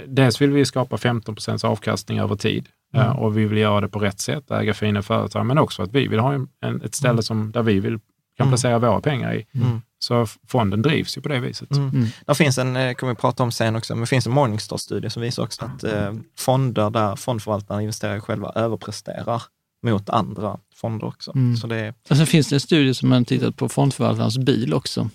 [0.08, 3.90] dels vill vi skapa 15 procents avkastning över tid eh, och vi vill göra det
[3.90, 7.24] på rätt sätt, äga fina företag, men också att vi vill ha en, ett ställe
[7.24, 8.00] som, där vi vill,
[8.38, 9.46] kan placera våra pengar i.
[9.54, 9.82] Mm.
[10.00, 11.72] Så fonden drivs ju på det viset.
[11.72, 12.06] Mm.
[12.28, 15.10] Det finns en, eh, kommer vi prata om sen också, men det finns en Morningstar-studie
[15.10, 19.42] som visar också att eh, fonder där fondförvaltarna investerar själva överpresterar
[19.84, 21.32] mot andra fonder också.
[21.36, 21.58] Mm.
[21.58, 21.94] Så det är...
[22.10, 25.10] Och sen finns det en studie som har tittat på fondförvaltarens bil också.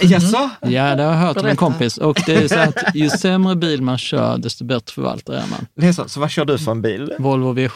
[0.00, 0.50] Jaså?
[0.60, 1.98] Ja, det har jag hört av en kompis.
[1.98, 5.66] Och det är så att ju sämre bil man kör, desto bättre förvaltare är man.
[5.74, 7.14] Det är så, så vad kör du för en bil?
[7.18, 7.70] Volvo V70.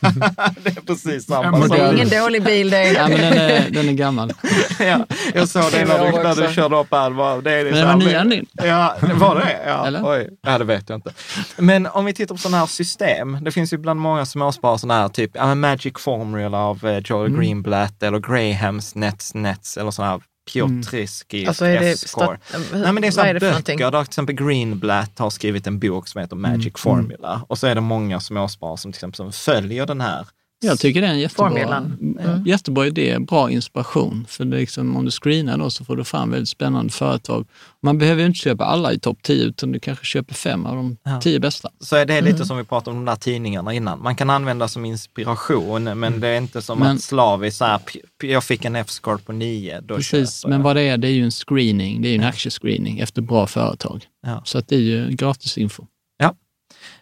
[0.62, 1.58] det är precis samma.
[1.58, 2.92] Ja, Det är ingen dålig bil det.
[2.92, 4.32] Ja, men den är, den är gammal.
[4.80, 7.42] ja, jag såg det när du, när du körde upp här.
[7.42, 8.46] Det är Men det var nya din.
[8.52, 10.00] Ja, var det ja, Eller?
[10.04, 11.12] Oj, ja, det vet jag inte.
[11.56, 13.38] Men om vi tittar på sådana här system.
[13.44, 17.40] Det finns ju bland många småsparare sådana här typ Magic Formula av eh, Joel Mm.
[17.40, 20.20] Greenblatt eller Grahams Nets Nets eller sådana här
[20.52, 22.38] Piotrowski Alltså är det stat-
[22.72, 23.90] Nej, men det är sådana är böcker.
[23.90, 27.42] Där till exempel Greenblatt har skrivit en bok som heter Magic Formula.
[27.48, 30.26] Och så är det många småsparare som till exempel följer den här.
[30.60, 31.98] Jag tycker det är en jättebra, Formulan.
[32.24, 32.46] Mm.
[32.46, 34.26] jättebra idé, bra inspiration.
[34.28, 37.46] För det är liksom, om du screenar då så får du fram väldigt spännande företag.
[37.82, 40.76] Man behöver ju inte köpa alla i topp 10, utan du kanske köper fem av
[40.76, 41.20] de Ja.
[41.20, 41.70] tio bästa.
[41.80, 42.46] Så är det lite Mm.
[42.46, 44.02] som vi pratade om de där tidningarna innan.
[44.02, 47.80] Man kan använda som inspiration, men det är inte som Men- att slaviskt så här,
[48.22, 51.12] jag fick en F-score på nio, då Precis, köper men vad det är, det är
[51.12, 54.04] ju en screening, det är ju en aktiescreening efter bra företag.
[54.26, 54.42] Ja.
[54.44, 55.86] Så att det är ju gratisinfo.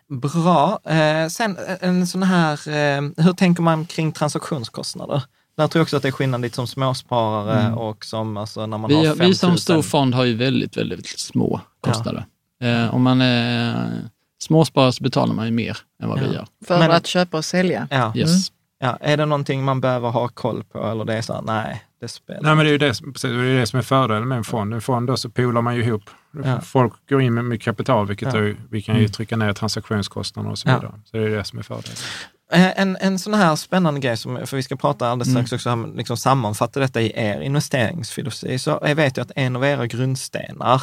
[0.08, 0.78] Bra.
[0.84, 5.22] Eh, sen en sån här, eh, hur tänker man kring transaktionskostnader?
[5.56, 8.78] Där tror jag också att det är skillnad lite som småsparare och som alltså, när
[8.78, 9.28] man har Vi, 5 000.
[9.28, 12.24] vi som stor fond har ju väldigt, väldigt små kostnader.
[12.62, 13.90] Eh, om man är
[14.42, 16.32] småsparare så betalar man ju mer än vad vi Ja.
[16.32, 16.46] gör.
[16.66, 17.88] För Men- att köpa och sälja.
[17.90, 18.12] Ja.
[18.16, 18.52] Yes.
[18.80, 18.98] ja.
[19.00, 22.08] Är det någonting man behöver ha koll på eller det är så här, nej, det
[22.08, 22.42] spelet.
[22.42, 24.44] Nej, men det är ju det, precis, det är det som är fördelen med en
[24.44, 24.74] fond.
[24.74, 26.02] En fond då så polar man ju ihop.
[26.44, 26.60] Ja.
[26.60, 28.40] Folk går in med mycket kapital, vilket Ja.
[28.40, 30.74] är, vi kan ju trycka ner transaktionskostnader och så Ja.
[30.78, 30.92] vidare.
[31.04, 31.96] Så det är det som är fördelen.
[32.52, 35.46] Eh, En, en sån här spännande grej, som, för vi ska prata alldeles Mm.
[35.46, 39.56] strax också, om, liksom sammanfatta detta i er investeringsfilosofi, så jag vet jag att en
[39.56, 40.82] av era grundstenar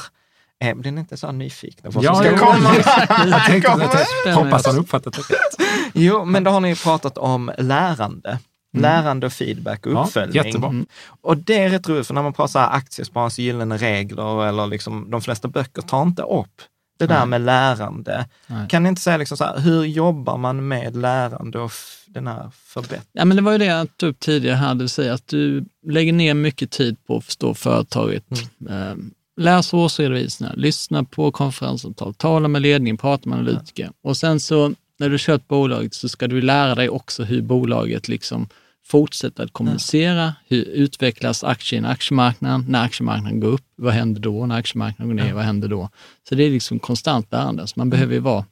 [0.59, 2.37] är, blir ni inte så nyfikna på Ja, ska jo.
[2.37, 2.69] komma?
[2.75, 4.05] Jag Spännande.
[4.33, 5.67] hoppas han uppfattat det rätt.
[5.93, 8.39] Jo, men då har ni pratat om lärande.
[8.81, 10.45] Lärande och feedback och Ja, uppföljning.
[10.45, 10.73] jättebra.
[11.21, 15.21] Och det är rätt roligt, för när man pratar aktiespararens gyllene regler, eller liksom, de
[15.21, 16.61] flesta böcker tar inte upp
[16.99, 17.27] det där Nej.
[17.27, 18.25] med lärande.
[18.47, 18.67] Nej.
[18.69, 21.71] Kan ni inte säga liksom så här, hur jobbar man med lärande och
[22.07, 23.05] den här förbättringen?
[23.13, 25.27] Ja, men det var ju det jag tog upp tidigare här, det vill säga att
[25.27, 28.23] du lägger ner mycket tid på att förstå företaget.
[28.69, 28.93] Eh,
[29.37, 33.91] läs årsredovisningar, lyssna på konferenssamtal, tala med ledningen, prata med analytiker.
[34.03, 38.07] Och sen så när du kört bolaget så ska du lära dig också hur bolaget
[38.07, 38.47] liksom
[38.85, 40.33] fortsätter att kommunicera.
[40.47, 42.65] Hur utvecklas aktien i aktiemarknaden?
[42.69, 44.45] När aktiemarknaden går upp, vad händer då?
[44.45, 45.89] När aktiemarknaden går ner, vad händer då?
[46.29, 47.67] Så det är liksom konstant lärande.
[47.67, 48.45] Så man behöver ju vara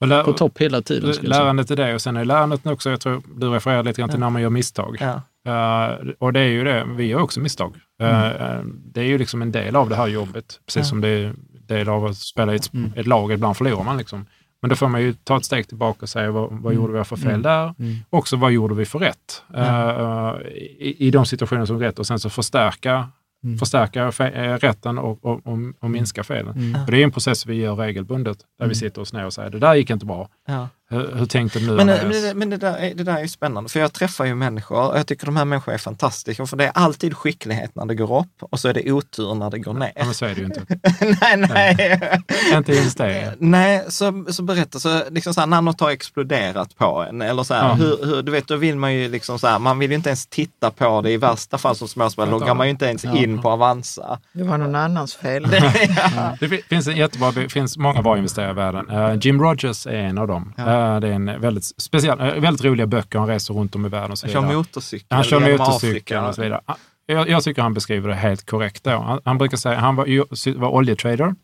[0.00, 1.14] Och lä- på topp hela tiden.
[1.22, 4.18] Lärandet är det och sen är lärandet också, jag tror du refererar lite grann till
[4.20, 4.96] när man gör misstag.
[5.00, 5.22] Ja.
[5.46, 7.74] Eh, och det är ju det, vi gör också misstag.
[8.02, 10.84] Eh, det är ju liksom en del av det här jobbet, precis Ja.
[10.84, 11.34] som det är
[11.68, 12.92] del av att spela i ett, Mm.
[12.96, 14.26] ett lag, ibland förlorar man liksom.
[14.62, 17.04] Men då får man ju ta ett steg tillbaka och säga vad, vad gjorde vi
[17.04, 17.74] för fel där?
[17.78, 17.96] Mm.
[18.10, 20.34] Också vad gjorde vi för rätt eh,
[20.78, 23.08] i, i de situationer som är rätt och sen så förstärka,
[23.44, 23.58] Mm.
[23.58, 26.56] förstärka eh, rätten och, och, och, och minska felen.
[26.56, 26.82] Mm.
[26.84, 29.50] Och det är en process vi gör regelbundet, där vi sitter oss ner och säger
[29.50, 30.28] det där gick inte bra.
[30.46, 30.68] Ja.
[30.92, 31.72] Hur, hur tänkte du nu?
[31.72, 32.02] Men, Andreas?
[32.02, 34.34] men, det, men det, där är, det där är ju spännande, för jag träffar ju
[34.34, 37.86] människor och jag tycker de här människorna är fantastiska, för det är alltid skicklighet när
[37.86, 39.92] det går upp och så är det otur när det går ner.
[39.96, 40.62] Ja, men så är det ju inte.
[41.20, 42.22] nej, nej.
[42.56, 43.34] inte investeringar.
[43.38, 47.42] Nej, så, så berätta, så liksom så här, när något har exploderat på en, eller
[47.42, 47.74] så här, Ja.
[47.74, 50.08] hur, hur, du vet, då vill man ju liksom så här, man vill ju inte
[50.08, 53.42] ens titta på det, i värsta fall som småspelare loggar man ju inte ens in
[53.42, 54.18] på Avanza.
[54.32, 55.42] Det var någon annans fel.
[56.40, 58.90] Det fi- finns en jättebra, det finns många bra investerare i världen.
[58.90, 60.52] Eh, Jim Rogers är en av dem.
[60.58, 63.18] Eh, det är en väldigt speciell, eh, väldigt roliga böcker.
[63.18, 64.56] Han reser runt om i världen och så Jag kör vidare.
[64.56, 66.28] motorcykel Han kör Afrika.
[66.28, 66.60] och så vidare.
[67.06, 68.84] Jag, jag tycker han beskriver det helt korrekt.
[68.84, 68.90] Då.
[68.90, 71.34] Han, han brukar säga, han var, var oljetrader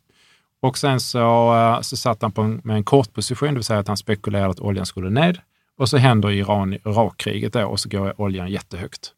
[0.62, 3.64] och sen så, eh, så satt han på en, med en kort position, det vill
[3.64, 5.38] säga att han spekulerade att oljan skulle ned.
[5.78, 9.12] Och så händer Iran-Irak-kriget då och så går oljan jättehögt.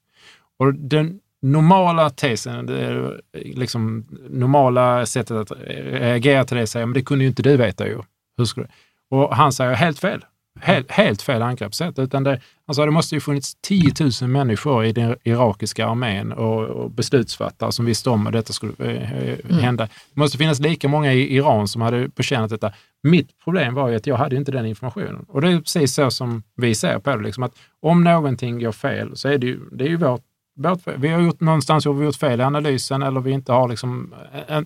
[0.59, 3.13] Och den normala tesen, det
[3.45, 7.87] liksom normala sättet att reagera till det, säger men det kunde ju inte du veta
[7.87, 7.99] ju.
[8.37, 8.69] Hur skulle?
[9.11, 10.25] Och han säger helt fel.
[10.61, 11.99] Helt, helt fel angreppssätt.
[11.99, 16.63] Utan det, alltså det måste ju funnits 10 000 människor i den irakiska armén och,
[16.63, 19.87] och beslutsfattare som visste om att detta skulle eh, hända.
[20.15, 22.73] Det måste finnas lika många i Iran som hade bekänat detta.
[23.03, 25.25] Mitt problem var ju att jag hade inte den informationen.
[25.29, 27.23] Och det är precis så som vi ser på det.
[27.23, 30.23] Liksom att om någonting går fel så är det ju, det är ju vårt
[30.59, 30.95] vårt fel.
[30.99, 34.15] Vi har gjort någonstans har vi gjort fel i analysen eller vi inte har liksom,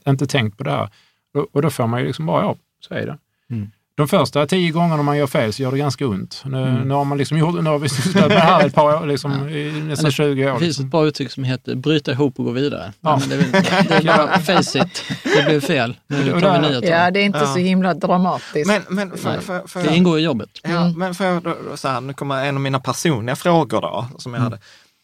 [0.09, 0.89] inte tänkt på det här.
[1.35, 3.19] Och, och då får man ju liksom bara, ja, så är det.
[3.51, 3.71] Mm.
[3.95, 6.43] De första tio gångerna man gör fel så gör det ganska ont.
[6.45, 9.03] Nu, nu har man liksom gjort, nu har vi sysslat med det här ett par
[9.03, 10.53] år, liksom, i nästan 20 år.
[10.53, 10.85] Det finns Liksom.
[10.85, 12.93] ett bra uttryck som heter bryta ihop och gå vidare.
[13.01, 13.21] Ja.
[13.21, 15.97] Men det, är, det är bara face it, det blev fel.
[16.07, 16.89] Nu tar vi nya tag.
[16.91, 17.47] Ja, det är inte Ja.
[17.47, 18.67] så himla dramatiskt.
[18.67, 20.49] Men, men för, för, för, Det ingår i jobbet.
[20.63, 24.35] Ja, men för, då, så här, nu kommer en av mina personliga frågor då, som
[24.35, 24.59] jag hade.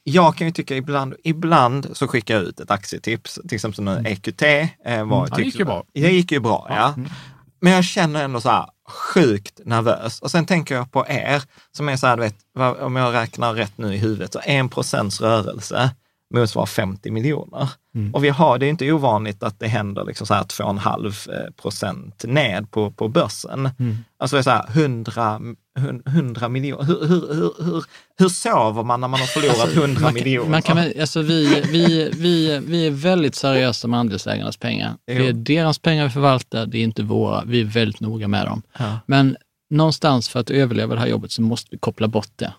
[0.05, 4.03] Jag kan ju tycka ibland, ibland så skickar jag ut ett aktietips, till exempel nu
[4.07, 4.43] EQT.
[4.43, 5.85] Eh, var, Ja, det gick ju bra.
[5.95, 6.95] Det gick ju bra, ja.
[7.61, 10.21] Men jag känner ändå så här sjukt nervös.
[10.21, 11.43] Och sen tänker jag på er,
[11.77, 12.37] som är så här, du vet,
[12.81, 15.91] om jag räknar rätt nu i huvudet, så en procents rörelse
[16.35, 17.69] motsvarar 50 miljoner.
[18.13, 22.25] Och vi har, det är inte ovanligt att det händer liksom så här 2,5 procent
[22.25, 23.71] ned på, på börsen.
[24.19, 25.41] Alltså det är så här 100,
[26.07, 26.85] 100 miljoner.
[26.85, 27.85] Hur, hur, hur, hur,
[28.19, 30.51] hur sover man när man har förlorat 100 Man miljoner?
[30.51, 34.97] man kan, alltså vi, vi, vi, vi är väldigt seriösa med andelsägarnas pengar.
[35.07, 35.19] Jo.
[35.19, 37.45] Det är deras pengar vi förvaltar, det är inte våra.
[37.45, 38.63] Vi är väldigt noga med dem.
[38.79, 39.01] Ja.
[39.07, 39.37] Men
[39.71, 42.53] någonstans för att överleva det här jobbet så måste vi koppla bort det.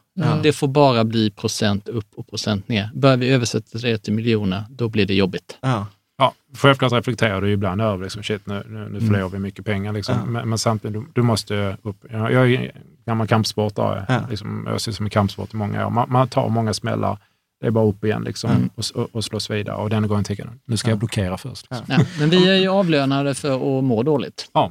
[0.44, 2.90] Det får bara bli procent upp och procent ner.
[2.94, 5.57] Börjar vi översätta det till miljoner, då blir det jobbigt.
[5.61, 5.86] Ja.
[6.18, 8.91] Ja, självklart reflekterar du ju ibland över liksom, shit, nu, nu, Mm.
[8.94, 9.94] nu förlorar vi mycket pengar.
[9.94, 10.34] Liksom.
[10.34, 12.06] Men, men samtidigt, du, du måste upp.
[12.10, 12.72] Jag, jag är
[13.06, 14.06] gammal kampsportare.
[14.10, 14.19] Ja.
[14.30, 15.90] Liksom, jag har sysslat med kampsport i många år.
[15.90, 17.18] Man, man tar många smällar.
[17.61, 18.69] Det är bara upp igen liksom, Mm.
[18.76, 19.76] och, och, och slåss vidare.
[19.76, 21.68] Och den gången tänker jag, nu ska jag blockera först.
[21.72, 21.86] Liksom.
[21.90, 24.49] Ja, men vi är ju avlönade för att må dåligt.
[24.53, 24.69] Ja,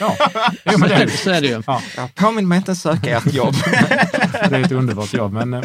[0.00, 0.16] ja.
[0.64, 1.62] Jo, men det, är, Så är det ju.
[1.66, 3.54] ja, Ja, påminn mig inte att söka ert jobb.
[4.32, 5.32] det är ett underbart jobb.
[5.32, 5.62] Men eh,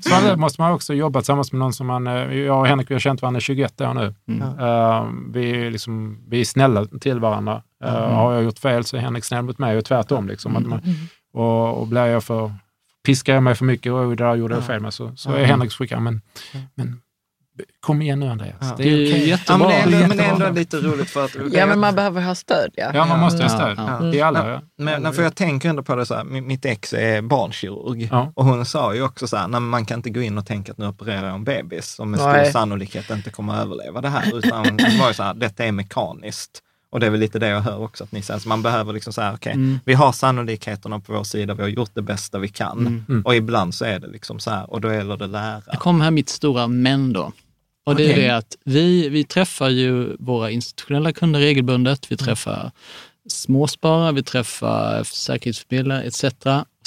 [0.00, 2.90] så här måste man också jobba tillsammans med någon som man, eh, jag och Henrik
[2.90, 4.14] vi har känt varandra i 21 år nu.
[4.60, 7.62] Eh, vi, är liksom, vi är snälla till varandra.
[7.84, 10.28] Eh, Har jag gjort fel så är Henrik snäll mot mig och tvärtom.
[10.28, 10.80] Liksom, att man,
[11.34, 12.52] och, och blir jag för,
[13.06, 15.72] piskar jag mig för mycket och där gjorde jag fel med så, så är Henrik
[15.72, 16.20] skickar men,
[16.74, 17.00] men
[17.80, 18.56] Kom igen nu Andreas.
[18.60, 18.74] Ja.
[18.76, 19.20] Det är ju okej.
[19.20, 19.58] Ja, jättebra.
[19.58, 20.60] men det är ändå, Det är men det är ändå jättebra.
[20.60, 21.36] lite roligt för att...
[21.52, 22.90] Ja, men man behöver ha stöd ja.
[22.94, 23.74] Ja, man måste ha stöd.
[23.78, 24.14] ja.
[24.14, 24.50] I alla.
[24.50, 24.60] ja.
[24.78, 28.08] Men, men för jag tänker ändå på det så här, mi- mitt ex är barnkirurg
[28.12, 28.32] Ja.
[28.36, 30.72] och hon sa ju också så här, nej, man kan inte gå in och tänka
[30.72, 32.52] att nu opererar jag en bebis som med stor Nej.
[32.52, 35.72] sannolikhet inte kommer att överleva det här, utan det var ju så här, detta är
[35.72, 36.60] mekaniskt.
[36.92, 38.92] Och det är väl lite det jag hör också, att ni säger, så man behöver
[38.92, 39.78] liksom så här, okej, Mm.
[39.84, 43.02] vi har sannolikheterna på vår sida, vi har gjort det bästa vi kan.
[43.08, 43.22] Mm.
[43.24, 45.60] Och ibland så är det liksom så här, och då gäller det lära.
[45.70, 47.32] Det kommer här mitt stora men då.
[47.86, 48.22] Och det är Okej.
[48.22, 52.12] det att vi, vi träffar ju våra institutionella kunder regelbundet.
[52.12, 52.70] Vi träffar
[53.28, 56.24] småsparare, vi träffar säkerhetsförmedlare etc.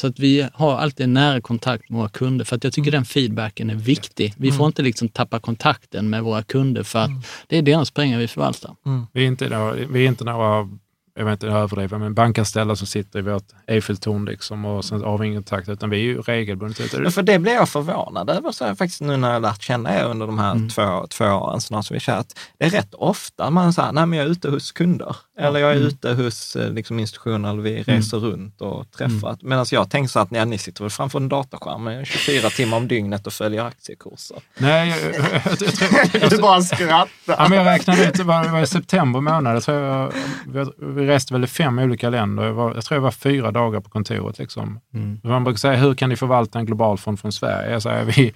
[0.01, 2.91] Så att vi har alltid en nära kontakt med våra kunder för att jag tycker
[2.91, 4.33] den feedbacken är viktig.
[4.37, 7.11] Vi får inte liksom tappa kontakten med våra kunder för att
[7.47, 8.75] det är deras pengar vi förvaltar.
[9.13, 9.47] Vi är inte,
[9.89, 10.69] vi är inte några,
[11.17, 15.17] jag vet inte överdriva, men bankanställda som sitter i vårt Eiffeltorn liksom och sen har
[15.17, 17.01] vi ingen kontakt, utan vi är ju regelbundet ute.
[17.03, 19.99] Ja, för det blev jag förvånad över så här, faktiskt nu när jag lärt känna
[19.99, 20.69] er under de här Mm.
[20.69, 22.27] två, två åren snart som vi kört.
[22.59, 25.15] Det är rätt ofta man säger, nej men jag är ute hos kunder.
[25.39, 25.87] Eller jag är Mm.
[25.87, 29.27] ute hos eh, liksom, institutioner, eller vi reser runt och träffar.
[29.29, 29.37] Mm.
[29.41, 32.77] Medan jag tänker så att ja, ni sitter väl framför en datorskärm eh, 24 timmar
[32.77, 34.37] om dygnet och följer aktiekurser.
[34.57, 37.07] Nej, jag, jag, jag, jag, Du bara skrattar.
[37.25, 40.11] Ja, men jag räknade ut, det var, det var i september månad, jag tror jag,
[40.47, 42.43] vi, vi reste väl i fem olika länder.
[42.43, 44.39] Jag, var, jag tror jag var fyra dagar på kontoret.
[44.39, 44.79] Liksom.
[45.23, 47.71] Man brukar säga, hur kan ni förvalta en global fond från Sverige?
[47.71, 48.33] Jag säger, vi,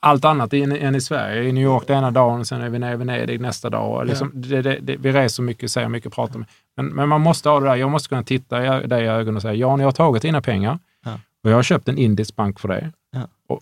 [0.00, 1.42] allt annat än, än i Sverige.
[1.42, 4.06] I New York den ena dagen, sen är vi nere i Venedig nästa dag.
[4.06, 6.48] Liksom, det, det, det, vi reser mycket, säger mycket, pratar med.
[6.76, 9.36] Men, men man måste ha det där, jag måste kunna titta i dig i ögonen
[9.36, 11.18] och säga, Jan, jag har tagit dina pengar Ja.
[11.44, 12.92] och jag har köpt en indisk bank för det.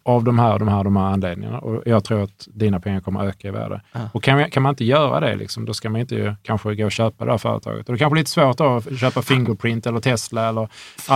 [0.03, 1.59] Av de här, de här, de här anledningarna.
[1.59, 3.81] Och jag tror att dina pengar kommer öka i värde.
[3.93, 4.01] Ja.
[4.13, 6.75] Och kan, vi- kan man inte göra det, liksom, då ska man inte ju kanske
[6.75, 7.89] gå och köpa det här företaget.
[7.89, 10.69] Och det är kanske lite svårt då att köpa Fingerprint eller Tesla eller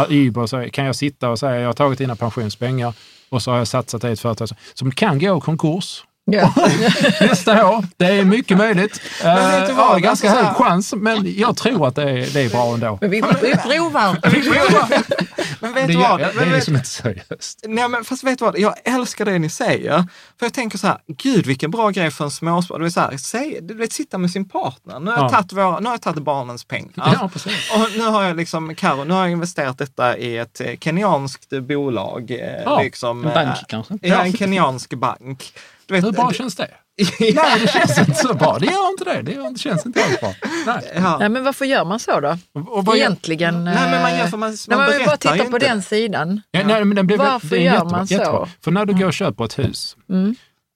[0.09, 0.47] Uber.
[0.47, 2.94] Så kan jag sitta och säga, jag har tagit dina pensionspengar
[3.28, 6.52] och så har jag satsat i ett företag som- som kan gå i konkurs Ja.
[7.20, 7.84] nästa år.
[7.97, 9.01] Det är mycket möjligt.
[9.24, 9.94] Men vad?
[9.94, 12.51] ja, ganska Alltså så här- hög chans, men jag tror att det är, det är
[12.51, 12.98] bra ändå.
[13.01, 14.18] Men vi, vi provar.
[15.66, 16.20] Men vet du vad?
[16.20, 17.60] är- det är vet- liksom inte seriöst.
[17.68, 18.59] Nej, men fast vet du vad?
[18.59, 19.98] Jag älskar det ni säger.
[20.38, 22.80] För jag tänker så här, gud vilken bra grej för en småsparare.
[22.80, 25.01] Du vet, så här, säg, du vet, sitta med sin partner.
[25.01, 25.28] Nu har, jag Ja.
[25.28, 26.93] tagit våra, nu har jag tagit barnens pengar.
[27.20, 27.70] Ja, precis.
[27.74, 31.48] Och nu har jag liksom, Karo, nu har jag investerat detta i ett eh, kenyanskt
[31.62, 32.30] bolag.
[32.30, 33.98] eh, Ja, liksom, En bank eh, kanske?
[34.02, 35.52] Ja, en kenyansk bank.
[35.86, 36.68] Du vet, Hur bra känns det?
[37.20, 38.59] Nej, det känns inte så bra.
[38.59, 39.23] Det gör inte det.
[39.23, 40.35] Det, känns inte alls bra.
[40.66, 40.93] Nej.
[40.94, 41.18] ja.
[41.18, 42.39] Nej, men varför gör man så då?
[42.52, 43.64] Och vad gör- Egentligen.
[43.64, 45.82] Nej, men man gör eh, för man, Nej, man bara berättar titta ju på den
[45.82, 46.43] sidan.
[46.51, 48.14] Ja, nej, men den blir, Varför gör jättebra, man så?
[48.14, 48.48] jättebra.
[48.64, 49.97] För när du går och köper ett hus,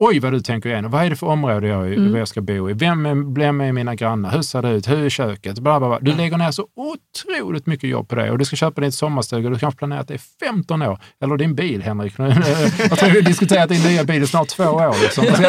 [0.00, 0.90] oj vad du tänker igenom.
[0.90, 2.14] Vad är det för område jag, Mm.
[2.14, 2.72] jag ska bo i?
[2.72, 4.30] Vem är, vem är mina grannar?
[4.30, 4.88] Hur ser det ut?
[4.88, 5.58] Hur är köket?
[5.58, 5.98] Bla, bla, bla.
[6.00, 9.50] Du lägger ner så otroligt mycket jobb på det och du ska köpa din sommarstuga.
[9.50, 10.98] Du kanske planerat det i 15 år.
[11.22, 12.14] Eller din bil, Henrik.
[12.18, 14.96] jag tror vi diskuterat din nya bil i snart två år.
[15.02, 15.24] Liksom.
[15.24, 15.42] Den,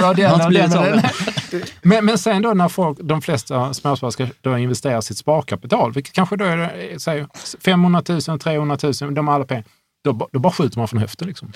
[0.53, 1.01] den, den.
[1.81, 6.13] Men, men sen då när folk, de flesta småsparare ska då investera sitt sparkapital, vilket
[6.13, 7.25] kanske då är det, säg,
[7.65, 9.63] 500 000, 300 000, de har alla pengar.
[10.03, 11.27] Då, då bara skjuter man från höften.
[11.27, 11.51] Liksom.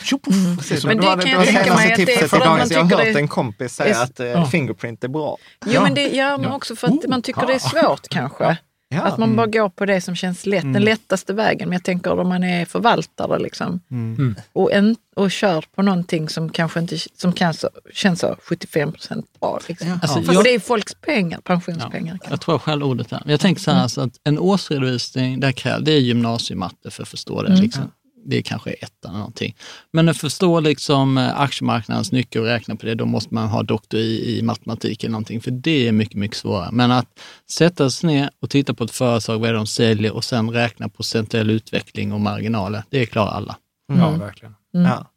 [0.57, 2.73] Precis, Men det var kan jag tänka mig att det är för att man så
[2.73, 4.45] Jag har tycker hört det- en kompis säga att eh, Ja.
[4.45, 5.37] Fingerprint är bra.
[5.65, 5.81] Jo, Ja.
[5.83, 6.55] men det gör man Ja.
[6.55, 8.57] också för att Oh, man tycker det är svårt kanske.
[8.89, 9.01] Ja.
[9.01, 11.69] Att man bara går på det som känns lätt, den lättaste vägen.
[11.69, 14.35] Men jag tänker om man är förvaltare liksom, Mm.
[14.53, 18.91] och, en, och kör på någonting som kanske inte som kan så, känns så 75
[18.91, 19.59] procent bra.
[19.67, 19.91] Liksom.
[20.01, 22.11] Alltså, Fast jag- det är folks pengar, pensionspengar.
[22.11, 22.29] kanske.
[22.29, 23.23] Jag tror själv ordet här.
[23.25, 27.09] Jag tänker så här, så att en årsredovisning, där krävs, det är gymnasiematte för att
[27.09, 27.55] förstå det.
[27.55, 27.91] Liksom.
[28.25, 29.55] Det är kanske ettan eller någonting.
[29.91, 33.63] Men att förstå liksom eh, aktiemarknadens nyckel och räkna på det, då måste man ha
[33.63, 36.69] doktor i, i matematik eller någonting, för det är mycket, mycket svårare.
[36.71, 37.19] Men att
[37.49, 40.49] sätta sig ner och titta på ett företag, vad är det de säljer och sen
[40.49, 43.55] räkna procentuell utveckling och marginaler, det klarar alla.
[43.87, 44.55] Ja, verkligen.
[44.71, 45.11] Ja.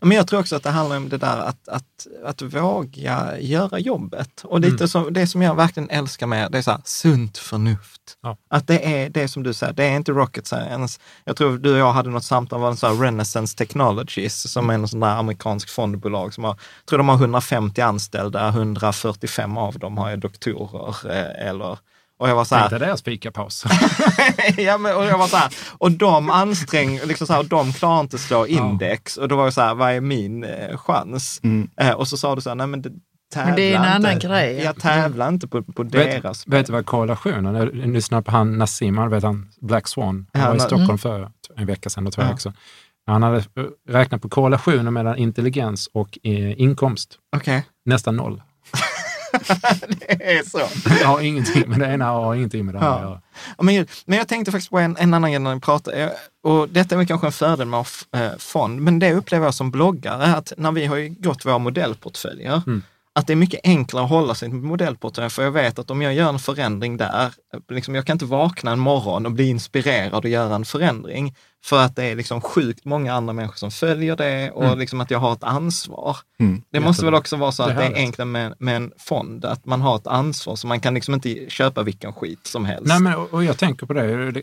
[0.00, 3.78] Men jag tror också att det handlar om det där att, att, att våga göra
[3.78, 4.44] jobbet.
[4.44, 8.00] Och lite som, det som jag verkligen älskar med det är så här, sunt förnuft.
[8.22, 8.36] Ja.
[8.50, 11.00] Att det är det som du säger, det är inte rocket science.
[11.24, 14.74] Jag tror du och jag hade något samtal om så här Renaissance Technologies, som är
[14.74, 19.78] en sån där amerikansk fondbolag som har, jag tror de har 150 anställda, 145 av
[19.78, 21.78] dem har doktorer eh, eller
[22.20, 23.64] och jag var så här, Tänkte deras fikapaus.
[24.56, 27.72] ja, men, och jag var så här, och de ansträng, liksom så här, och de
[27.72, 29.16] klarar inte slå index.
[29.16, 31.40] Och då var jag så här, vad är min eh, chans?
[31.76, 32.90] Eh, och så sa du så här, nej men det,
[33.34, 33.88] tävla Men det är en inte.
[34.08, 34.60] annan grej.
[34.64, 36.46] Jag tävlar inte på, på vet, deras.
[36.46, 37.60] vet du vad korrelationen är?
[37.74, 40.26] Jag lyssnade på han Nassim, han vet han Black Swan.
[40.32, 42.26] Han Ja, var i Stockholm för en vecka sedan, och två Ja.
[42.28, 42.52] veckor sedan.
[43.06, 43.42] Han hade eh,
[43.88, 47.18] räknat på korrelationen mellan intelligens och eh, inkomst.
[47.36, 47.64] Okej.
[47.84, 48.42] Nästan noll.
[50.08, 50.88] Det är så.
[50.98, 53.20] Det har ingenting med det ena har ingenting med det andra göra.
[53.58, 56.08] Ja, Men, men jag tänkte faktiskt på en, en annan grej när ni pratar, eh,
[56.44, 57.78] och detta är väl kanske en fördel med
[58.16, 62.62] eh, fond, men det upplever jag som bloggare, att när vi har gått våra modellportföljer,
[62.66, 62.82] Mm.
[63.14, 66.02] Att det är mycket enklare att hålla sig till modellportföljen, för jag vet att om
[66.02, 67.32] jag gör en förändring där,
[67.70, 71.34] liksom jag kan inte vakna en morgon och bli inspirerad och göra en förändring,
[71.64, 74.78] för att det är liksom sjukt många andra människor som följer det och Mm.
[74.78, 76.16] liksom att jag har ett ansvar.
[76.40, 76.62] Mm.
[76.72, 78.92] Det måste väl också vara så Det att är det är enklare med, med en
[78.98, 82.64] fond, att man har ett ansvar, så man kan liksom inte köpa vilken skit som
[82.64, 82.86] helst.
[82.86, 84.30] Nej, men, och jag tänker på det.
[84.32, 84.42] Det-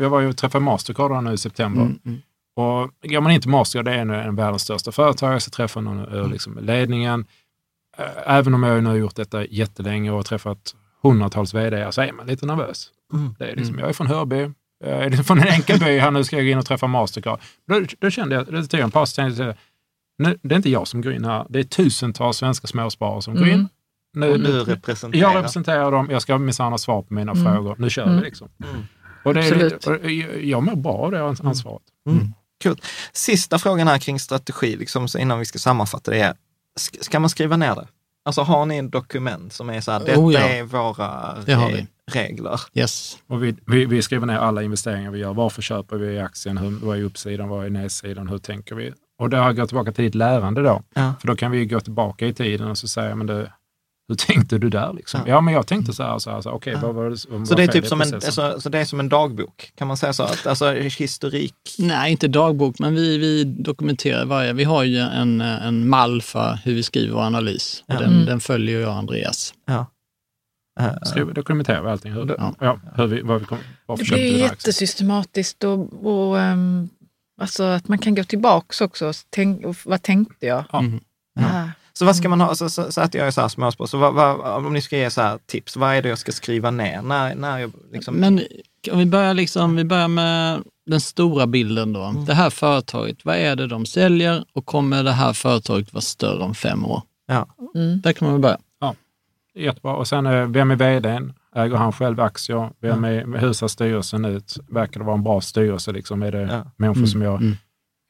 [0.00, 1.82] Jag var ju och träffade Mastercard nu i september.
[1.82, 2.18] Mm, mm.
[2.56, 5.50] Och går man in till Mastercard, det är en, en världens största företag, jag ska
[5.50, 7.26] träffa någon ur liksom, ledningen.
[8.26, 12.12] Även om jag nu har gjort detta jättelänge och har träffat hundratals vd så är
[12.12, 12.88] man lite nervös.
[13.12, 13.34] Mm.
[13.38, 14.50] Det är liksom, Jag är från Hörby,
[14.84, 16.86] jag är liksom från en enkel by, här nu ska jag gå in och träffa
[16.86, 17.40] Mastercard.
[17.68, 19.54] Då, då kände jag, det tog en paus, tänkte jag,
[20.18, 23.34] nu, det är inte jag som går in här, det är tusentals svenska småsparare som
[23.34, 23.54] går Mm.
[23.60, 23.68] in.
[24.12, 25.22] Nu, och du nu, representerar.
[25.22, 27.44] jag representerar dem, jag ska minsann ha svar på mina Mm.
[27.44, 27.76] frågor.
[27.78, 28.16] Nu kör Mm.
[28.16, 28.48] vi liksom.
[28.64, 28.82] Mm.
[29.24, 29.74] Och det är,
[30.04, 30.10] och
[30.40, 31.82] jag- mår bra av det ansvaret.
[32.08, 32.32] Mm.
[32.62, 32.80] Kul.
[33.12, 36.20] Sista frågan här kring strategi, liksom, så innan vi ska sammanfatta det.
[36.20, 36.34] Är,
[36.76, 37.86] ska man skriva ner det?
[38.24, 40.40] Alltså har ni en dokument som är så här, detta Oh, ja.
[40.40, 41.86] är våra Det har re- vi.
[42.20, 42.60] regler?
[42.74, 43.18] Yes.
[43.26, 45.34] Och vi, vi, vi skriver ner alla investeringar vi gör.
[45.34, 46.58] Varför köper vi aktien?
[46.58, 47.48] Hur, vad är uppsidan?
[47.48, 48.28] Vad är nedsidan?
[48.28, 48.92] Hur tänker vi?
[49.18, 50.82] Och det har gått tillbaka till ditt lärande då.
[50.94, 51.14] Ja.
[51.20, 53.52] För då kan vi gå tillbaka i tiden och så säga, men det,
[54.08, 54.92] hur tänkte du där?
[54.92, 55.20] Liksom?
[55.26, 55.28] Ja.
[55.32, 55.40] Ja.
[55.40, 56.56] men jag tänkte så här, så här, så här.
[56.56, 56.80] okej, Ja.
[56.82, 58.84] vad var det vad Så var det är typ som en, alltså, så det är
[58.84, 60.22] som en dagbok, kan man säga så?
[60.22, 61.54] Att, alltså historik.
[61.78, 64.52] Nej, inte dagbok, men vi, vi dokumenterar varje.
[64.52, 67.84] Vi har ju en, en mall för hur vi skriver vår analys.
[67.88, 67.98] Och Ja.
[67.98, 68.26] den, Mm.
[68.26, 69.54] den följer jag och Andreas.
[69.66, 69.86] Ja.
[70.80, 72.12] Eh, Skriv, dokumenterar vi allting.
[72.12, 72.54] Hur, Ja.
[72.60, 72.80] ja.
[72.96, 74.48] hur vi, vad vi kom, varför Det köpte blir aktien?
[74.50, 76.88] jättesystematiskt och, och um,
[77.40, 79.12] alltså att man kan gå tillbaks också.
[79.30, 80.64] Tänk, och vad tänkte jag?
[80.72, 80.78] Ja.
[80.78, 81.00] Mm.
[81.98, 83.98] Så vad ska man ha, så, så, så att jag är så här småspår, så
[83.98, 86.70] vad, vad, om ni ska ge så här tips, vad är det jag ska skriva
[86.70, 87.02] ner?
[87.02, 88.40] När, när jag liksom, Men
[88.92, 92.02] om vi börjar, liksom, vi börjar med den stora bilden då.
[92.02, 92.24] Mm.
[92.24, 96.42] Det här företaget, vad är det de säljer och kommer det här företaget vara större
[96.42, 97.02] om fem år?
[97.26, 97.46] ja.
[97.74, 98.00] Mm.
[98.00, 98.58] Där kan man väl börja.
[99.54, 99.96] Jättebra.
[99.96, 101.32] Och sen, eh, vem är vdn?
[101.54, 102.70] Äger han själv aktier?
[102.80, 104.56] Vem är, hur ser styrelsen ut?
[104.68, 105.92] Verkar det vara en bra styrelse?
[105.92, 106.22] Liksom?
[106.22, 106.70] Är det Ja.
[106.76, 107.56] människor som jag Mm.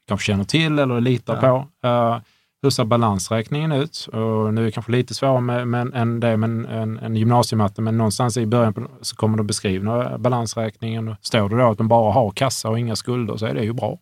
[0.09, 1.69] kanske känner till eller litar Ja.
[1.81, 1.89] på?
[1.89, 2.19] Eh,
[2.67, 4.09] hur ser balansräkningen ut?
[4.13, 7.17] Och nu är det kanske lite svårare med, med en, det med en, en, en
[7.17, 11.17] gymnasiematte, men någonstans i början på, så kommer de beskrivna balansräkningen.
[11.23, 13.73] Står det då att de bara har kassa och inga skulder så är det ju
[13.73, 13.99] bra.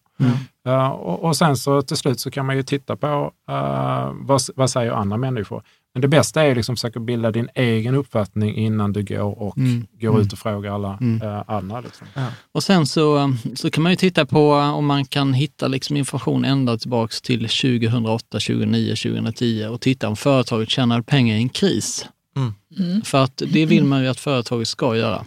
[0.66, 4.40] Eh, och, och sen så till slut så kan man ju titta på eh, vad,
[4.56, 5.62] vad säger andra människor.
[5.94, 9.42] Men det bästa är ju liksom att försöka bilda din egen uppfattning innan du går
[9.42, 9.86] och Mm.
[10.00, 10.20] går Mm.
[10.22, 11.22] ut och frågar alla Mm.
[11.22, 11.80] eh, andra.
[11.80, 12.06] Liksom.
[12.52, 16.44] Och sen så, så kan man ju titta på om man kan hitta liksom information
[16.44, 22.06] ända tillbaks till 2008, 2009, 2010 och titta om företaget tjänar pengar i en kris.
[22.36, 23.02] Mm.
[23.02, 25.24] För att det vill man ju att företaget ska göra.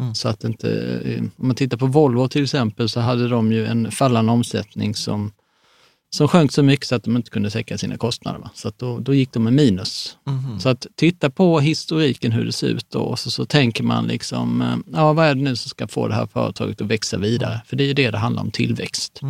[0.00, 0.14] Mm.
[0.14, 3.66] Så att inte, eh, om man tittar på Volvo till exempel så hade de ju
[3.66, 5.32] en fallande omsättning som,
[6.10, 8.38] som sjönk så mycket så att de inte kunde täcka sina kostnader.
[8.38, 8.50] Va?
[8.54, 10.16] Så att då, då gick de med minus.
[10.24, 10.60] Mhm.
[10.60, 14.06] Så att titta på historiken hur det ser ut då och så, så tänker man
[14.06, 17.18] liksom, eh, ja vad är det nu som ska få det här företaget att växa
[17.18, 17.60] vidare?
[17.66, 19.20] För det är ju det det handlar om, tillväxt.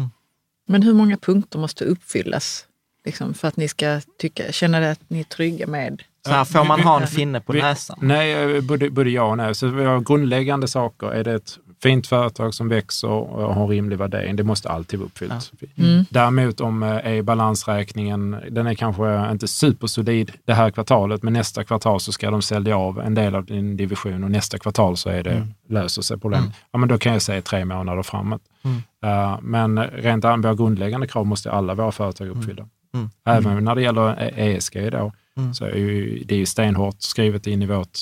[0.68, 2.64] Men hur många punkter måste uppfyllas
[3.04, 6.02] liksom, för att ni ska tycka, känna att ni är trygga med?
[6.26, 7.98] Så här, får man ha en finne på Vi- näsan?
[8.02, 9.54] Nej, eh, både, både ja och nej.
[9.54, 11.06] Så vi har grundläggande saker.
[11.06, 15.06] Är det ett fint företag som växer och har rimlig värdering, det måste alltid vara
[15.06, 15.52] uppfyllt.
[15.76, 16.04] Mm.
[16.10, 21.64] Däremot om eh, är balansräkningen, den är kanske inte supersolid det här kvartalet, men nästa
[21.64, 25.08] kvartal så ska de sälja av en del av din division och nästa kvartal så
[25.10, 26.42] är det, löser sig problem.
[26.70, 28.42] Ja, men då kan jag säga tre månader framåt.
[28.64, 28.76] Mm.
[29.04, 32.66] Eh, men rent våra grundläggande krav måste alla våra företag uppfylla.
[32.94, 33.10] Mm.
[33.26, 35.54] Även när det gäller E- ESG då, Mm.
[35.54, 37.98] så är ju, det är ju stenhårt skrivet in i vårt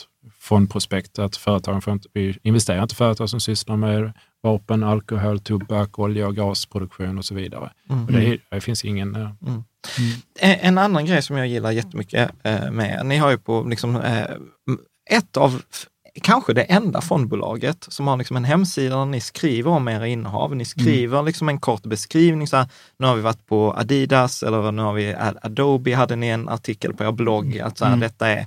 [0.47, 4.13] fondprospekt att företagen får inte, vi investerar inte i företag som sysslar med
[4.43, 7.71] vapen, alkohol, tobak, olja och gasproduktion och så vidare.
[7.91, 8.05] Mm.
[8.07, 9.17] Och det, det finns ingen...
[9.17, 9.31] eh,
[10.41, 13.97] En, en annan grej som jag gillar jättemycket eh, med, ni har ju på liksom,
[13.97, 14.25] eh,
[15.11, 15.63] ett av,
[16.23, 20.57] kanske det enda fondbolaget som har liksom en hemsida där ni skriver om era innehav.
[20.57, 22.69] Ni skriver liksom en kort beskrivning, så här,
[22.99, 26.49] nu har vi varit på Adidas eller nu har vi Ad- Adobe, hade ni en
[26.49, 28.47] artikel på er blogg, att så här, detta är.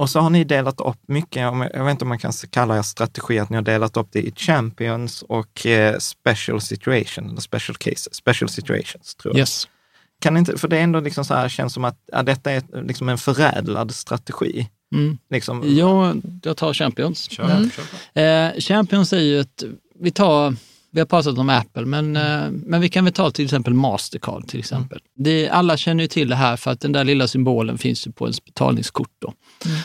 [0.00, 2.82] Och så har ni delat upp mycket, jag vet inte om man kan kalla er
[2.82, 7.76] strategi, att ni har delat upp det i champions och eh, special situation, eller special
[7.76, 9.38] cases, special situations tror jag.
[9.38, 9.68] Yes.
[10.20, 12.62] Kan inte, för det är ändå liksom så här, känns som att ja, detta är
[12.86, 14.68] liksom en förädlad strategi.
[14.94, 15.18] Mm.
[15.30, 17.30] Liksom, Jag, jag tar Champions.
[17.30, 17.70] kör, Mm.
[18.14, 18.22] kör.
[18.22, 19.62] Eh, Champions är ju ett,
[20.00, 20.54] vi tar
[20.92, 24.48] vi har pratat om Apple, men, eh, men vi kan väl ta till exempel Mastercard
[24.48, 25.00] till exempel.
[25.14, 28.12] Det, alla känner ju till det här för att den där lilla symbolen finns ju
[28.12, 29.10] på ens betalningskort.
[29.18, 29.32] Då.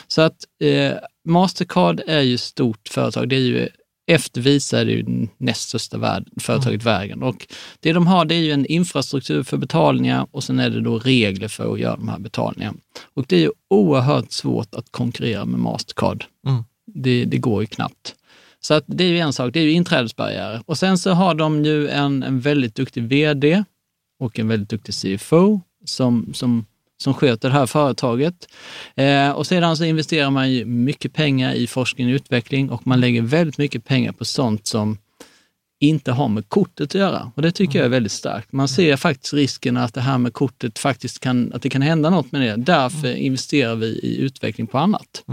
[0.08, 0.94] Så att eh,
[1.28, 3.30] Mastercard är ju ett stort företag.
[3.30, 3.70] Det är ju
[4.08, 7.24] efter Visa är det ju näst största värld, företaget i världen.
[7.24, 7.48] Och
[7.80, 11.00] det de har det är ju en infrastruktur för betalningar och sen är det då
[11.00, 12.78] regler för att göra de här betalningarna.
[13.14, 16.26] Och det är ju oerhört svårt att konkurrera med Mastercard.
[16.48, 16.64] Mm.
[16.94, 18.16] Det, det går ju knappt.
[18.66, 20.62] Så att det är ju en sak, det är ju inträdesbarriärer.
[20.66, 23.64] Och sen så har de ju en, en väldigt duktig vd
[24.20, 26.66] och en väldigt duktig CFO som, som,
[26.98, 28.48] som sköter det här företaget.
[28.96, 33.02] Eh, och sedan så investerar man ju mycket pengar i forskning och utveckling och man
[33.02, 34.98] lägger väldigt mycket pengar på sånt som
[35.80, 37.32] inte har med kortet att göra.
[37.36, 38.52] Och det tycker jag är väldigt starkt.
[38.52, 42.10] Man ser faktiskt risken att det här med kortet faktiskt kan, att det kan hända
[42.10, 42.56] något med det.
[42.56, 45.24] Därför investerar vi i utveckling på annat.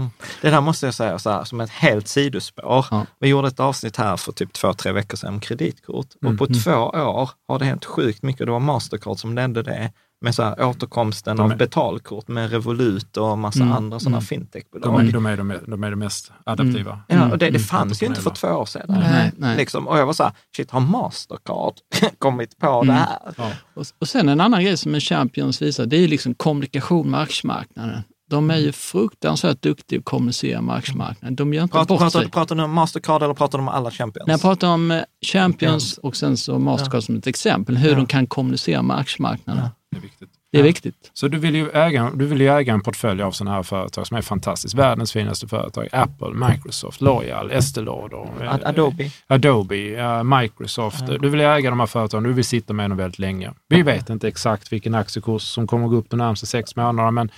[0.41, 2.85] Det där måste jag säga så här, som ett helt sidospår.
[2.91, 3.05] Ja.
[3.19, 6.07] Vi gjorde ett avsnitt här för typ två, tre veckor sedan om kreditkort.
[6.25, 8.45] Och på två år har det hänt sjukt mycket.
[8.45, 9.91] Det var Mastercard som ledde det
[10.23, 14.93] med så här återkomsten De är- av betalkort med Revolut och massa andra sådana fintechbolag.
[14.93, 16.99] De är, de, är de, de är de mest adaptiva.
[17.07, 17.61] Ja, och det, det Mm.
[17.61, 18.85] fanns ju inte för två år sedan.
[18.87, 19.57] Nej, nej.
[19.57, 21.73] Liksom, och jag var så här, shit, har Mastercard
[22.19, 23.17] kommit på det här?
[23.37, 23.51] Ja.
[23.73, 27.11] Och, och sen en annan grej som en Champions visar, det är ju liksom kommunikation
[27.11, 28.01] med aktiemarknaden.
[28.29, 31.35] De är ju fruktansvärt duktiga att kommunicera med aktiemarknaden.
[31.35, 32.31] De gör inte Pratar, bort pratar, sig.
[32.31, 34.27] pratar du om Mastercard eller pratar du om alla champions?
[34.27, 38.05] När jag pratar om eh, Champions och sen så Mastercard som ett exempel, hur de
[38.05, 39.67] kan kommunicera med aktiemarknaden.
[39.93, 40.29] Det är viktigt.
[40.51, 41.11] Det är viktigt.
[41.13, 44.07] Så du vill, ju äga, du vill ju äga en portfölj av sådana här företag
[44.07, 44.73] som är fantastiskt.
[44.75, 45.87] Världens finaste företag.
[45.91, 49.11] Apple, Microsoft, L'Oreal, Estée Lauder, eh, Ad- Adobe.
[49.27, 51.03] Adobe, Microsoft.
[51.21, 53.51] Du vill äga de här företagen, du vill sitta med dem väldigt länge.
[53.67, 57.11] Vi vet inte exakt vilken aktiekurs som kommer att gå upp de närmaste sex månaderna,
[57.11, 57.31] men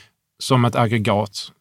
[0.44, 1.52] som ett aggregat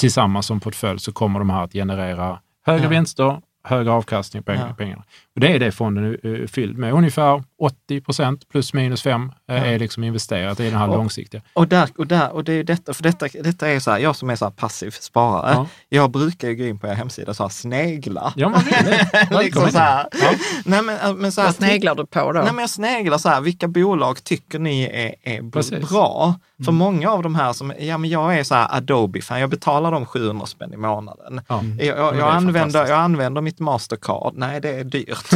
[0.00, 2.88] tillsammans som portfölj så kommer de här att generera högre Ja.
[2.90, 4.74] vinster, högre avkastning på Ja.
[4.78, 5.02] pengarna.
[5.34, 6.92] Och det är det fonden är eh, fylld med.
[6.92, 11.42] Ungefär 80 procent plus minus 5 är liksom investerat i den här Och- långsiktiga.
[11.52, 14.16] Och, där, och, där, och det är detta, för detta, detta är så här, jag
[14.16, 15.66] som är så här passiv sparare, Ja.
[15.88, 18.32] jag brukar ju gå in på er hemsida och så här snegla.
[18.36, 19.28] Ja, man vill det.
[19.42, 20.06] liksom så här.
[20.22, 20.30] Ja.
[20.64, 22.40] Nej, men, men så här, Vad sneglar du på då?
[22.40, 25.88] Nej, men jag sneglar så här, vilka bolag tycker ni är, är Precis.
[25.88, 26.34] bra?
[26.64, 29.92] För många av de här som, ja men jag är så här Adobe-fan, jag betalar
[29.92, 31.40] dem 700 spänn i månaden.
[31.48, 31.62] Ja.
[31.78, 35.32] Jag, jag, det är jag, använder, jag använder mitt Mastercard, nej det är dyrt.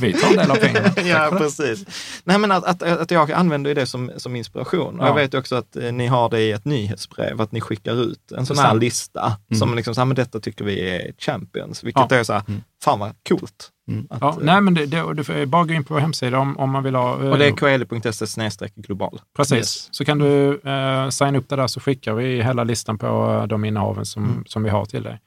[0.00, 0.92] Vi tar en av pengarna.
[1.04, 1.84] ja, precis.
[2.24, 5.00] Nej, men att, att, att jag använder det som, som inspiration.
[5.00, 5.08] Och Ja.
[5.08, 8.32] jag vet också att eh, ni har det i ett nyhetsbrev, att ni skickar ut
[8.32, 12.10] en sån här lista som liksom, så här, men detta tycker vi är champions, vilket
[12.10, 12.16] Ja.
[12.16, 12.42] är så här,
[12.86, 13.70] fan vad coolt.
[14.10, 16.38] Att, Ja, eh, nej, men det, det, du får bara gå in på vår hemsida
[16.38, 17.22] om, om man vill ha...
[17.24, 19.20] eh, och det är kl.se global.
[19.36, 19.88] Precis.
[19.90, 23.46] Så kan du eh, signa upp det där så skickar vi hela listan på eh,
[23.46, 24.44] de innehaven som, Mm.
[24.46, 25.20] som vi har till dig.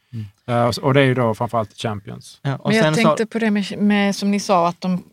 [0.47, 2.39] Eh, och, och det är ju då framförallt Champions.
[2.41, 5.03] Ja, och Men jag tänkte så, på det med, med, som ni sa, att de,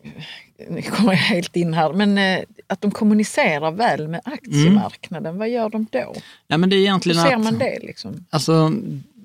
[0.69, 5.37] nu kommer jag helt in här, men eh, att de kommunicerar väl med aktiemarknaden.
[5.37, 6.13] Vad gör de då?
[6.47, 7.79] Ja, men det är Hur egentligen ser att, man det?
[7.81, 8.25] Liksom?
[8.29, 8.71] Alltså,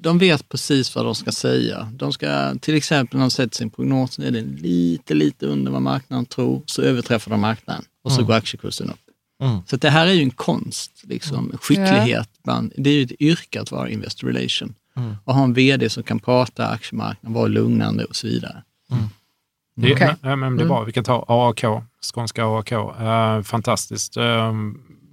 [0.02, 1.88] de vet precis vad de ska säga.
[1.92, 5.82] De ska, till exempel när de sätter sin prognos, är det lite, lite under vad
[5.82, 8.96] marknaden tror, så överträffar de marknaden och så går aktiekursen upp.
[9.42, 9.58] Mm.
[9.66, 12.28] Så det här är ju en konst, liksom, skicklighet.
[12.44, 14.74] Bland, det är ju ett yrke att vara investor relation.
[14.96, 15.16] Mm.
[15.24, 18.62] Och ha en vd som kan prata aktiemarknaden, vara lugnande och så vidare.
[19.74, 20.14] Det, Okej.
[20.22, 20.84] ja, men det är bra.
[20.84, 21.64] Vi kan ta AAK,
[22.14, 22.72] skånska AAK.
[22.72, 24.16] Eh, fantastiskt.
[24.16, 24.52] Eh,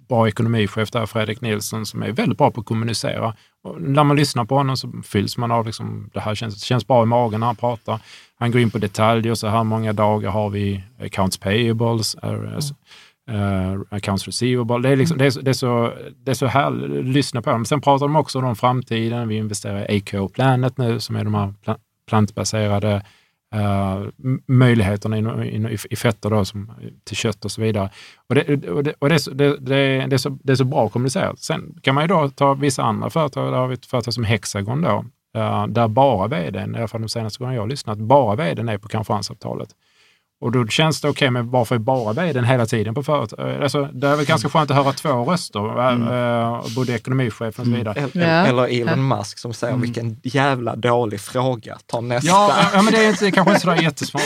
[0.09, 3.35] bra ekonomichef där, Fredrik Nilsson, som är väldigt bra på att kommunicera.
[3.64, 6.88] Och när man lyssnar på honom så fylls man av liksom, det här känns, känns
[6.88, 7.99] bra i magen när han pratar.
[8.40, 12.34] Han går in på detaljer, så här många dagar har vi accounts payables, eh,
[13.31, 14.77] eh, accounts receivable.
[14.88, 17.41] Det är, liksom, det, är, så- det, är så, det är så härligt att lyssna
[17.41, 17.65] på dem.
[17.65, 19.27] Sen pratar de också om framtiden.
[19.27, 21.77] Vi investerar i AKO Planet nu, som är de här pla-
[22.10, 23.03] plantbaserade
[23.55, 24.07] Uh,
[24.47, 26.71] möjligheterna in, in, i, i fetter då, som,
[27.03, 27.89] till kött och så vidare.
[28.30, 30.55] Och, det, och, det, och det, är så- det, det, det, är så, det är
[30.55, 31.39] så bra kommunicerat.
[31.39, 34.23] Sen kan man ju då ta vissa andra företag, där har vi ett företag som
[34.23, 35.05] Hexagon då,
[35.38, 38.69] uh, där bara vdn, i alla fall de senaste gångerna jag har lyssnat, bara vdn
[38.69, 39.69] är på konferensavtalet.
[40.41, 43.61] Och då känns det okej, men varför är bara vdn hela tiden på företaget?
[43.61, 46.61] Alltså, det är väl ganska skönt att höra två röster, mm.
[46.75, 47.99] både ekonomichefen och så vidare.
[48.13, 48.45] eller, Ja.
[48.45, 52.27] eller Elon Musk som säger, vilken jävla dålig fråga, ta nästa.
[52.27, 54.23] Ja, ja, men det är inte, kanske inte sådär jättesmart.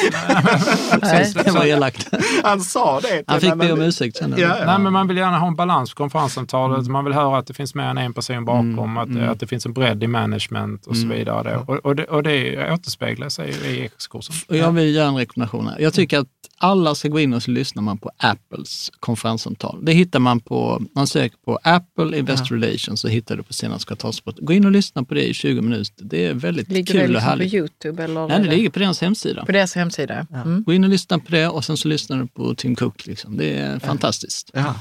[1.01, 1.33] Precis.
[1.43, 2.07] Det var elakt.
[2.43, 3.23] Han sa det.
[3.27, 4.33] Han fick be om ursäkt sen.
[4.37, 4.65] Ja, ja.
[4.65, 6.87] Nej, men man vill gärna ha en balans på konferenssamtalet.
[6.87, 9.65] Man vill höra att det finns mer än en person bakom, att, att det finns
[9.65, 11.57] en bredd i management och så vidare.
[11.67, 14.35] Och, och, det, och det återspeglar sig i X-kursen.
[14.47, 15.79] Och jag vill göra en rekommendation här.
[15.79, 16.27] Jag tycker tycker att
[16.57, 19.85] alla ska gå in och så lyssnar man på Apples konferenssamtal.
[19.85, 23.85] Det hittar man på, man söker på Apple Investor Relations så hittar du på senaste
[23.87, 24.35] kvartalsrapport.
[24.41, 26.03] Gå in och lyssna på det i 20 minuter.
[26.05, 27.53] Det är väldigt Ligger kul det och liksom på härligt.
[27.53, 28.03] Youtube?
[28.03, 29.45] Eller Nej, det ligger på deras hemsida.
[29.45, 30.27] på deras hemsida?
[30.33, 30.63] Mm.
[30.63, 33.05] Gå in och lyssna på det och sen så lyssnar du på Tim Cook.
[33.07, 33.37] Liksom.
[33.37, 34.49] Det är fantastiskt.
[34.53, 34.75] Ja.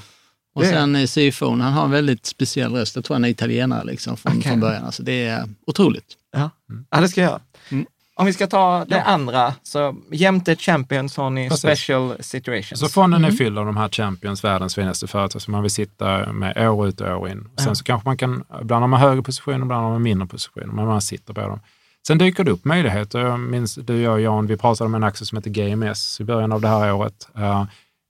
[0.55, 2.95] Och Det- sen är CFOn, han har en väldigt speciell röst.
[2.97, 4.51] Jag tror han är italienare liksom, från, Okej.
[4.51, 4.85] från början.
[4.85, 6.17] Alltså, det är otroligt.
[6.33, 6.51] Ja.
[6.91, 7.41] ja, det ska jag göra.
[7.69, 7.87] Mm.
[8.15, 11.61] Om vi ska ta det andra, så jämte Champions har ni Precis.
[11.71, 12.81] special situations.
[12.81, 16.33] Så fonden är fylld av de här champions, världens finaste företag som man vill sitta
[16.33, 17.49] med år ut och år in.
[17.59, 17.75] Sen Ja.
[17.75, 20.87] så kanske man kan, ibland har man högre positioner, ibland har man mindre positioner, men
[20.87, 21.61] man sitter på dem.
[22.07, 23.19] Sen dyker det upp möjligheter.
[23.21, 26.25] Jag minns du och jag, Jan, vi pratade om en aktie som heter GMS i
[26.25, 27.29] början av det här året.
[27.37, 27.65] Eh,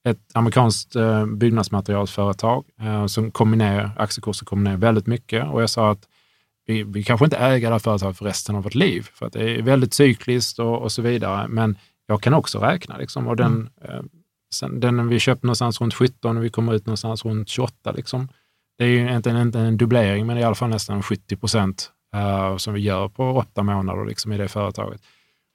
[0.08, 5.70] Ett amerikanskt eh, byggnadsmaterialsföretag eh, som kom ner, aktiekursen kom ner väldigt mycket och jag
[5.70, 6.08] sa att
[6.66, 9.32] vi, vi kanske inte äger det här företaget för resten av vårt liv, för att
[9.32, 11.48] det är väldigt cykliskt och, och så vidare.
[11.48, 12.96] Men jag kan också räkna.
[12.96, 14.00] Liksom, och den, eh,
[14.54, 17.92] sen, den vi köpte någonstans runt 17 och vi kommer ut någonstans runt 28.
[17.92, 18.28] Liksom.
[18.78, 22.56] Det är ju inte, inte en dubblering, men i alla fall nästan 70 procent eh,
[22.56, 25.02] som vi gör på åtta månader liksom, i det företaget.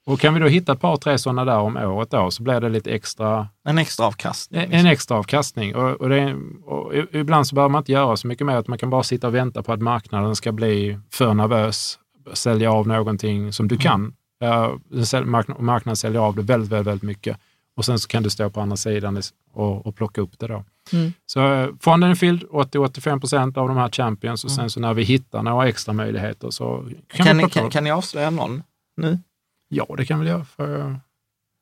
[0.08, 2.60] Och kan vi då hitta ett par, tre sådana där om året då, så blir
[2.60, 4.74] det lite extra En extra avkastning.
[4.74, 5.76] en extra avkastning.
[5.76, 6.36] Och, och, det,
[6.66, 9.28] och ibland så behöver man inte göra så mycket mer, att man kan bara sitta
[9.28, 12.00] och vänta på att marknaden ska bli för nervös,
[12.34, 14.14] sälja av någonting som du kan.
[14.44, 17.38] Uh, marknaden, marknaden säljer av det väldigt, väldigt, väldigt mycket.
[17.78, 19.22] Och sen så kan du stå på andra sidan
[19.54, 20.64] och, och plocka upp det då.
[20.94, 21.14] Mm.
[21.26, 24.94] Så eh, fonden är fylld 80-85 procent av de här champions och sen så när
[24.94, 28.64] vi hittar några extra möjligheter så kan, Kan, vi ni, kan, kan ni avslöja någon
[28.98, 29.20] nu?
[29.68, 30.46] Ja, det kan vi göra.
[30.46, 31.00] För,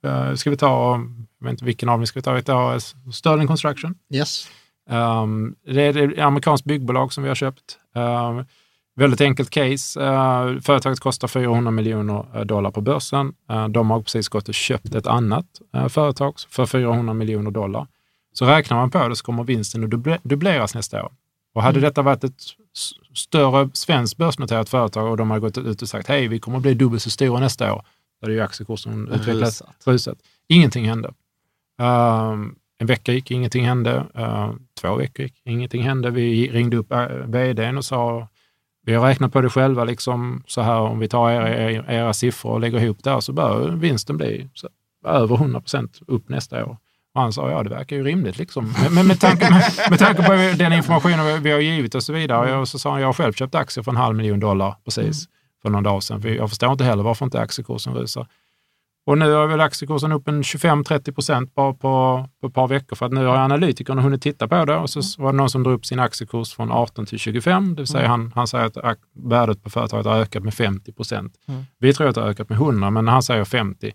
[0.06, 0.92] eh, ska vi ta,
[1.40, 2.80] jag vet inte vilken av dem ska vi ta, vi tar
[3.12, 3.96] Sterling Construction.
[4.14, 4.48] Yes.
[4.90, 7.80] Um, det är ett amerikanskt byggbolag som vi har köpt.
[7.96, 8.46] Um,
[8.96, 10.00] väldigt enkelt case.
[10.00, 13.34] Uh, företaget kostar 400 miljoner eh, dollar på börsen.
[13.52, 15.46] Uh, de har precis gått och köpt ett annat
[15.76, 17.88] uh, företag för 400 miljoner dollar.
[18.34, 21.12] Så räknar man på det så kommer vinsten att duble- dubbleras nästa år.
[21.54, 22.42] Och hade detta varit ett
[23.16, 26.64] större svenskt börsnoterat företag och de hade gått ut och sagt hej, vi kommer att
[26.64, 27.86] bli dubbelt så stora nästa år,
[28.26, 30.18] hade ju aktiekursen utvecklats Rusat.
[30.48, 31.14] Ingenting hände.
[31.82, 34.06] Um, en vecka gick, ingenting hände.
[34.18, 36.10] Uh, två veckor gick, ingenting hände.
[36.12, 38.28] Vi ringde upp uh, vdn och sa,
[38.86, 42.14] vi har räknat på det själva, liksom, så här om vi tar era, era, era
[42.14, 44.70] siffror och lägger ihop där så bör vinsten bli så,
[45.06, 46.78] över 100 procent upp nästa år.
[47.14, 48.74] Och han sa, ja det verkar ju rimligt liksom.
[48.84, 52.14] Men, men med, tanke, med, med tanke på den informationen vi- har givit och så
[52.14, 52.58] vidare.
[52.58, 55.28] Och så sa han, jag har själv köpt aktier för en halv miljon dollar precis
[55.66, 56.22] för någon dag sedan.
[56.22, 58.28] För jag förstår inte heller varför inte aktiekursen rusar.
[59.06, 62.96] Och nu har väl aktiekursen upp en 25-30 procent bara på, på ett par veckor
[62.96, 65.64] för att nu har analytikerna hunnit titta på det och så var det någon som
[65.64, 67.76] drog upp sin aktiekurs från 18 till 25.
[67.76, 71.34] Det vill säga han, han säger att värdet på företaget har ökat med 50 procent.
[71.80, 73.92] Vi tror att det har ökat med 100 men han säger 50.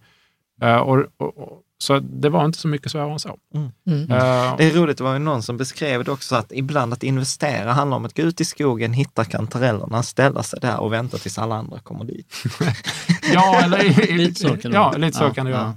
[0.63, 3.37] Eh, och, och, och, så det var inte så mycket svårare än så.
[3.55, 4.11] Mm.
[4.11, 7.03] Eh, Det är roligt, det var ju någon som beskrev det också, att ibland att
[7.03, 11.19] investera handlar om att gå ut i skogen, hitta kantarellerna, ställa sig där och vänta
[11.19, 12.43] tills alla andra kommer dit.
[13.35, 14.97] ja, eller, Lite så kan det ja, vara.
[14.97, 15.59] lite så Ja, kan det ja.
[15.59, 15.75] göra.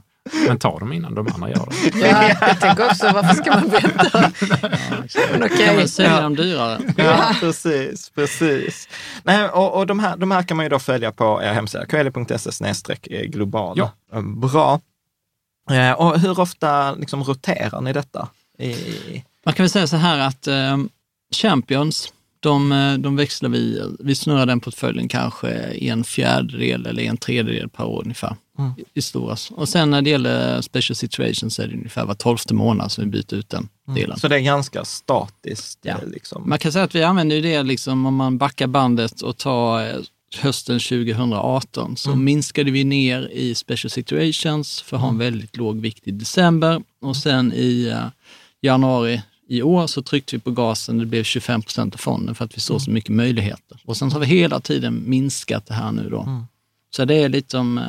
[0.47, 1.99] Men ta dem innan de andra gör det.
[2.07, 4.31] Ja, jag tänker också, varför ska man vänta?
[5.31, 5.65] Men okej.
[5.67, 6.21] Kan man sälja Ja.
[6.21, 6.79] dem dyrare?
[6.97, 8.87] Ja, precis, precis.
[9.23, 11.85] Nej, och och de, här, de här kan man ju då följa på er hemsida,
[11.85, 13.77] kveli.se global.
[13.77, 13.91] Ja.
[14.21, 14.79] Bra.
[15.71, 18.27] Eh, Och hur ofta liksom roterar ni detta?
[18.59, 18.75] I,
[19.45, 20.77] Man kan väl säga så här att eh,
[21.35, 27.17] Champions, de, eh, de växlar vi, vi snurrar den portföljen kanske en fjärdedel eller en
[27.17, 28.35] tredjedel per år ungefär.
[28.59, 28.71] Mm.
[28.77, 29.35] I, i stora.
[29.51, 33.09] Och sen när det gäller special situations är det ungefär var tolfte månad som vi
[33.09, 34.17] byter ut den delen.
[34.19, 35.79] så det är ganska statiskt.
[35.81, 35.95] Ja.
[36.07, 36.49] Liksom.
[36.49, 39.95] Man kan säga att vi använder det liksom om man backar bandet och tar eh,
[40.35, 45.81] hösten 2018 så minskade vi ner i special situations för att ha en väldigt låg
[45.81, 46.83] vikt i december.
[47.01, 48.07] Och sen i eh,
[48.61, 52.45] januari i år så tryckte vi på gasen, det blev 25 procent av fonden för
[52.45, 53.79] att vi såg så mycket möjligheter.
[53.85, 56.45] Och sen så har vi hela tiden minskat det här nu då.
[56.95, 57.83] Så det är lite om, eh,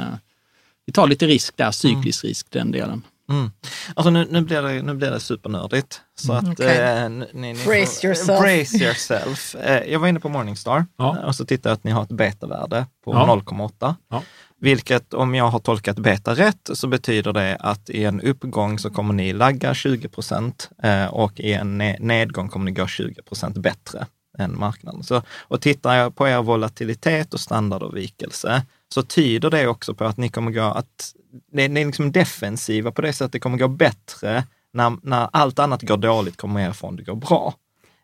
[0.86, 3.02] vi tar lite risk där, cyklisk risk den delen.
[3.30, 3.51] Mm.
[3.96, 6.01] Alltså nu, nu, blir det, nu blir det supernördigt.
[6.18, 6.78] Så att, Okej.
[6.78, 8.40] eh, ni, ni Brace får, yourself.
[8.40, 9.55] Brace yourself.
[9.55, 11.16] Eh, jag var inne på Morningstar Ja.
[11.18, 13.26] eh, och så tittade jag att ni har ett betavärde på Ja.
[13.26, 13.94] 0,8.
[14.10, 14.22] Ja.
[14.60, 18.90] Vilket om jag har tolkat beta rätt så betyder det att i en uppgång så
[18.90, 23.22] kommer ni lagga 20 procent eh, och i en ne- nedgång kommer ni gå 20
[23.22, 24.06] procent bättre
[24.38, 25.02] än marknaden.
[25.02, 28.62] Så, och tittar jag på er volatilitet och standardavvikelse
[28.94, 31.12] så tyder det också på att ni kommer gå, att
[31.52, 35.59] det, det är liksom defensiva på det sättet, det kommer gå bättre när, när allt
[35.59, 37.55] annat går dåligt kommer er fond gå bra.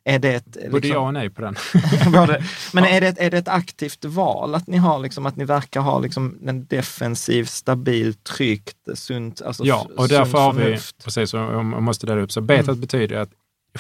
[0.04, 1.56] Är det ett, Både liksom- ja och nej på den.
[2.12, 5.36] Både, men är, det, ett- är det ett aktivt val att ni har, liksom, att
[5.36, 10.78] ni verkar ha liksom, en defensiv, stabil, tryggt, sunt, alltså Ja, och därför har vi,
[11.04, 12.80] precis, jag måste dela upp, så betat Mm.
[12.80, 13.30] betyder att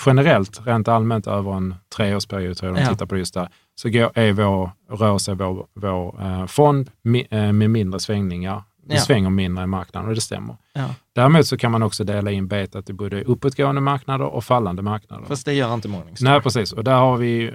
[0.06, 2.88] generellt, rent allmänt över en treårsperiod, tror jag de Ja.
[2.88, 7.26] tittar på just där, så går, är vår, rör sig vår, vår eh, fond mi,
[7.30, 8.62] eh, med mindre svängningar.
[8.90, 9.00] Det Ja.
[9.02, 10.56] svänger mindre i marknaden och det stämmer.
[10.72, 10.84] Ja.
[11.14, 15.24] Däremot så kan man också dela in betat i både uppåtgående marknader och fallande marknader.
[15.26, 16.30] Fast det gör inte Morningstar.
[16.30, 16.72] Nej, precis.
[16.72, 17.52] Och där har vi eh,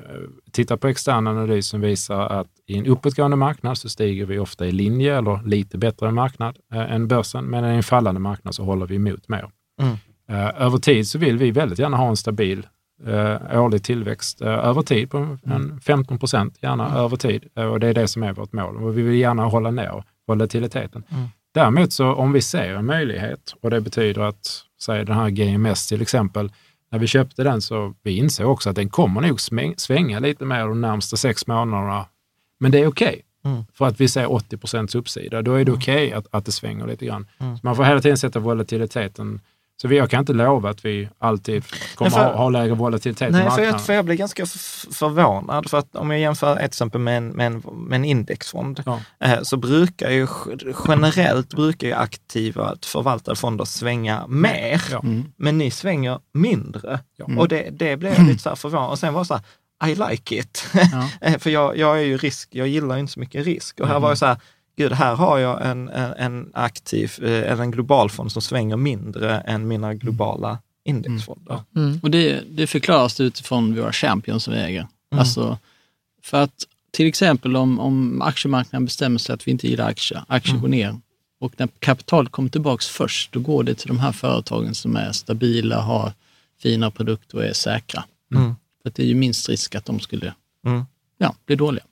[0.52, 4.66] tittat på extern analys som visar att i en uppåtgående marknad så stiger vi ofta
[4.66, 8.64] i linje eller lite bättre marknad eh, än börsen, men i en fallande marknad så
[8.64, 9.50] håller vi emot mer.
[9.82, 9.94] Mm.
[10.30, 12.68] Eh, över tid så vill vi väldigt gärna ha en stabil
[13.06, 15.80] eh, årlig tillväxt eh, över tid på en Mm.
[15.80, 17.44] 15 procent, gärna över tid.
[17.58, 18.78] Eh, och det är det som är vårt mål.
[18.78, 21.04] Och vi vill gärna hålla ner volatiliteten.
[21.10, 21.28] Mm.
[21.54, 25.88] Däremot så om vi ser en möjlighet och det betyder att, säg den här GMS
[25.88, 26.52] till exempel,
[26.92, 29.40] när vi köpte den så vi insåg också att den kommer nog
[29.78, 32.06] svänga lite mer de närmaste sex månaderna.
[32.60, 33.22] Men det är okej.
[33.46, 33.64] Mm.
[33.74, 35.42] För att vi ser 80 procents uppsida.
[35.42, 37.28] Då är det okej att, att det svänger lite grann.
[37.40, 37.58] Mm.
[37.64, 39.40] Man får hela tiden sätta volatiliteten.
[39.82, 41.64] Så vi, jag kan inte lova att vi alltid
[41.96, 43.72] kommer för- ha, ha lägre volatilitet i Nej, för marknaden.
[43.72, 44.46] jag, för jag blir ganska
[44.92, 45.70] förvånad.
[45.70, 49.00] För att om jag jämför ett exempel med en, med en, med en indexfond, Ja.
[49.20, 50.28] eh, så brukar ju
[50.88, 55.02] generellt brukar ju aktiva förvaltade fonder svänga mer, Ja.
[55.38, 57.00] men ni svänger mindre.
[57.18, 57.26] Ja.
[57.38, 58.90] Och det, det blev jag lite så här förvånad.
[58.90, 59.34] Och sen var det så
[59.80, 60.68] här, I like it.
[60.74, 61.10] Ja.
[61.22, 63.80] Eh, för jag, jag är ju risk, jag gillar ju inte så mycket risk.
[63.80, 64.38] Och här var det så här,
[64.76, 68.78] gud, här har jag en, en, en aktiv, eh, eller en global fond som svänger
[68.78, 71.62] mindre än mina globala indexfonder.
[71.76, 72.00] Mm.
[72.04, 74.88] Och det, det förklaras utifrån våra champions som vi äger.
[75.12, 75.58] Alltså,
[76.22, 80.58] för att till exempel om, om aktiemarknaden bestämmer sig att vi inte gillar aktier, aktier
[80.58, 81.00] går ner
[81.40, 85.12] och när kapitalet kommer tillbaks först, då går det till de här företagen som är
[85.12, 86.14] stabila, har
[86.62, 88.04] fina produkter och är säkra.
[88.36, 88.56] Mm.
[88.82, 90.34] För att det är ju minst risk att de skulle
[90.66, 90.86] Mm.
[91.18, 91.84] ja, bli dåliga.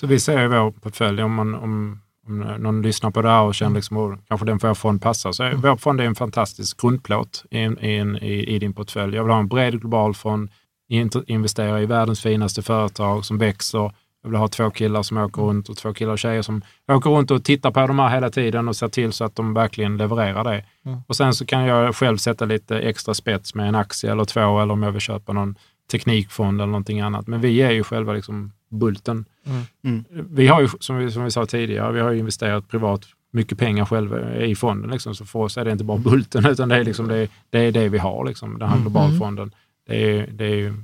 [0.00, 3.42] Så vi ser i vår portfölj, om, man, om, om någon lyssnar på det här
[3.42, 6.14] och känner liksom, oh, kanske den vår fond passar, så är vår fond är en
[6.14, 9.16] fantastisk grundplåt i, i, i, i din portfölj.
[9.16, 10.50] Jag vill ha en bred global fond,
[11.26, 13.92] investera i världens finaste företag som växer.
[14.22, 16.62] Jag vill ha två killar som åker runt och två killar och tjejer som
[16.92, 19.54] åker runt och tittar på de här hela tiden och ser till så att de
[19.54, 20.64] verkligen levererar det.
[21.06, 24.60] Och sen så kan jag själv sätta lite extra spets med en aktie eller två
[24.60, 25.54] eller om jag vill köpa någon
[25.90, 27.26] teknikfond eller någonting annat.
[27.26, 29.24] Men vi är ju själva liksom bulten.
[30.30, 33.00] Vi har ju, som vi, som vi sa tidigare, vi har ju investerat privat
[33.32, 34.90] mycket pengar själva i fonden.
[34.90, 35.14] Liksom.
[35.14, 37.72] Så för oss är det inte bara bulten, utan det är, liksom det, det, är
[37.72, 39.54] det vi har, liksom, den här globalfonden.
[39.86, 40.74] Det är, det är ju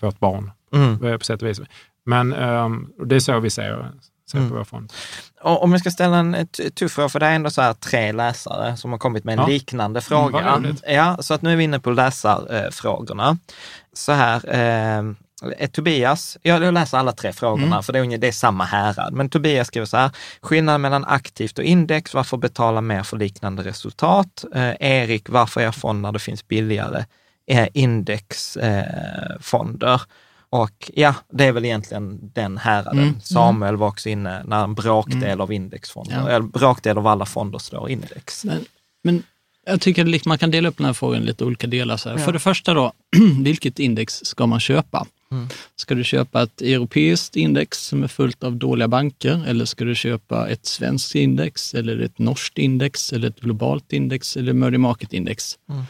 [0.00, 0.98] vårt barn Mm.
[1.18, 1.60] på sätt och vis.
[2.04, 3.90] Men um, det är så vi ser,
[4.30, 4.50] ser Mm.
[4.50, 4.92] på vår fond.
[5.40, 8.12] Och om jag ska ställa en tuff fråga, för det är ändå så här tre
[8.12, 9.46] läsare som har kommit med en Ja.
[9.46, 10.62] liknande fråga.
[10.88, 13.38] ja, så att nu är vi inne på läsarfrågorna.
[13.92, 15.02] Så här, eh,
[15.72, 19.12] Tobias, jag läser alla tre frågorna för det är, det är samma härad.
[19.12, 20.10] Men Tobias skriver så här,
[20.42, 24.44] skillnaden mellan aktivt och index, varför betala mer för liknande resultat?
[24.54, 27.04] Eh, Erik, varför är fond när det finns billigare
[27.46, 29.94] eh, indexfonder?
[29.94, 30.00] Eh,
[30.50, 32.98] och ja, det är väl egentligen den häraden.
[32.98, 33.20] Mm.
[33.20, 36.28] Samuel var också inne när en bråkdel av indexfonder, Ja.
[36.28, 38.44] eller bråkdel av alla fonder slår index.
[38.44, 38.64] Men,
[39.02, 39.22] men
[39.66, 41.96] jag tycker att man kan dela upp den här frågan i lite olika delar.
[41.96, 42.16] Så här.
[42.16, 42.92] För det första då,
[43.42, 45.06] vilket index ska man köpa?
[45.32, 45.48] Mm.
[45.76, 49.94] Ska du köpa ett europeiskt index som är fullt av dåliga banker eller ska du
[49.94, 55.12] köpa ett svenskt index eller ett norskt index eller ett globalt index eller emerging market
[55.12, 55.58] index?
[55.68, 55.82] Mm.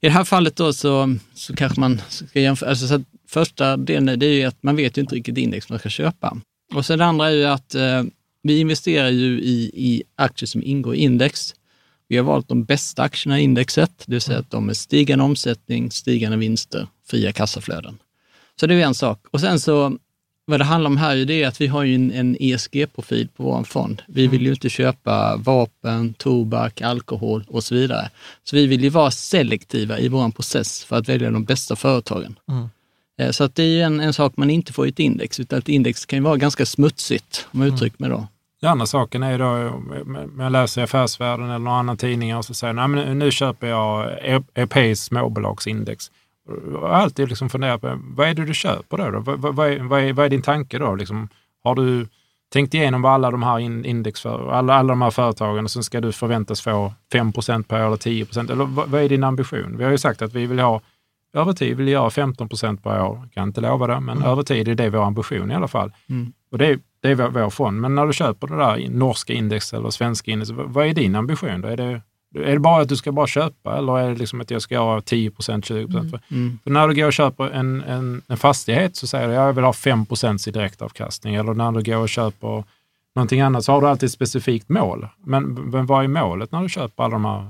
[0.00, 4.18] I det här fallet då så, så kanske man ska jämföra, alltså så första delen
[4.18, 6.36] det är ju att man vet ju inte vilket index man ska köpa.
[6.74, 8.02] Och sen det andra är ju att eh,
[8.42, 11.54] vi investerar ju i, i aktier som ingår i index.
[12.08, 15.24] Vi har valt de bästa aktierna i indexet, det vill säga att de är stigande
[15.24, 17.98] omsättning, stigande vinster, fria kassaflöden.
[18.60, 19.18] Så det är en sak.
[19.30, 19.96] Och sen så,
[20.44, 23.42] vad det handlar om här är det att vi har ju en, en ESG-profil på
[23.42, 24.02] vår fond.
[24.06, 28.10] Vi vill ju inte köpa vapen, tobak, alkohol och så vidare.
[28.44, 32.38] Så vi vill ju vara selektiva i vår process för att välja de bästa företagen.
[32.48, 32.68] Mm.
[33.18, 35.40] Eh, Så att det är ju en, en sak man inte får i ett index,
[35.40, 38.26] utan ett index kan ju vara ganska smutsigt, om jag uttrycker mig då.
[38.60, 42.36] Den andra saken är ju då, om jag läser i Affärsvärlden eller någon annan tidning
[42.36, 44.10] och så säger nej, men nu köper jag
[44.54, 46.10] europeiskt småbolagsindex.
[46.72, 49.10] Jag har alltid liksom funderat på, vad är det du köper då?
[49.10, 49.20] då?
[49.20, 50.94] Vad, vad, vad, är, vad, är, din tanke då?
[50.94, 51.28] Liksom,
[51.64, 52.06] har du
[52.52, 55.70] tänkt igenom vad alla de här in- index för, alla, alla de här företagen och
[55.70, 59.24] sen ska du förväntas få 5% per år eller 10 Eller vad, vad är din
[59.24, 59.76] ambition?
[59.76, 60.80] Vi har ju sagt att vi vill ha
[61.32, 63.28] över tid vill göra 15% per år.
[63.34, 65.92] Kan inte lova det, men över tid är det vår ambition i alla fall.
[66.08, 66.32] Mm.
[66.50, 67.80] Och det är, det är vår, vår fond.
[67.80, 71.14] Men när du köper det där norska index eller svenska index, vad vad är din
[71.16, 71.60] ambition?
[71.60, 71.68] Då?
[71.68, 72.02] Är det
[72.34, 74.78] Är det bara att du ska bara köpa eller är det liksom att jag ska
[74.78, 76.10] ha 10% 20 Mm.
[76.10, 76.18] För,
[76.62, 79.64] för när du går och köper en, en, en fastighet så säger du jag vill
[79.64, 81.34] ha 5% i direktavkastning.
[81.34, 82.64] Eller när du går och köper
[83.14, 85.08] någonting annat så har du alltid ett specifikt mål.
[85.24, 87.46] Men, men vad är målet när du köper alla de här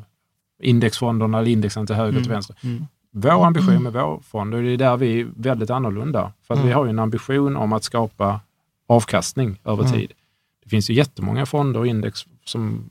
[0.62, 2.56] indexfonderna eller indexen till höger och till vänster?
[2.62, 2.86] Mm.
[3.12, 6.64] Vår ambition med vår fond, och det är där vi är väldigt annorlunda, för att
[6.64, 8.40] vi har ju en ambition om att skapa
[8.88, 10.12] avkastning över tid.
[10.64, 12.90] Det finns ju jättemånga fonder och index som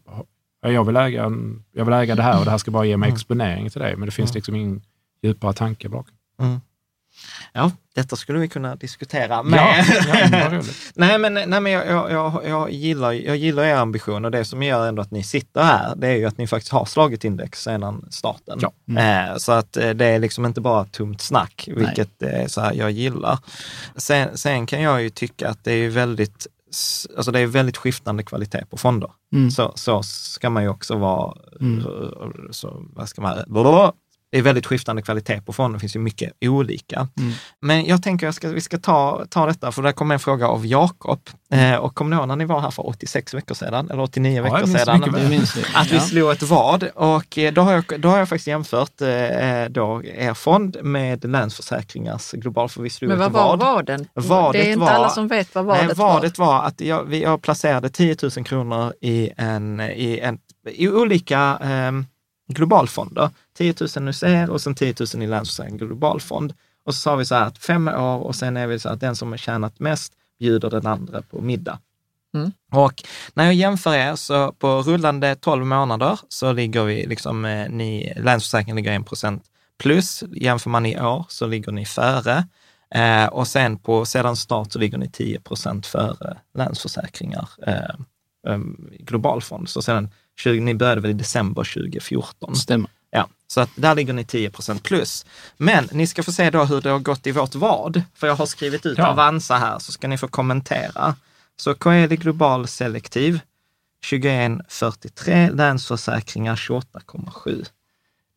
[0.61, 2.97] jag vill, äga, en- jag vill äga det här och det här ska bara ge
[2.97, 4.81] mig exponering till det, men det finns liksom ingen
[5.23, 6.13] djupare tanke bakom.
[7.53, 9.33] Ja, detta skulle vi kunna diskutera.
[9.33, 10.91] Ja, Men, ja, roligt.
[10.95, 14.63] nej, men, nej, men jag, jag, jag, gillar, jag gillar er ambition och det som
[14.63, 17.61] gör ändå att ni sitter här, det är ju att ni faktiskt har slagit index
[17.63, 18.59] sedan starten.
[18.61, 18.71] Ja.
[19.01, 22.73] Eh, så att eh, det är liksom inte bara tomt snack, vilket är så här
[22.73, 23.39] jag gillar.
[23.95, 26.47] Sen, sen kan jag ju tycka att det är väldigt
[27.17, 29.09] Alltså det är väldigt skiftande kvalitet på fonder.
[29.33, 29.51] Mm.
[29.51, 31.83] Så, så ska man ju också vara, Mm.
[32.51, 33.93] så, vad ska man, blablabla.
[34.31, 37.07] Det är väldigt skiftande kvalitet på fonder, det finns ju mycket olika.
[37.19, 37.31] Mm.
[37.61, 40.65] Men jag tänker att vi ska ta, ta detta, för där kommer en fråga av
[40.65, 41.19] Jakob.
[41.53, 44.35] Eh, och kom ni ihåg när ni var här för 86 veckor sedan, eller 89
[44.35, 45.03] jag veckor sedan?
[45.75, 46.01] Att vi Ja.
[46.01, 49.07] slog ett vad och eh, då har jag, då har jag faktiskt jämfört eh,
[49.69, 53.59] då er fond med Länsförsäkringars global, för vi slog Men ett vad var vad.
[53.59, 54.07] vaden?
[54.13, 57.03] Vadet det är inte var- alla som vet vad vadet Nej, vadet var att jag,
[57.03, 60.39] vi- jag placerade 10 000 kronor i, en, i, en,
[60.71, 61.91] i olika eh,
[62.53, 63.29] globalfonder.
[63.59, 66.53] 10 000 hos er och sen 10 000 i Länsförsäkring globalfond.
[66.85, 68.99] Och så sa vi så här att fem år och sen är vi så att
[68.99, 71.79] den som har tjänat mest bjuder den andra på middag.
[72.33, 72.51] Mm.
[72.71, 73.03] Och
[73.33, 78.13] när jag jämför er så på rullande 12 månader så ligger vi liksom, eh, ni,
[78.17, 79.43] Länsförsäkringen ligger 1 procent
[79.77, 80.23] plus.
[80.31, 82.47] Jämför man i år så ligger ni före.
[82.95, 87.95] Eh, och sen på sedan start så ligger ni 10 procent före Länsförsäkringar eh,
[88.53, 89.69] um, globalfond.
[89.69, 90.09] Så sedan
[90.39, 92.55] 20, ni började väl i december 2014.
[92.55, 92.89] Stämmer.
[93.51, 95.25] Så att där ligger ni 10 procent plus.
[95.57, 98.35] Men ni ska få se då hur det har gått i vårt vad, för jag
[98.35, 99.07] har skrivit ut Ja.
[99.07, 101.15] Avanza här, så ska ni få kommentera.
[101.57, 103.39] Så Coeli Global Selektiv
[104.05, 107.65] 21,43, Länsförsäkringar 28,7.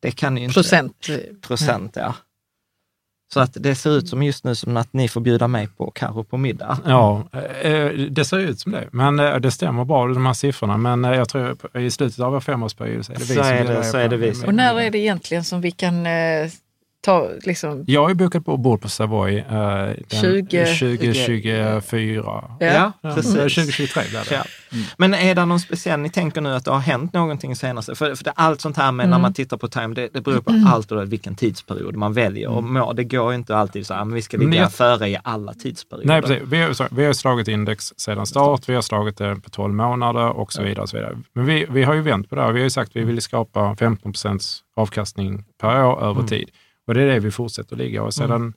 [0.00, 0.54] Det kan ju inte...
[0.54, 1.06] procent.
[1.42, 2.14] Procent, ja.
[3.32, 5.90] Så att det ser ut som just nu som att ni får bjuda mig på
[5.90, 6.78] Karo på middag.
[6.86, 7.24] Ja,
[7.62, 8.88] eh, det ser ut som det.
[8.92, 10.76] Men eh, det stämmer bra, de här siffrorna.
[10.76, 13.52] Men eh, jag tror i slutet av vår femårsperiod så är det vi Så som
[13.52, 16.12] är det- så är det vi Och när är det egentligen som vi kan eh,
[17.02, 19.44] ta, liksom, Jag är bokat på bord på Savoy eh,
[20.08, 22.44] den 20 2024.
[22.60, 23.34] Ja, precis.
[23.34, 23.48] Mm.
[23.48, 24.34] 2023 blir det.
[24.34, 24.42] Ja.
[24.98, 27.94] Men är det någon speciell, ni tänker nu att det har hänt någonting senaste?
[27.94, 29.22] För, för det, allt sånt här med när Mm.
[29.22, 32.48] man tittar på time, det, det beror på allt och vilken tidsperiod man väljer.
[32.48, 35.08] Och må, det går ju inte alltid så här, men vi ska ligga jag- före
[35.08, 36.06] i alla tidsperioder.
[36.08, 36.42] Nej, precis.
[36.46, 39.74] Vi har, så- vi har slagit index sedan start, vi har slagit det på 12
[39.74, 40.82] månader och så vidare.
[40.82, 41.18] Och så vidare.
[41.32, 42.52] Men vi, vi har ju vänt på det här.
[42.52, 44.40] Vi har ju sagt att vi vill skapa 15%
[44.76, 46.48] avkastning per år över tid.
[46.86, 48.02] Och det är det vi fortsätter ligga.
[48.02, 48.54] Och sedan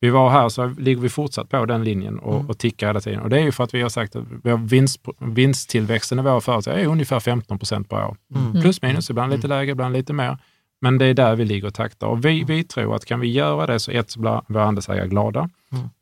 [0.00, 3.20] vi var här så ligger vi fortsatt på den linjen och, och tickar hela tiden.
[3.20, 4.24] Och det är ju för att vi har sagt att
[4.58, 8.16] vinst, vinsttillväxten i våra företag är ungefär 15 procent per år.
[8.62, 10.38] Plus minus, ibland lite lägre, ibland lite mer.
[10.80, 12.06] Men det är där vi ligger och taktar.
[12.06, 15.08] Och vi, vi tror att kan vi göra det så ett, så blir våra andelsägare
[15.08, 15.50] glada.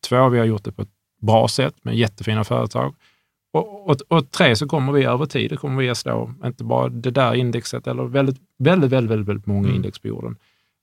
[0.08, 0.88] Två, vi har gjort det på ett
[1.20, 2.94] bra sätt med jättefina företag.
[3.52, 6.64] Och, och, och tre, så kommer vi över tid, det kommer vi att slå, inte
[6.64, 10.36] bara det där indexet, eller väldigt, väldigt, väldigt, väldigt, väldigt många index på jorden.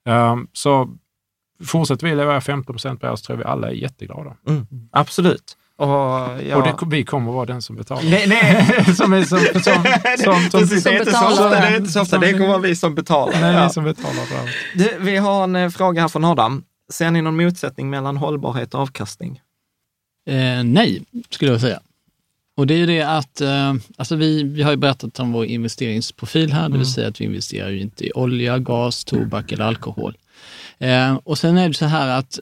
[0.05, 0.89] Um, så
[1.65, 4.35] fortsätter vi leverera 15 procent per år så tror vi alla är jätteglada.
[4.47, 5.57] Mm, absolut.
[5.77, 6.57] Och, ja.
[6.57, 8.03] Och det, vi kommer att vara den som betalar.
[8.03, 8.95] Nej, nej.
[8.95, 9.61] som är som, som,
[10.23, 12.33] som, som, Precis, det, är inte så betalar ofta, det är inte så ofta, det
[12.33, 13.41] kommer vara vi som betalar.
[13.41, 13.63] Nej, Ja.
[13.67, 14.49] vi som betalar.
[14.75, 16.63] Du, vi har en eh, fråga här från Adam.
[16.93, 19.41] Ser ni någon motsättning mellan hållbarhet och avkastning?
[20.29, 21.79] Eh, nej, skulle jag säga.
[22.57, 25.45] Och det är ju det att, eh, alltså vi, vi har ju berättat om vår
[25.45, 29.65] investeringsprofil här, det vill säga att vi investerar ju inte i olja, gas, tobak eller
[29.65, 30.17] alkohol.
[30.77, 32.39] Eh, och sen är det så här att,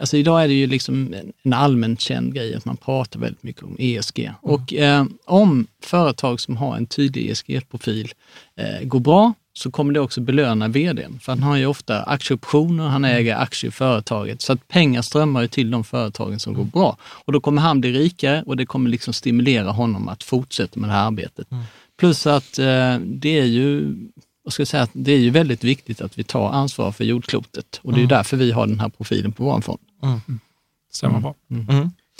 [0.00, 3.62] alltså idag är det ju liksom en, allmänt känd grej att man pratar väldigt mycket
[3.62, 4.30] om ESG.
[4.40, 8.12] Och eh, om företag som har en tydlig ESG-profil
[8.56, 11.18] eh, går bra, så kommer det också belöna vdn.
[11.20, 14.42] För han har ju ofta aktieoptioner, han äger aktier i företaget.
[14.42, 16.96] Så att pengar strömmar ju till de företagen som går bra.
[17.02, 20.88] Och då kommer han bli rikare och det kommer liksom stimulera honom att fortsätta med
[20.88, 21.46] det här arbetet.
[21.98, 23.96] Plus att eh, det är ju
[24.44, 27.80] vad ska jag säga, det är ju väldigt viktigt att vi tar ansvar för jordklotet.
[27.82, 29.78] Och det är ju därför vi har den här profilen på vår fond.
[30.92, 31.34] Stämmer bra.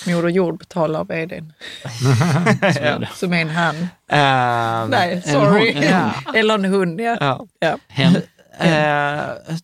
[0.07, 1.53] Moder Jord betalar vdn.
[3.15, 3.77] Som är en han.
[4.09, 5.73] Eh, Nej, en sorry.
[5.73, 6.11] hund, ja.
[6.35, 7.17] Eller en hund, ja.
[7.21, 7.47] Ja.
[7.59, 7.79] ja.
[7.89, 8.17] Hen.
[8.59, 9.21] Eh,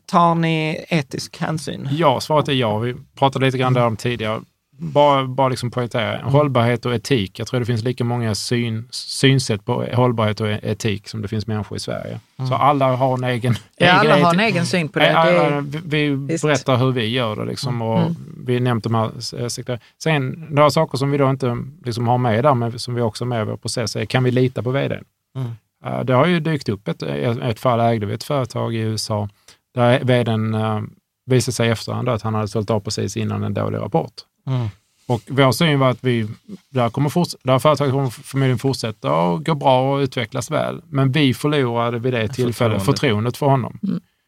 [0.06, 1.88] tar ni etisk hänsyn?
[1.92, 2.78] Ja, svaret är ja.
[2.78, 4.40] Vi pratade lite grann där om tidigare.
[4.80, 6.32] Bara, bara liksom poängtera, Mm.
[6.32, 7.38] hållbarhet och etik.
[7.38, 11.46] Jag tror det finns lika många syn, synsätt på hållbarhet och etik som det finns
[11.46, 12.20] människor i Sverige.
[12.38, 12.48] Mm.
[12.48, 13.54] Så alla har en egen...
[13.76, 15.06] Ja, alla har en egen syn på det.
[15.06, 16.44] Är, vi vi Visst.
[16.44, 18.16] berättar hur vi gör det liksom, och Mm.
[18.46, 19.82] vi nämnt de här eh, sektorerna.
[20.02, 23.24] Sen några saker som vi då inte liksom har med där, men som vi också
[23.24, 24.98] har med i vår process, är kan vi lita på vd?
[25.36, 25.50] Mm.
[25.84, 29.28] Eh, Det har ju dykt upp ett, ett fall, ägde vi ett företag i USA,
[29.74, 30.80] där vdn uh,
[31.26, 34.12] visade sig i efterhand att han hade sålt av precis innan en dålig rapport.
[34.54, 34.68] Mm.
[35.06, 36.28] Och vår syn var att vi,
[36.70, 40.50] det här, kommer forts- det här företaget kommer förmodligen fortsätta och gå bra och utvecklas
[40.50, 40.82] väl.
[40.88, 42.84] Men vi förlorade vid det tillfället Förtroendet.
[42.84, 43.78] förtroendet för honom.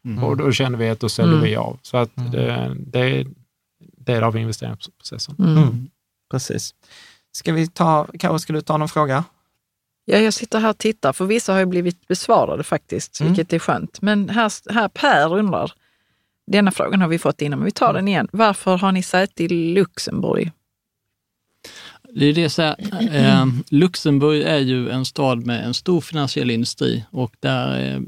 [0.05, 0.23] Mm.
[0.23, 1.43] Och då kände vi att då säljer Mm.
[1.45, 1.79] vi av.
[1.81, 2.31] Så att Mm.
[2.31, 3.27] det, det är
[3.97, 5.35] del av investeringsprocessen.
[5.39, 5.57] mm.
[5.57, 5.87] Mm.
[6.31, 6.73] Precis.
[7.31, 9.23] Ska vi ta, Karo, ska du ta någon fråga?
[10.05, 13.33] Ja, jag sitter här och tittar, för vissa har ju blivit besvarade faktiskt, Mm.
[13.33, 14.01] vilket är skönt.
[14.01, 15.71] Men här, här Per undrar,
[16.47, 18.27] denna frågan har vi fått innan, men vi tar den igen.
[18.31, 20.51] Varför har ni säte i Luxemburg?
[22.15, 22.75] Det är det så här,
[23.11, 28.01] eh, Luxemburg är ju en stad med en stor finansiell industri och där eh,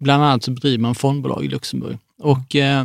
[0.00, 1.98] bland annat så bedriver man fondbolag i Luxemburg.
[2.18, 2.84] Och eh,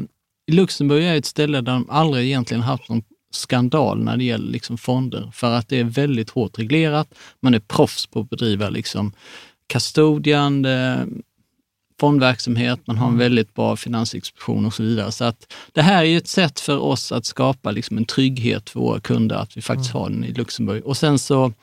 [0.52, 4.78] Luxemburg är ett ställe där de aldrig egentligen haft någon skandal när det gäller liksom
[4.78, 7.14] fonder för att det är väldigt hårt reglerat.
[7.40, 9.14] Man är proffs på att bedriva liksom
[9.68, 10.98] custodian, eh,
[12.00, 15.12] fondverksamhet, man har en väldigt bra finansinspektion och så vidare.
[15.12, 18.70] Så att det här är ju ett sätt för oss att skapa liksom en trygghet
[18.70, 20.86] för våra kunder att vi faktiskt har den i Luxemburg.
[20.86, 21.54] Och sen så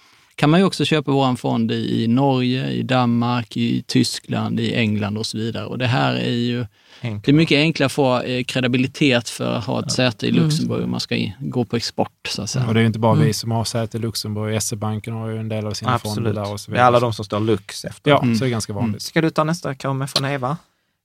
[0.42, 4.74] kan man ju också köpa vår fond i, i Norge, i Danmark, i Tyskland, i
[4.74, 5.66] England och så vidare.
[5.66, 6.66] Och det här är ju
[7.00, 10.84] det är mycket enklare att få eh, kredibilitet för att ha ett säte i Luxemburg
[10.84, 12.28] om man ska gå på export.
[12.28, 12.66] Så att säga.
[12.66, 13.26] Och det är ju inte bara Mm.
[13.26, 14.62] vi som har säte i Luxemburg.
[14.62, 16.34] SE-banken har ju en del av sina fonder Absolut.
[16.34, 16.86] där och så Det är vidare.
[16.86, 18.10] alla de som står Lux efter.
[18.10, 18.34] Ja, Mm.
[18.36, 19.02] så det är ganska vanligt.
[19.02, 20.56] Ska du ta nästa Karo från Eva?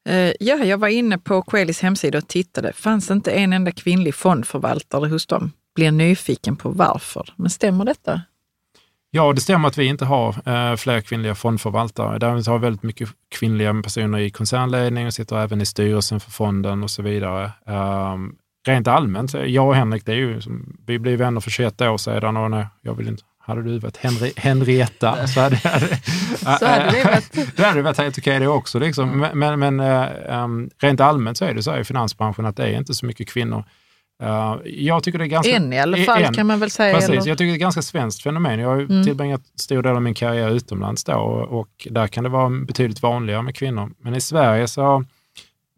[0.10, 2.74] Eh, ja, jag var inne på Quelis hemsida och tittade.
[2.74, 5.52] Fanns det inte en enda kvinnlig fondförvaltare hos dem?
[5.76, 7.34] Blir nyfiken på varför.
[7.36, 8.22] Men stämmer detta?
[9.12, 12.20] Ja, det stämmer att vi inte har eh, fler kvinnliga fondförvaltare.
[12.20, 16.32] Däremot har vi väldigt mycket kvinnliga personer i koncernledning och sitter även i styrelsen för
[16.32, 17.52] fonden och så vidare.
[17.66, 18.36] Um,
[18.68, 20.42] rent allmänt, jag och Henrik, det är ju,
[20.88, 23.98] vi blev vänner för 21 år sedan och när jag vill inte hade du varit
[23.98, 25.98] Henri, Henrietta så hade, hade,
[26.60, 27.58] Så hade det varit.
[27.58, 28.80] det hade varit helt okej det också.
[28.80, 29.20] Liksom.
[29.20, 32.56] Men, men, men eh, um, rent allmänt så är det så här i finansbranschen att
[32.56, 33.64] det är inte så mycket kvinnor.
[34.24, 35.56] Uh, jag tycker det är ganska...
[35.56, 36.34] En i alla fall en.
[36.34, 36.94] kan man väl säga.
[36.94, 37.28] Precis, eller?
[37.28, 38.60] jag tycker det är ett ganska svenskt fenomen.
[38.60, 39.04] Jag har Mm.
[39.04, 43.02] tillbringat stor del av min karriär utomlands då och, och där kan det vara betydligt
[43.02, 43.92] vanligare med kvinnor.
[44.00, 45.04] Men i Sverige så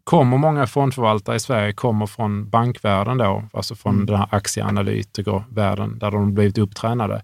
[0.04, 4.06] kommer många fondförvaltare i Sverige kommer från bankvärlden då, alltså från Mm.
[4.06, 7.14] den här aktieanalytikervärlden där de blivit upptränade.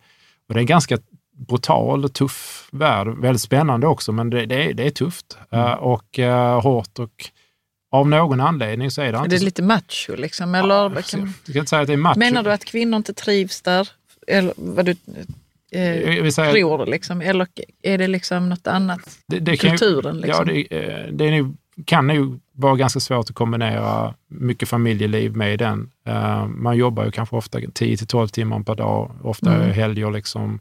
[0.48, 0.98] Och det är en ganska
[1.48, 3.08] brutal och tuff värld.
[3.08, 5.66] Väldigt spännande också, men det, det, är, det är tufft Mm.
[5.66, 7.10] eh, och eh, hårt och
[7.96, 10.54] av någon anledning så är det Är inte det så- lite macho liksom?
[10.54, 11.20] Eller Ja, kan...
[11.44, 12.18] Jag kan inte säga att det är macho.
[12.18, 13.88] Menar du att kvinnor inte trivs där?
[14.26, 14.90] Eller vad du
[15.70, 17.20] eh, säga- tror liksom?
[17.20, 17.46] Eller
[17.82, 19.18] är det liksom något annat?
[19.26, 20.46] det, det kan ju- Kulturen liksom?
[20.48, 25.36] Ja, det, eh, det är nog, kan nog vara ganska svårt att kombinera mycket familjeliv
[25.36, 25.90] med den.
[26.06, 29.70] Eh, Man jobbar ju kanske ofta 10 till 12 timmar per dag, ofta Mm.
[29.70, 30.60] helger liksom.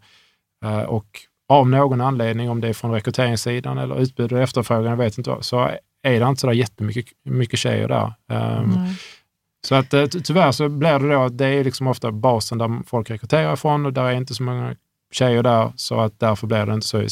[0.65, 1.05] Eh, Och
[1.49, 5.35] av någon anledning, om det är från rekryteringssidan eller utbud och efterfrågan, jag vet inte
[5.41, 5.71] så
[6.05, 8.13] är det inte så där jättemycket mycket tjejer där.
[8.27, 8.95] Nej.
[9.67, 12.57] Så att eh, ty- tyvärr så blir det då att det är liksom ofta basen
[12.57, 14.75] där folk rekryterar ifrån och där är inte så många
[15.11, 17.07] tjejer där, så att därför blir det inte så,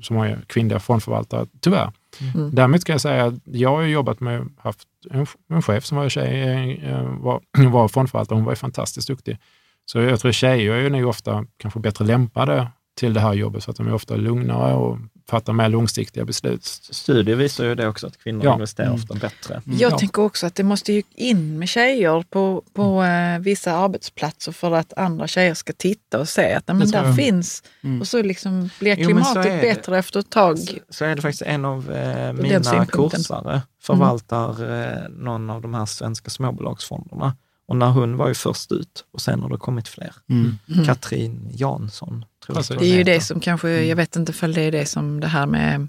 [0.00, 1.92] så många kvinnliga fondförvaltare, tyvärr.
[2.34, 2.54] Mm.
[2.54, 6.08] Däremot kan jag säga att jag har jobbat med, haft en, en chef som var
[6.08, 9.38] tjej, eh, var, var fondförvaltare, hon var ju fantastiskt duktig.
[9.84, 12.68] Så jag tror tjejer är ju ofta kanske bättre lämpade
[12.98, 14.98] till det här jobbet, för att de är ofta lugnare och
[15.28, 16.64] fattar mer långsiktiga beslut.
[16.90, 18.54] Studier visar ju det också, att kvinnor Ja.
[18.54, 19.00] investerar Mm.
[19.00, 19.62] ofta bättre.
[19.64, 19.98] Jag Ja.
[19.98, 24.72] tänker också att det måste ju in med tjejer på, på eh, vissa arbetsplatser för
[24.74, 27.16] att andra tjejer ska titta och se att men där jag.
[27.16, 27.62] finns.
[27.84, 28.00] Mm.
[28.00, 29.60] Och så liksom blir Jo, klimatet det.
[29.62, 30.58] bättre efter ett tag.
[30.58, 34.50] Så, så är det faktiskt en av eh, mina kursare förvaltar
[34.82, 37.36] eh, någon av de här svenska småbolagsfonderna.
[37.68, 40.12] Och när hon var ju först ut och sen har det kommit fler.
[40.30, 40.58] Mm.
[40.86, 42.60] Katrin Jansson, tror jag.
[42.60, 45.20] Att Det är ju det som kanske, jag vet inte ifall det är det som
[45.20, 45.88] det här med,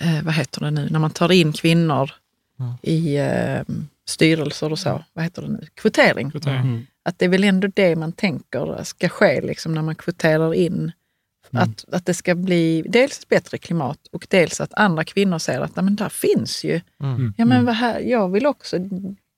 [0.00, 2.10] eh, vad heter det nu, när man tar in kvinnor
[2.60, 2.72] Mm.
[2.82, 3.60] i eh,
[4.08, 6.30] styrelser och så, vad heter det nu, kvotering.
[6.30, 6.60] Kvotering.
[6.60, 6.86] Mm.
[7.04, 10.92] Att det är väl ändå det man tänker ska ske liksom, när man kvoterar in.
[11.52, 11.62] Mm.
[11.70, 15.60] Att, att det ska bli dels ett bättre klimat och dels att andra kvinnor ser
[15.60, 17.34] att "Nej, men där finns ju, Mm.
[17.36, 18.76] ja men vad här, jag vill också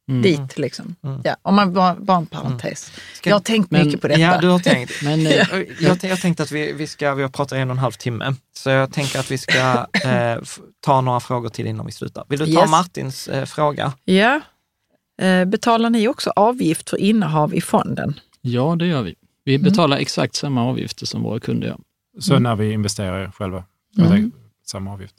[0.08, 0.22] Mm.
[0.22, 0.58] dit.
[0.58, 0.94] Liksom.
[1.04, 1.20] Mm.
[1.24, 2.92] Ja, om man bara, bara en parentes.
[3.14, 4.20] Ska- jag har tänkt men- mycket på detta.
[4.20, 4.92] Ja, du har tänkt.
[5.02, 5.32] Men eh,
[5.80, 8.34] Jag, jag tänkte att vi, vi ska, vi har pratat en och en halv timme,
[8.56, 10.38] så jag tänker att vi ska eh,
[10.80, 12.24] ta några frågor till innan vi slutar.
[12.28, 12.70] Vill du ta Yes.
[12.70, 13.92] Martins eh, fråga?
[14.04, 14.40] Ja.
[15.22, 18.20] Eh, betalar ni också avgift för innehav i fonden?
[18.40, 19.14] Ja, det gör vi.
[19.44, 21.78] Vi betalar exakt samma avgifter som våra kunder gör.
[22.20, 23.64] Så när vi investerar själva,
[23.98, 24.32] Mm.
[24.66, 25.14] samma avgift.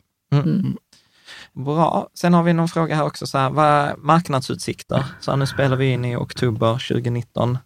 [1.58, 2.10] Bra.
[2.14, 5.04] Sen har vi någon fråga här också, så här, vad marknadsutsikter?
[5.20, 7.58] Så här, nu spelar vi in i oktober 2019.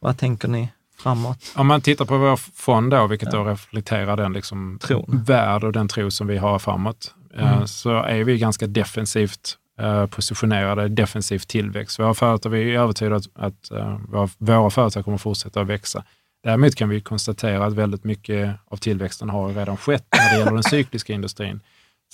[0.00, 1.52] Vad tänker ni framåt?
[1.56, 5.22] Om man tittar på vår fond då, vilket då reflekterar den liksom Tron.
[5.26, 10.06] värld och den tro som vi har framåt, eh, så är vi ganska defensivt eh,
[10.06, 11.98] positionerade, defensiv tillväxt.
[11.98, 13.98] Våra företag, vi är övertygade att, att eh,
[14.38, 16.04] våra företag kommer fortsätta att växa.
[16.42, 20.52] Däremot kan vi konstatera att väldigt mycket av tillväxten har redan skett när det gäller
[20.52, 21.60] den cykliska industrin.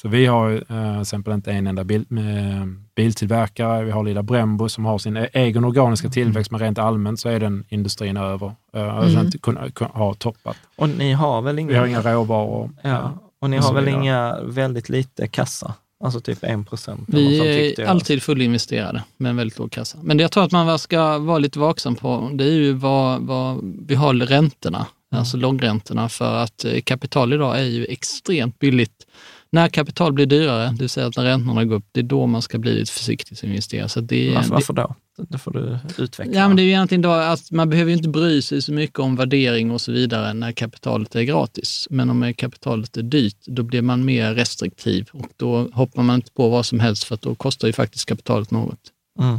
[0.02, 2.66] Så vi har eh, till exempel inte en enda bil, eh,
[2.96, 3.84] biltillverkare.
[3.84, 7.28] Vi har lilla Brembo som har sin e- egen organiska tillväxt, men rent allmänt så
[7.28, 8.52] är den industrin över.
[8.74, 9.24] Eh, mm.
[9.24, 10.56] inte kun, kun, har toppat.
[10.76, 11.68] Och ni har väl inga...
[11.68, 12.70] Vi har inga råvaror.
[12.82, 15.74] Ja, och ni och har väl inga väldigt lite kassa?
[16.04, 17.00] Alltså typ 1 procent?
[17.06, 19.98] Vi är alltid fullinvesterade med en väldigt låg kassa.
[20.02, 23.22] Men det jag tror att man ska vara lite vaksam på, det är ju vad,
[23.22, 29.06] vad vi har räntorna, alltså långräntorna, för att eh, kapital idag är ju extremt billigt.
[29.52, 32.26] När kapital blir dyrare, det vill säga att när räntorna går upp, det är då
[32.26, 33.88] man ska bli lite försiktig som investerare.
[33.88, 34.94] Så det, Varför, det, varför då?
[35.28, 36.34] Det får du utveckla.
[36.34, 38.72] Ja, men det är ju egentligen då att man behöver ju inte bry sig så
[38.72, 41.86] mycket om värdering och så vidare när kapitalet är gratis.
[41.90, 46.32] Men om kapitalet är dyrt, då blir man mer restriktiv och då hoppar man inte
[46.32, 48.80] på vad som helst för att då kostar ju faktiskt kapitalet något.
[49.20, 49.38] Mm.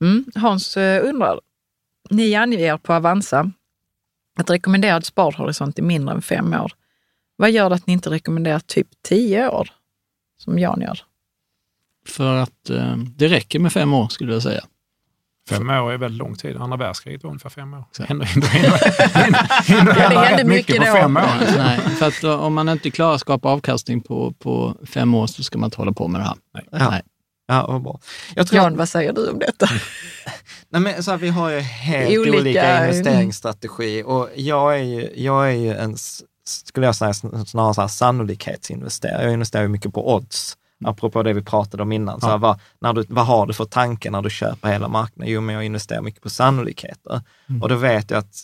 [0.00, 0.24] Mm.
[0.34, 1.40] Hans eh, undrar,
[2.10, 3.50] ni anger på Avanza
[4.38, 6.72] att rekommenderad sparhorisont är mindre än fem år.
[7.42, 9.68] Vad gör att ni inte rekommenderar typ tio år,
[10.38, 10.98] som Jan gör?
[12.08, 14.64] För att eh, det räcker med fem år skulle jag säga.
[15.48, 16.56] Fem år är väldigt lång tid.
[16.56, 17.84] Andra världskriget var ungefär fem år.
[17.92, 18.02] Så.
[18.02, 18.72] Händer, händer,
[19.68, 21.56] Ja, det hände rätt mycket på fem år.
[21.56, 25.26] Nej, för att då, om man inte klarar att skapa avkastning på, på fem år
[25.26, 26.36] så ska man inte hålla på med det här.
[26.70, 26.90] Ja.
[26.90, 27.02] Nej.
[27.46, 28.00] Ja, vad bra.
[28.34, 29.66] Jag tror Jan, vad säger du om detta?
[30.68, 35.10] Nej, men så här, vi har ju helt Olika- olika, investeringsstrategi och jag är ju,
[35.16, 35.96] jag är ju en,
[36.52, 39.22] skulle jag säga, sn- snarare så här sannolikhetsinvesterare.
[39.24, 40.56] Jag investerar ju mycket på odds.
[40.84, 42.20] Apropå det vi pratade om innan.
[42.20, 45.32] Så här, vad, när du, vad har du för tanke när du köper hela marknaden?
[45.32, 47.20] Jo, men jag investerar mycket på sannolikheter.
[47.62, 48.34] Och då vet jag att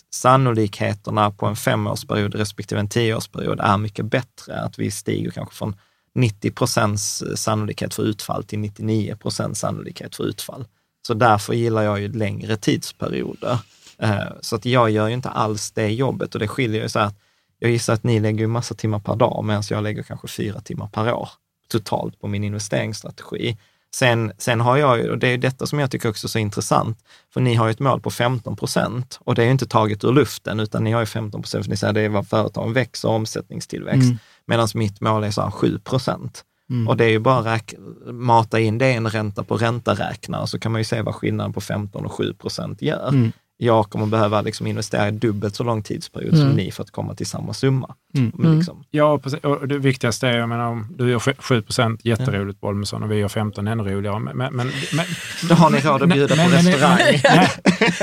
[0.53, 4.61] sannolikheterna på en femårsperiod respektive en tioårsperiod är mycket bättre.
[4.61, 5.75] Att vi stiger kanske från
[6.15, 10.65] 90 procents sannolikhet för utfall till 99 procents sannolikhet för utfall.
[11.07, 13.57] Så därför gillar jag ju längre tidsperioder.
[13.97, 16.99] Eh, Så att jag gör ju inte alls det jobbet och det skiljer ju så
[16.99, 17.15] att
[17.59, 20.87] jag gissar att ni lägger massa timmar per dag medan jag lägger kanske fyra timmar
[20.87, 21.29] per år
[21.71, 23.57] totalt på min investeringsstrategi.
[23.95, 26.39] Sen, sen har jag ju, och det är detta som jag tycker också är så
[26.39, 26.97] intressant,
[27.33, 30.03] för ni har ju ett mål på 15 procent och det är ju inte taget
[30.03, 32.73] ur luften, utan ni har ju 15 procent, för ni säger det är vad företagen
[32.73, 34.17] växer, omsättningstillväxt, Mm.
[34.45, 36.43] medan mitt mål är så här 7 procent.
[36.69, 36.87] Mm.
[36.87, 40.59] Och det är ju bara räk- mata in det i en ränta på ränta-räknare, så
[40.59, 43.09] kan man ju se vad skillnaden på 15 och 7 procent gör.
[43.09, 43.31] Mm.
[43.61, 46.55] Jag kommer behöva liksom investera i dubbelt så lång tidsperiod som Mm.
[46.55, 47.95] ni för att komma till samma summa.
[48.17, 48.31] Mm.
[48.35, 49.39] Men liksom, Ja, precis.
[49.39, 53.11] Och det viktigaste är, jag menar, om du gör 7 procent, jätteroligt på Olmesson och
[53.11, 54.19] vi gör 15, ännu roligare.
[54.19, 55.05] Men, men, men, men,
[55.49, 56.97] Då har ni råd att bjuda på men, men, restaurang.
[57.23, 57.49] nej,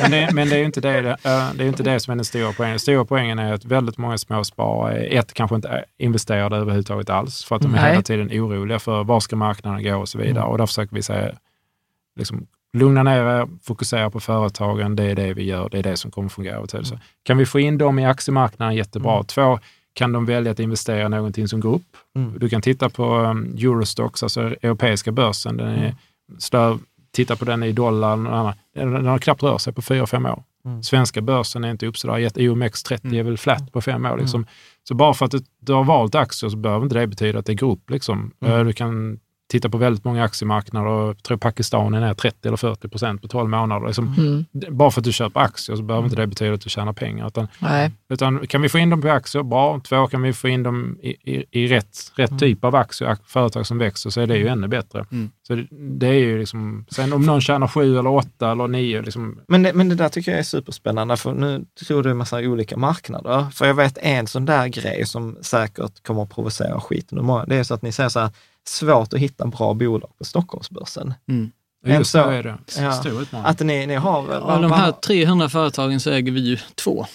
[0.02, 1.16] men, det, men det är ju inte det, det,
[1.54, 2.72] det är inte det som är den stora poängen.
[2.72, 7.44] Den stora poängen är att väldigt många småsparare, ett, kanske inte är investerade överhuvudtaget alls,
[7.44, 7.90] för att de är Nej.
[7.90, 10.44] hela tiden oroliga för var ska marknaden gå och så vidare.
[10.44, 11.32] Och där försöker vi säga,
[12.18, 15.96] liksom, lugna ner er, fokusera på företagen, det är det vi gör, det är det
[15.96, 16.66] som kommer fungera.
[16.84, 19.24] Så Kan vi få in dem i aktiemarknaden, jättebra.
[19.24, 19.58] Två,
[19.94, 21.96] kan de välja att investera i någonting som grupp.
[22.16, 22.38] Mm.
[22.38, 25.56] Du kan titta på um, Eurostox, alltså europeiska börsen.
[25.56, 25.94] Den är
[26.38, 26.78] stö,
[27.12, 28.16] titta på den i dollar.
[28.74, 30.42] Den, den har knappt rört sig på fyra, fem år.
[30.64, 30.82] Mm.
[30.82, 32.40] Svenska börsen är inte upp sådär jätte...
[32.40, 34.18] OMX30 är väl flat på fem år.
[34.18, 34.46] Liksom.
[34.88, 37.46] Så bara för att du, du har valt aktier så behöver inte det betyda att
[37.46, 37.90] det är grupp.
[37.90, 38.32] Liksom.
[38.44, 39.18] Eh, Du kan
[39.50, 43.28] titta på väldigt många aktiemarknader och tror Pakistan är ner 30 eller 40 procent på
[43.28, 43.86] 12 månader.
[43.86, 44.44] Liksom, Mm.
[44.76, 47.26] Bara för att du köper aktier så behöver inte det betyda att du tjänar pengar.
[47.26, 47.90] Utan Nej.
[48.08, 49.80] utan kan vi få in dem på aktier, bra.
[49.84, 53.20] Två, kan vi få in dem i, i, i rätt, rätt typ av aktier, ak-
[53.26, 55.04] företag som växer, så är det ju ännu bättre.
[55.12, 55.30] Mm.
[55.46, 59.02] Så det, det är ju liksom, sen om någon tjänar sju eller åtta eller nio,
[59.02, 62.16] liksom, Men det, men det där tycker jag är superspännande, för nu tror du en
[62.16, 63.46] massa olika marknader.
[63.52, 67.44] För jag vet en sån där grej som säkert kommer att provocera skiten ur många.
[67.44, 68.30] Det är så att ni säger så här,
[68.68, 71.14] svårt att hitta bra bolag på Stockholmsbörsen.
[71.28, 71.52] Mm.
[71.84, 72.58] just så- är det.
[72.78, 72.92] ja.
[72.92, 73.46] Stor utmaning.
[73.46, 74.32] Att ni, ni har...
[74.34, 77.06] Av de här 300 företagen så äger vi ju två.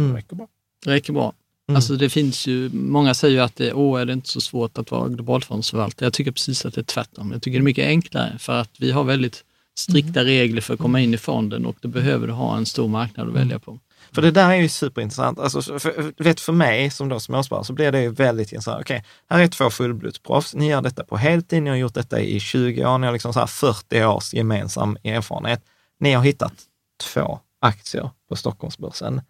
[0.00, 0.16] Mm.
[0.16, 0.46] räcker bra.
[0.84, 1.32] Det räcker bra.
[1.68, 1.76] Mm.
[1.76, 4.78] Alltså det finns ju, många säger ju att det åh, är det inte så svårt
[4.78, 6.06] att vara globalfondsförvaltare.
[6.06, 7.32] Jag tycker precis att det är tvärtom.
[7.32, 9.44] Jag tycker det är mycket enklare för att vi har väldigt
[9.78, 12.88] strikta regler för att komma in i fonden och då behöver du ha en stor
[12.88, 13.78] marknad att välja på.
[14.12, 15.38] För det där är ju superintressant.
[15.38, 18.80] Alltså, för, vet, för mig som då småsparare så blir det ju väldigt intressant.
[18.80, 20.54] Okej, här är två fullblodsproffs.
[20.54, 23.32] Ni gör detta på heltid, ni har gjort detta i 20 år, ni har liksom
[23.32, 25.64] så här 40 års gemensam erfarenhet.
[26.00, 26.54] Ni har hittat
[27.12, 29.20] två aktier på Stockholmsbörsen.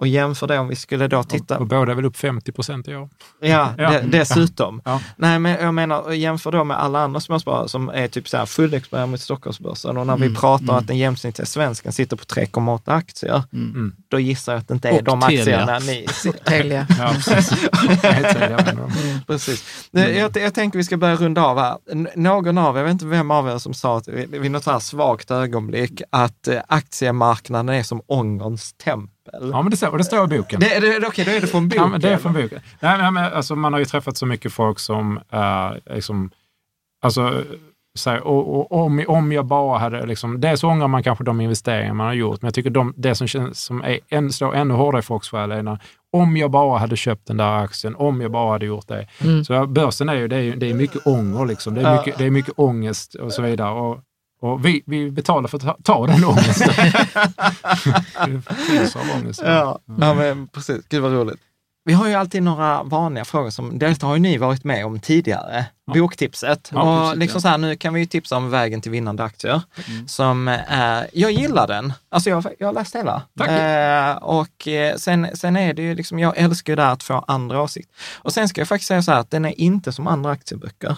[0.00, 1.54] Och jämför det om vi skulle då titta...
[1.54, 3.08] Och, och båda är väl upp 50 procent i år?
[3.40, 3.90] Ja, Ja.
[4.00, 4.82] de- dessutom.
[4.84, 5.00] Ja.
[5.16, 8.46] Nej, men jag menar, jämför då med alla andra småsparare som är typ så här
[8.46, 9.96] fullexponerade mot Stockholmsbörsen.
[9.96, 10.78] Och när vi Mm, pratar om mm.
[10.78, 13.92] att den genomsnittliga svensken sitter på 3,8 aktier, Mm.
[14.08, 15.40] då gissar jag att det inte är Och de Telia.
[15.40, 16.06] aktierna ni...
[16.44, 16.86] Telia.
[16.98, 17.68] Ja, precis.
[18.02, 19.24] Menar.
[19.26, 19.88] Precis.
[19.90, 21.76] Nu, Jag, jag tänker vi ska börja runda av här.
[22.18, 24.64] Någon av er, jag vet inte vem av er som sa att, vid vid något
[24.64, 29.10] så här svagt ögonblick att eh, aktiemarknaden är som ångerns tempel.
[29.32, 30.60] Ja, men det står, och det står i boken.
[30.60, 31.90] Det, det, Okej, då är det från boken.
[31.92, 32.60] Ja, det är från boken.
[32.80, 36.30] Nej, men, men, alltså, man har ju träffat så mycket folk som uh, liksom,
[37.02, 37.44] alltså,
[37.98, 41.94] säger, och, och, om, om jag bara hade, liksom, dels ångrar man kanske de investeringar
[41.94, 44.74] man har gjort, men jag tycker de, det som, känns, som är, än, står ännu
[44.74, 45.78] hårdare i folks själ är när,
[46.12, 49.06] om jag bara hade köpt den där aktien, om jag bara hade gjort det.
[49.20, 49.44] Mm.
[49.44, 51.74] Så börsen är ju, det är, det är mycket ånger, liksom.
[51.74, 53.70] det, är mycket, det är mycket ångest och så vidare.
[53.70, 54.00] Och,
[54.40, 56.68] och vi, vi betalar för att ta, ta den ångesten.
[59.46, 60.84] Ja, ja men precis.
[60.88, 61.40] Gud vad roligt.
[61.84, 65.00] Vi har ju alltid några vanliga frågor som dels har ju ni varit med om
[65.00, 65.66] tidigare.
[65.94, 66.70] Boktipset.
[66.72, 67.40] Ja, och precis, liksom ja.
[67.40, 69.62] så här, nu kan vi ju tipsa om Vägen till vinnande aktier.
[70.06, 71.92] Som är, jag gillar den.
[72.08, 73.22] Alltså jag, jag har läst hela.
[73.40, 77.02] Eh, och eh, sen, sen är det ju liksom, jag älskar ju det här att
[77.02, 77.94] få andra åsikter.
[78.16, 80.96] Och sen ska jag faktiskt säga så här att den är inte som andra aktieböcker.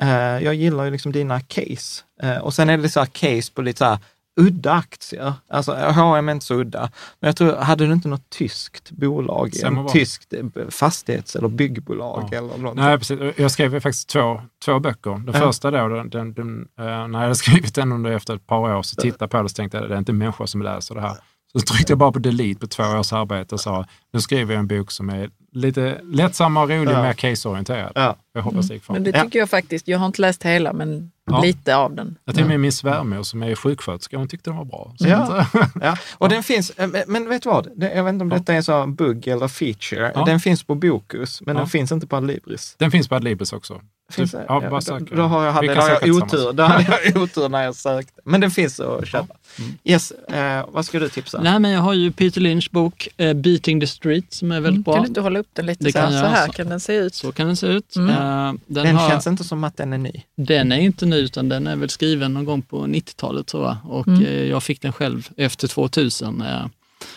[0.00, 0.08] Eh,
[0.44, 2.02] jag gillar ju liksom dina case.
[2.22, 3.98] Eh, och sen är det så här case på lite så här
[4.40, 5.32] udda aktier.
[5.48, 6.90] Alltså H&M är inte så udda.
[7.20, 12.28] Men jag tror, hade du inte något tyskt bolag, en tyskt eh, fastighets eller byggbolag
[12.32, 12.38] Ja.
[12.38, 12.76] eller något?
[12.76, 13.20] Nej, precis.
[13.36, 15.10] Jag skrev faktiskt två, två böcker.
[15.10, 15.40] Den Ja.
[15.40, 18.82] första då, den, den, den, när jag hade skrivit den under efter ett par år,
[18.82, 20.94] så tittade jag på det och så tänkte jag, det är inte människor som läser
[20.94, 21.16] det här.
[21.58, 24.60] Så tryckte jag bara på delete på två års arbete och sa, nu skriver jag
[24.60, 27.02] en bok som är lite lättsammare och rolig, Ja.
[27.02, 27.92] mer caseorienterad.
[27.94, 28.16] Ja.
[28.34, 28.94] Jag hoppas det gick fram.
[28.94, 29.88] Men det tycker jag faktiskt.
[29.88, 31.40] Jag har inte läst hela, men Ja.
[31.40, 32.18] lite av den.
[32.24, 34.94] Jag till och med min svärmor som är sjuksköterska, hon tyckte den var bra.
[34.98, 35.46] Så Ja.
[35.82, 37.68] Ja, och den finns, eh, men- vet du vad?
[37.76, 40.12] Jag vet inte om detta är så en bugg eller feature.
[40.14, 40.24] Ja.
[40.24, 41.60] Den finns på Bokus, men Ja.
[41.60, 42.74] den finns inte på Adlibris.
[42.78, 43.80] den finns på Adlibris också.
[44.14, 44.44] Finns Du- det?
[44.48, 45.14] ja, Ja, bara då, söka.
[45.16, 46.52] då har jag, hade, då kan har jag otur.
[46.52, 48.20] Då hade jag otur när jag sökte.
[48.24, 49.34] Men den finns att köpa.
[49.58, 49.70] Mm.
[49.84, 51.40] Yes, eh, vad ska du tipsa?
[51.42, 54.84] Nej, men jag har ju Peter Lynch bok eh, Beating the Street som är väldigt
[54.84, 55.02] Kan bra.
[55.02, 56.94] du inte hålla upp den lite Det så, kan här, så här kan den se
[56.96, 57.14] ut.
[57.14, 57.96] Så kan den se ut.
[57.96, 58.10] Mm.
[58.10, 60.12] Eh, den den har, känns inte som att den är ny.
[60.36, 63.76] Den är inte ny utan den är väl skriven någon gång på 90-talet tror jag.
[63.84, 64.24] Och Mm.
[64.24, 66.44] eh, jag fick den själv efter 2000.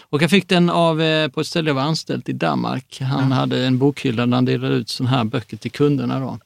[0.10, 2.98] Och jag fick den av, eh, på ett ställe jag var anställd i Danmark.
[3.02, 6.20] Han hade en bokhylla där han delade ut sådana här böcker till kunderna.
[6.20, 6.38] Då.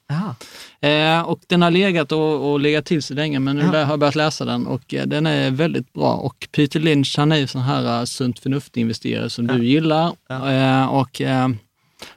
[0.88, 3.84] Eh, och den har legat och, och legat till sig länge men nu Ja.
[3.84, 6.13] har jag börjat läsa den och eh, den är väldigt bra.
[6.13, 10.11] Och Peter Lynch han är ju sån här uh, sunt förnuft-investerare som du gillar.
[10.30, 10.51] Ja.
[10.51, 11.47] Eh, och eh,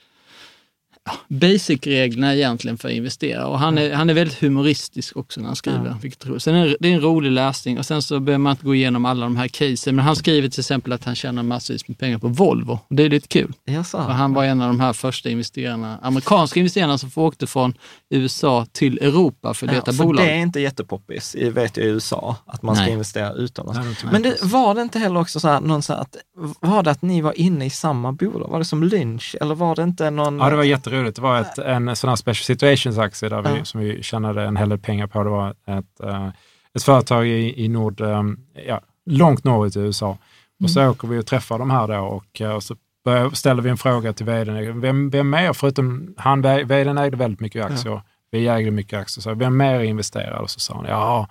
[1.28, 3.48] basic-reglerna egentligen för att investera.
[3.48, 5.86] Och han är, han är väldigt humoristisk också när han skriver.
[5.86, 5.98] Ja.
[6.02, 6.40] Vilket är.
[6.40, 9.06] Sen är det, är en rolig läsning och sen så behöver man inte gå igenom
[9.06, 9.96] alla de här casen.
[9.96, 12.80] Men han skriver till exempel att han tjänar massvis med pengar på Volvo.
[12.88, 13.54] Och det är lite kul.
[13.66, 13.98] Jaså?
[13.98, 17.74] Och han var en av de här första investerarna, amerikanska investerarna som åkte från
[18.10, 20.26] USA till Europa för att Ja, leta för bolag.
[20.26, 22.94] det är inte jättepoppis, i- vet jag i USA, att man ska Nej.
[22.94, 24.04] investera utomlands.
[24.12, 26.16] Men det, var det inte heller också så här, någon så här att,
[26.60, 28.50] var det att ni var inne i samma bolag?
[28.50, 29.36] Var det som Lynch?
[29.42, 30.38] Eller var det inte någon...
[30.40, 30.64] Ja, det var
[30.94, 31.16] jätteroligt.
[31.16, 33.66] Det var ett, en sån här special situations-aktie där vi, Ja.
[33.66, 35.24] som vi tjänade en hel del pengar på.
[35.24, 36.28] Det var ett, eh,
[36.76, 38.24] ett företag i, i nord, eh,
[38.68, 40.18] ja, långt norrut i USA.
[40.64, 42.76] Och så åker vi och träffar de här då och, eh, och så
[43.06, 44.82] börjar, ställer vi en fråga till vdn.
[44.82, 48.02] Vem, vem mer, förutom han, vdn ägde väldigt mycket aktier,
[48.32, 50.38] vi ägde mycket aktier, så vem mer investerade?
[50.40, 51.28] Och så sa han, ja,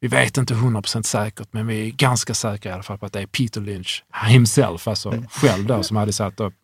[0.00, 3.12] vi vet inte 100% säkert, men vi är ganska säkra i alla fall på att
[3.12, 6.54] det är Peter Lynch himself, alltså själv då, som hade satt upp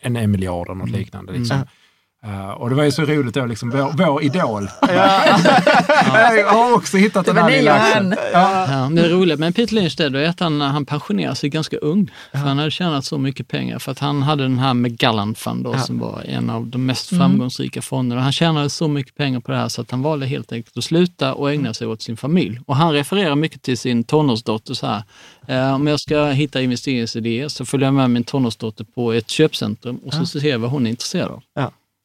[0.00, 1.32] en, en miljard eller något liknande.
[1.32, 1.56] Liksom.
[2.26, 4.68] Eh, och det var ju så roligt då, liksom, vår, vår idol.
[6.36, 8.14] Jag har också hittat Det den här lilla aktien.
[8.34, 8.96] han.
[8.96, 12.10] Ja, det roliga med Peter Lynch det är att han, han pensionerade sig ganska ung.
[12.32, 13.78] För han hade tjänat så mycket pengar.
[13.78, 15.78] För att han hade den här Magellan Fund då, Ja.
[15.78, 17.20] som var en av de mest Mm.
[17.20, 18.22] framgångsrika fonderna.
[18.22, 20.84] Han tjänade så mycket pengar på det här så att han valde helt enkelt att
[20.84, 22.60] sluta och ägna sig åt sin familj.
[22.66, 25.02] Och han refererar mycket till sin tonårsdotter så här.
[25.46, 29.96] Eh, om jag ska hitta investeringsidéer så följer jag med min tonårsdotter på ett köpcentrum
[29.96, 31.42] och så ser jag vad hon är intresserad av.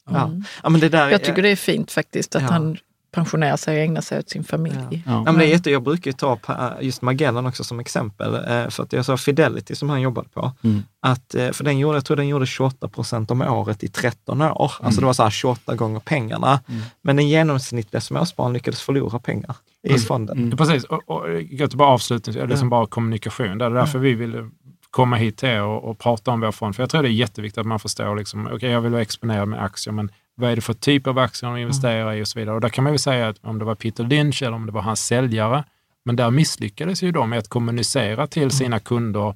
[0.09, 0.13] Ja.
[0.15, 0.31] Ja.
[0.63, 2.47] ja, men det där, Jag tycker det är fint faktiskt att Ja.
[2.51, 2.77] han
[3.11, 4.75] pensionerar sig och ägnar sig åt sin familj.
[4.91, 4.99] Ja.
[5.05, 8.33] Ja, men det är jätte, jag brukar ju ta eh, just Magellan också som exempel,
[8.35, 10.83] eh, för att jag sa Fidelity som han jobbade på, Mm.
[10.99, 14.41] att, eh, för den gjorde, jag tror den gjorde 28 procent om året i 13
[14.41, 14.47] år.
[14.79, 14.85] Mm.
[14.85, 16.59] Alltså det var så här 28 gånger pengarna.
[17.01, 20.01] Men den genomsnittliga småspararen lyckades förlora pengar i Mm.
[20.01, 20.49] fonden.
[20.51, 21.23] Ja, precis, och, och
[21.69, 23.57] till bara avslutning, eller liksom bara kommunikation.
[23.57, 24.49] Det är därför vi ville
[24.95, 26.75] komma hit till er och, och prata om vår fond.
[26.75, 29.47] För jag tror det är jätteviktigt att man förstår, liksom, okej jag vill vara exponerad
[29.47, 32.39] med aktier, men vad är det för typ av aktier de investerar i och så
[32.39, 32.55] vidare.
[32.55, 34.71] Och där kan man ju säga att om det var Peter Lynch eller om det
[34.71, 35.63] var hans säljare,
[36.05, 39.35] Men där misslyckades ju de med att kommunicera till sina kunder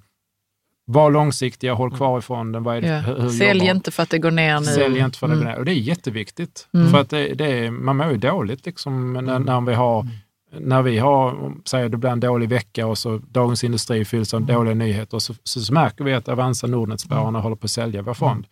[0.85, 2.63] var långsiktiga, håll kvar i fonden.
[2.63, 2.99] Vad är det, Ja.
[2.99, 4.65] hur, Sälj jobbar- inte för att det går ner nu.
[4.65, 5.45] Sälj inte för det Mm.
[5.45, 5.59] går ner.
[5.59, 6.67] Och det är jätteviktigt.
[6.73, 6.89] Mm.
[6.91, 10.07] För att det, det är, man mår ju dåligt liksom, när, när vi har
[10.51, 14.41] när vi har, säger det blir en dålig vecka och så Dagens Industri fylls av
[14.41, 18.13] dåliga nyheter så, så, så märker vi att Avanza Nordnet-spararna håller på att sälja vår
[18.13, 18.45] fond.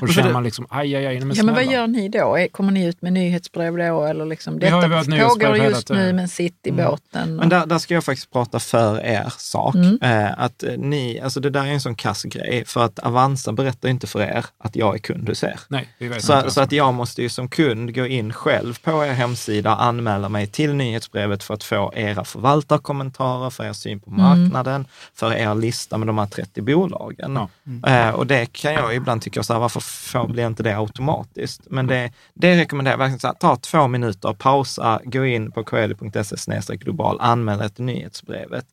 [0.00, 2.46] Och då känner man liksom, aj, aj, aj, men Ja, men vad gör ni då?
[2.52, 4.04] Kommer ni ut med nyhetsbrev då?
[4.04, 6.84] Eller liksom, Vi har ju detta pågår just nu, men sitt i Mm.
[6.86, 7.36] båten.
[7.36, 9.74] Men där, där ska jag faktiskt prata för er sak.
[9.74, 9.98] Mm.
[10.02, 13.52] Eh, att eh, ni, alltså det där är en sån kass grej, för att Avanza
[13.52, 15.60] berättar inte för er att jag är kund hos er.
[15.68, 16.50] Nej, vi vet Så, inte.
[16.50, 20.28] så att jag måste ju som kund gå in själv på er hemsida och anmäla
[20.28, 25.54] mig till nyhetsbrevet för att få era förvaltarkommentarer, för er syn på marknaden, för er
[25.54, 27.38] lista med de här 30 bolagen.
[27.82, 27.90] Ja.
[27.90, 31.60] Eh, och det kan jag ibland tycka, så här, varför får, blir inte det automatiskt?
[31.70, 35.64] Men det, det rekommenderar jag verkligen, så här, ta två minuter, pausa, gå in på
[35.64, 38.66] coeli.se global, anmäl till nyhetsbrevet.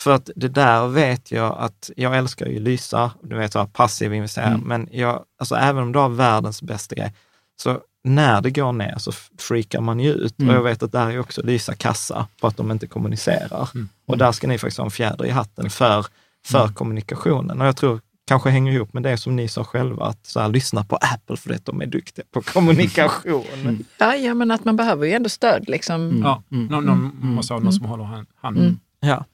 [0.00, 3.66] För att det där vet jag att, jag älskar ju Lysa, du vet så här,
[3.66, 4.60] passiv investerare, Mm.
[4.68, 7.14] men jag, alltså även om du har världens bästa grej,
[7.56, 10.38] så när det går ner så freakar man ju ut.
[10.38, 10.50] Mm.
[10.50, 13.68] Och jag vet att där är också Lysa kassa på att de inte kommunicerar.
[13.74, 13.88] Mm.
[14.06, 16.06] Och där ska ni faktiskt ha en fjäder i hatten för,
[16.46, 17.60] för kommunikationen.
[17.60, 20.48] Och jag tror kanske hänger ihop med det som ni sa själva, att så här,
[20.48, 23.84] lyssna på Apple för att de är duktiga på kommunikation.
[23.98, 25.64] Ja, ja, men att man behöver ju ändå stöd.
[25.68, 26.20] Liksom.
[26.24, 26.66] Ja, Mm.
[26.66, 28.80] någon, någon måste ha någon som håller han- handen.
[29.06, 29.24] Ja.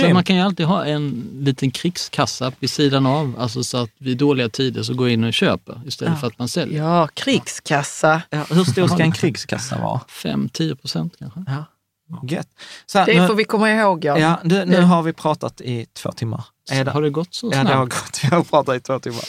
[0.00, 3.90] Så man kan ju alltid ha en liten krigskassa vid sidan av, alltså så att
[3.98, 6.20] vid dåliga tider så går in och köper istället Ja.
[6.20, 6.82] för att man säljer.
[6.84, 8.22] Ja, krigskassa.
[8.30, 10.00] Ja, hur stor ska en krigskassa vara?
[10.08, 11.40] 5-10 procent kanske.
[11.46, 11.64] Ja.
[12.28, 12.48] Gött.
[12.86, 14.04] Så här, Det nu, får vi komma ihåg.
[14.04, 14.18] Ja.
[14.18, 16.44] ja, nu, nu har vi pratat i två timmar.
[16.70, 18.02] Är det, Har det gått så ja, det har snabbt?
[18.04, 18.20] gått.
[18.24, 19.24] Vi har pratat i två timmar.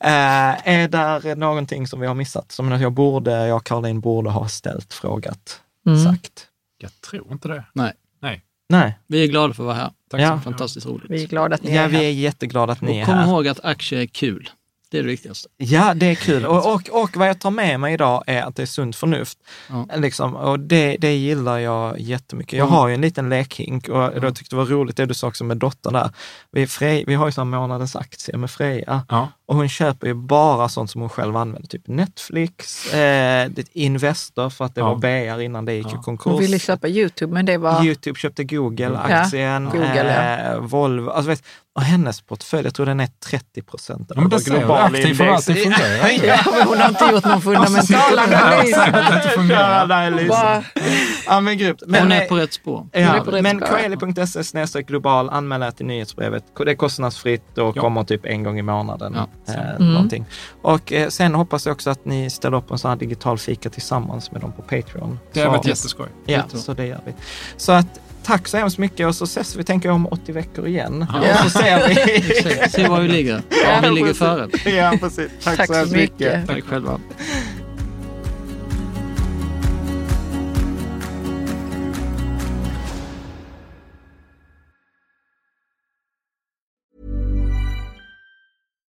[0.00, 2.52] Eh, är där någonting som vi har missat?
[2.52, 6.04] Som jag borde, jag och Caroline borde ha ställt, frågat, Mm.
[6.04, 6.46] sagt?
[6.78, 7.64] Jag tror inte det.
[7.72, 7.92] Nej.
[8.22, 8.42] Nej.
[8.68, 8.98] Nej.
[9.06, 9.90] Vi är glada för att vara här.
[10.10, 10.28] Tack Ja.
[10.28, 10.44] så mycket.
[10.44, 11.10] Fantastiskt roligt.
[11.10, 12.04] Vi är glada att ni Ja, är vi här.
[12.04, 13.26] är jätteglada att ni är Och kom här.
[13.28, 14.50] ihåg att aktier är kul.
[14.90, 15.48] Det är det viktigaste.
[15.56, 16.46] Ja, det är kul.
[16.46, 19.38] Och, och, och vad jag tar med mig idag är att det är sunt förnuft.
[19.68, 19.86] Ja.
[19.96, 22.52] Liksom, och det, det gillar jag jättemycket.
[22.58, 22.76] Jag Mm.
[22.76, 25.44] har ju en liten lekhink och jag tyckte det var roligt det du sa också
[25.44, 26.10] med dottern där.
[26.50, 29.28] Vi, Frej, vi har ju så här månadens aktie med Freja Ja.
[29.48, 31.68] Och hon köper ju bara sånt som hon själv använder.
[31.68, 34.88] Typ Netflix, eh, Investor för att det Ja.
[34.88, 36.02] var BR innan det gick i Ja.
[36.02, 36.24] konkurs.
[36.32, 37.84] Hon ville köpa Youtube, men det var...
[37.84, 41.10] Youtube köpte Google-aktien, Ja, Google, eh, Volvo.
[41.10, 41.42] Alltså, vet,
[41.74, 44.72] och hennes portfölj, jag tror den är 30 procent Ja, men det säger du.
[44.72, 46.08] Aktiv förvaltning fungerar.
[46.26, 48.76] Ja, men hon har inte gjort någon fundamental analys.
[51.28, 51.80] Ja, är men grymt.
[51.80, 52.76] Hon Men, är eh, på rätt spår.
[52.78, 56.44] Hon är Ja, på rätt men snedstreck global, anmäl er till nyhetsbrevet.
[56.64, 57.80] Det är kostnadsfritt och Ja.
[57.80, 59.16] kommer typ en gång i månaden.
[59.46, 59.92] Ja, eh, Mm.
[59.94, 60.24] någonting.
[60.62, 63.70] Och eh, sen hoppas jag också att ni ställer upp en sån här digital fika
[63.70, 65.18] tillsammans med dem på Patreon.
[65.32, 66.08] Det har Så- varit jätteskoj.
[66.26, 67.12] Ja, så det gör vi.
[67.56, 70.66] Så att tack så hemskt mycket och så ses vi, tänker jag, om 80 veckor
[70.66, 71.06] igen.
[71.12, 71.44] Ja.
[71.44, 71.94] Och så ser vi.
[72.42, 73.42] Se, se var vi ligger.
[73.64, 74.70] Ja, Om vi ligger före.
[74.76, 75.30] Ja, precis.
[75.44, 76.18] Tack, Tack så så hemskt mycket.
[76.18, 76.46] mycket.
[76.46, 77.00] Tack själva.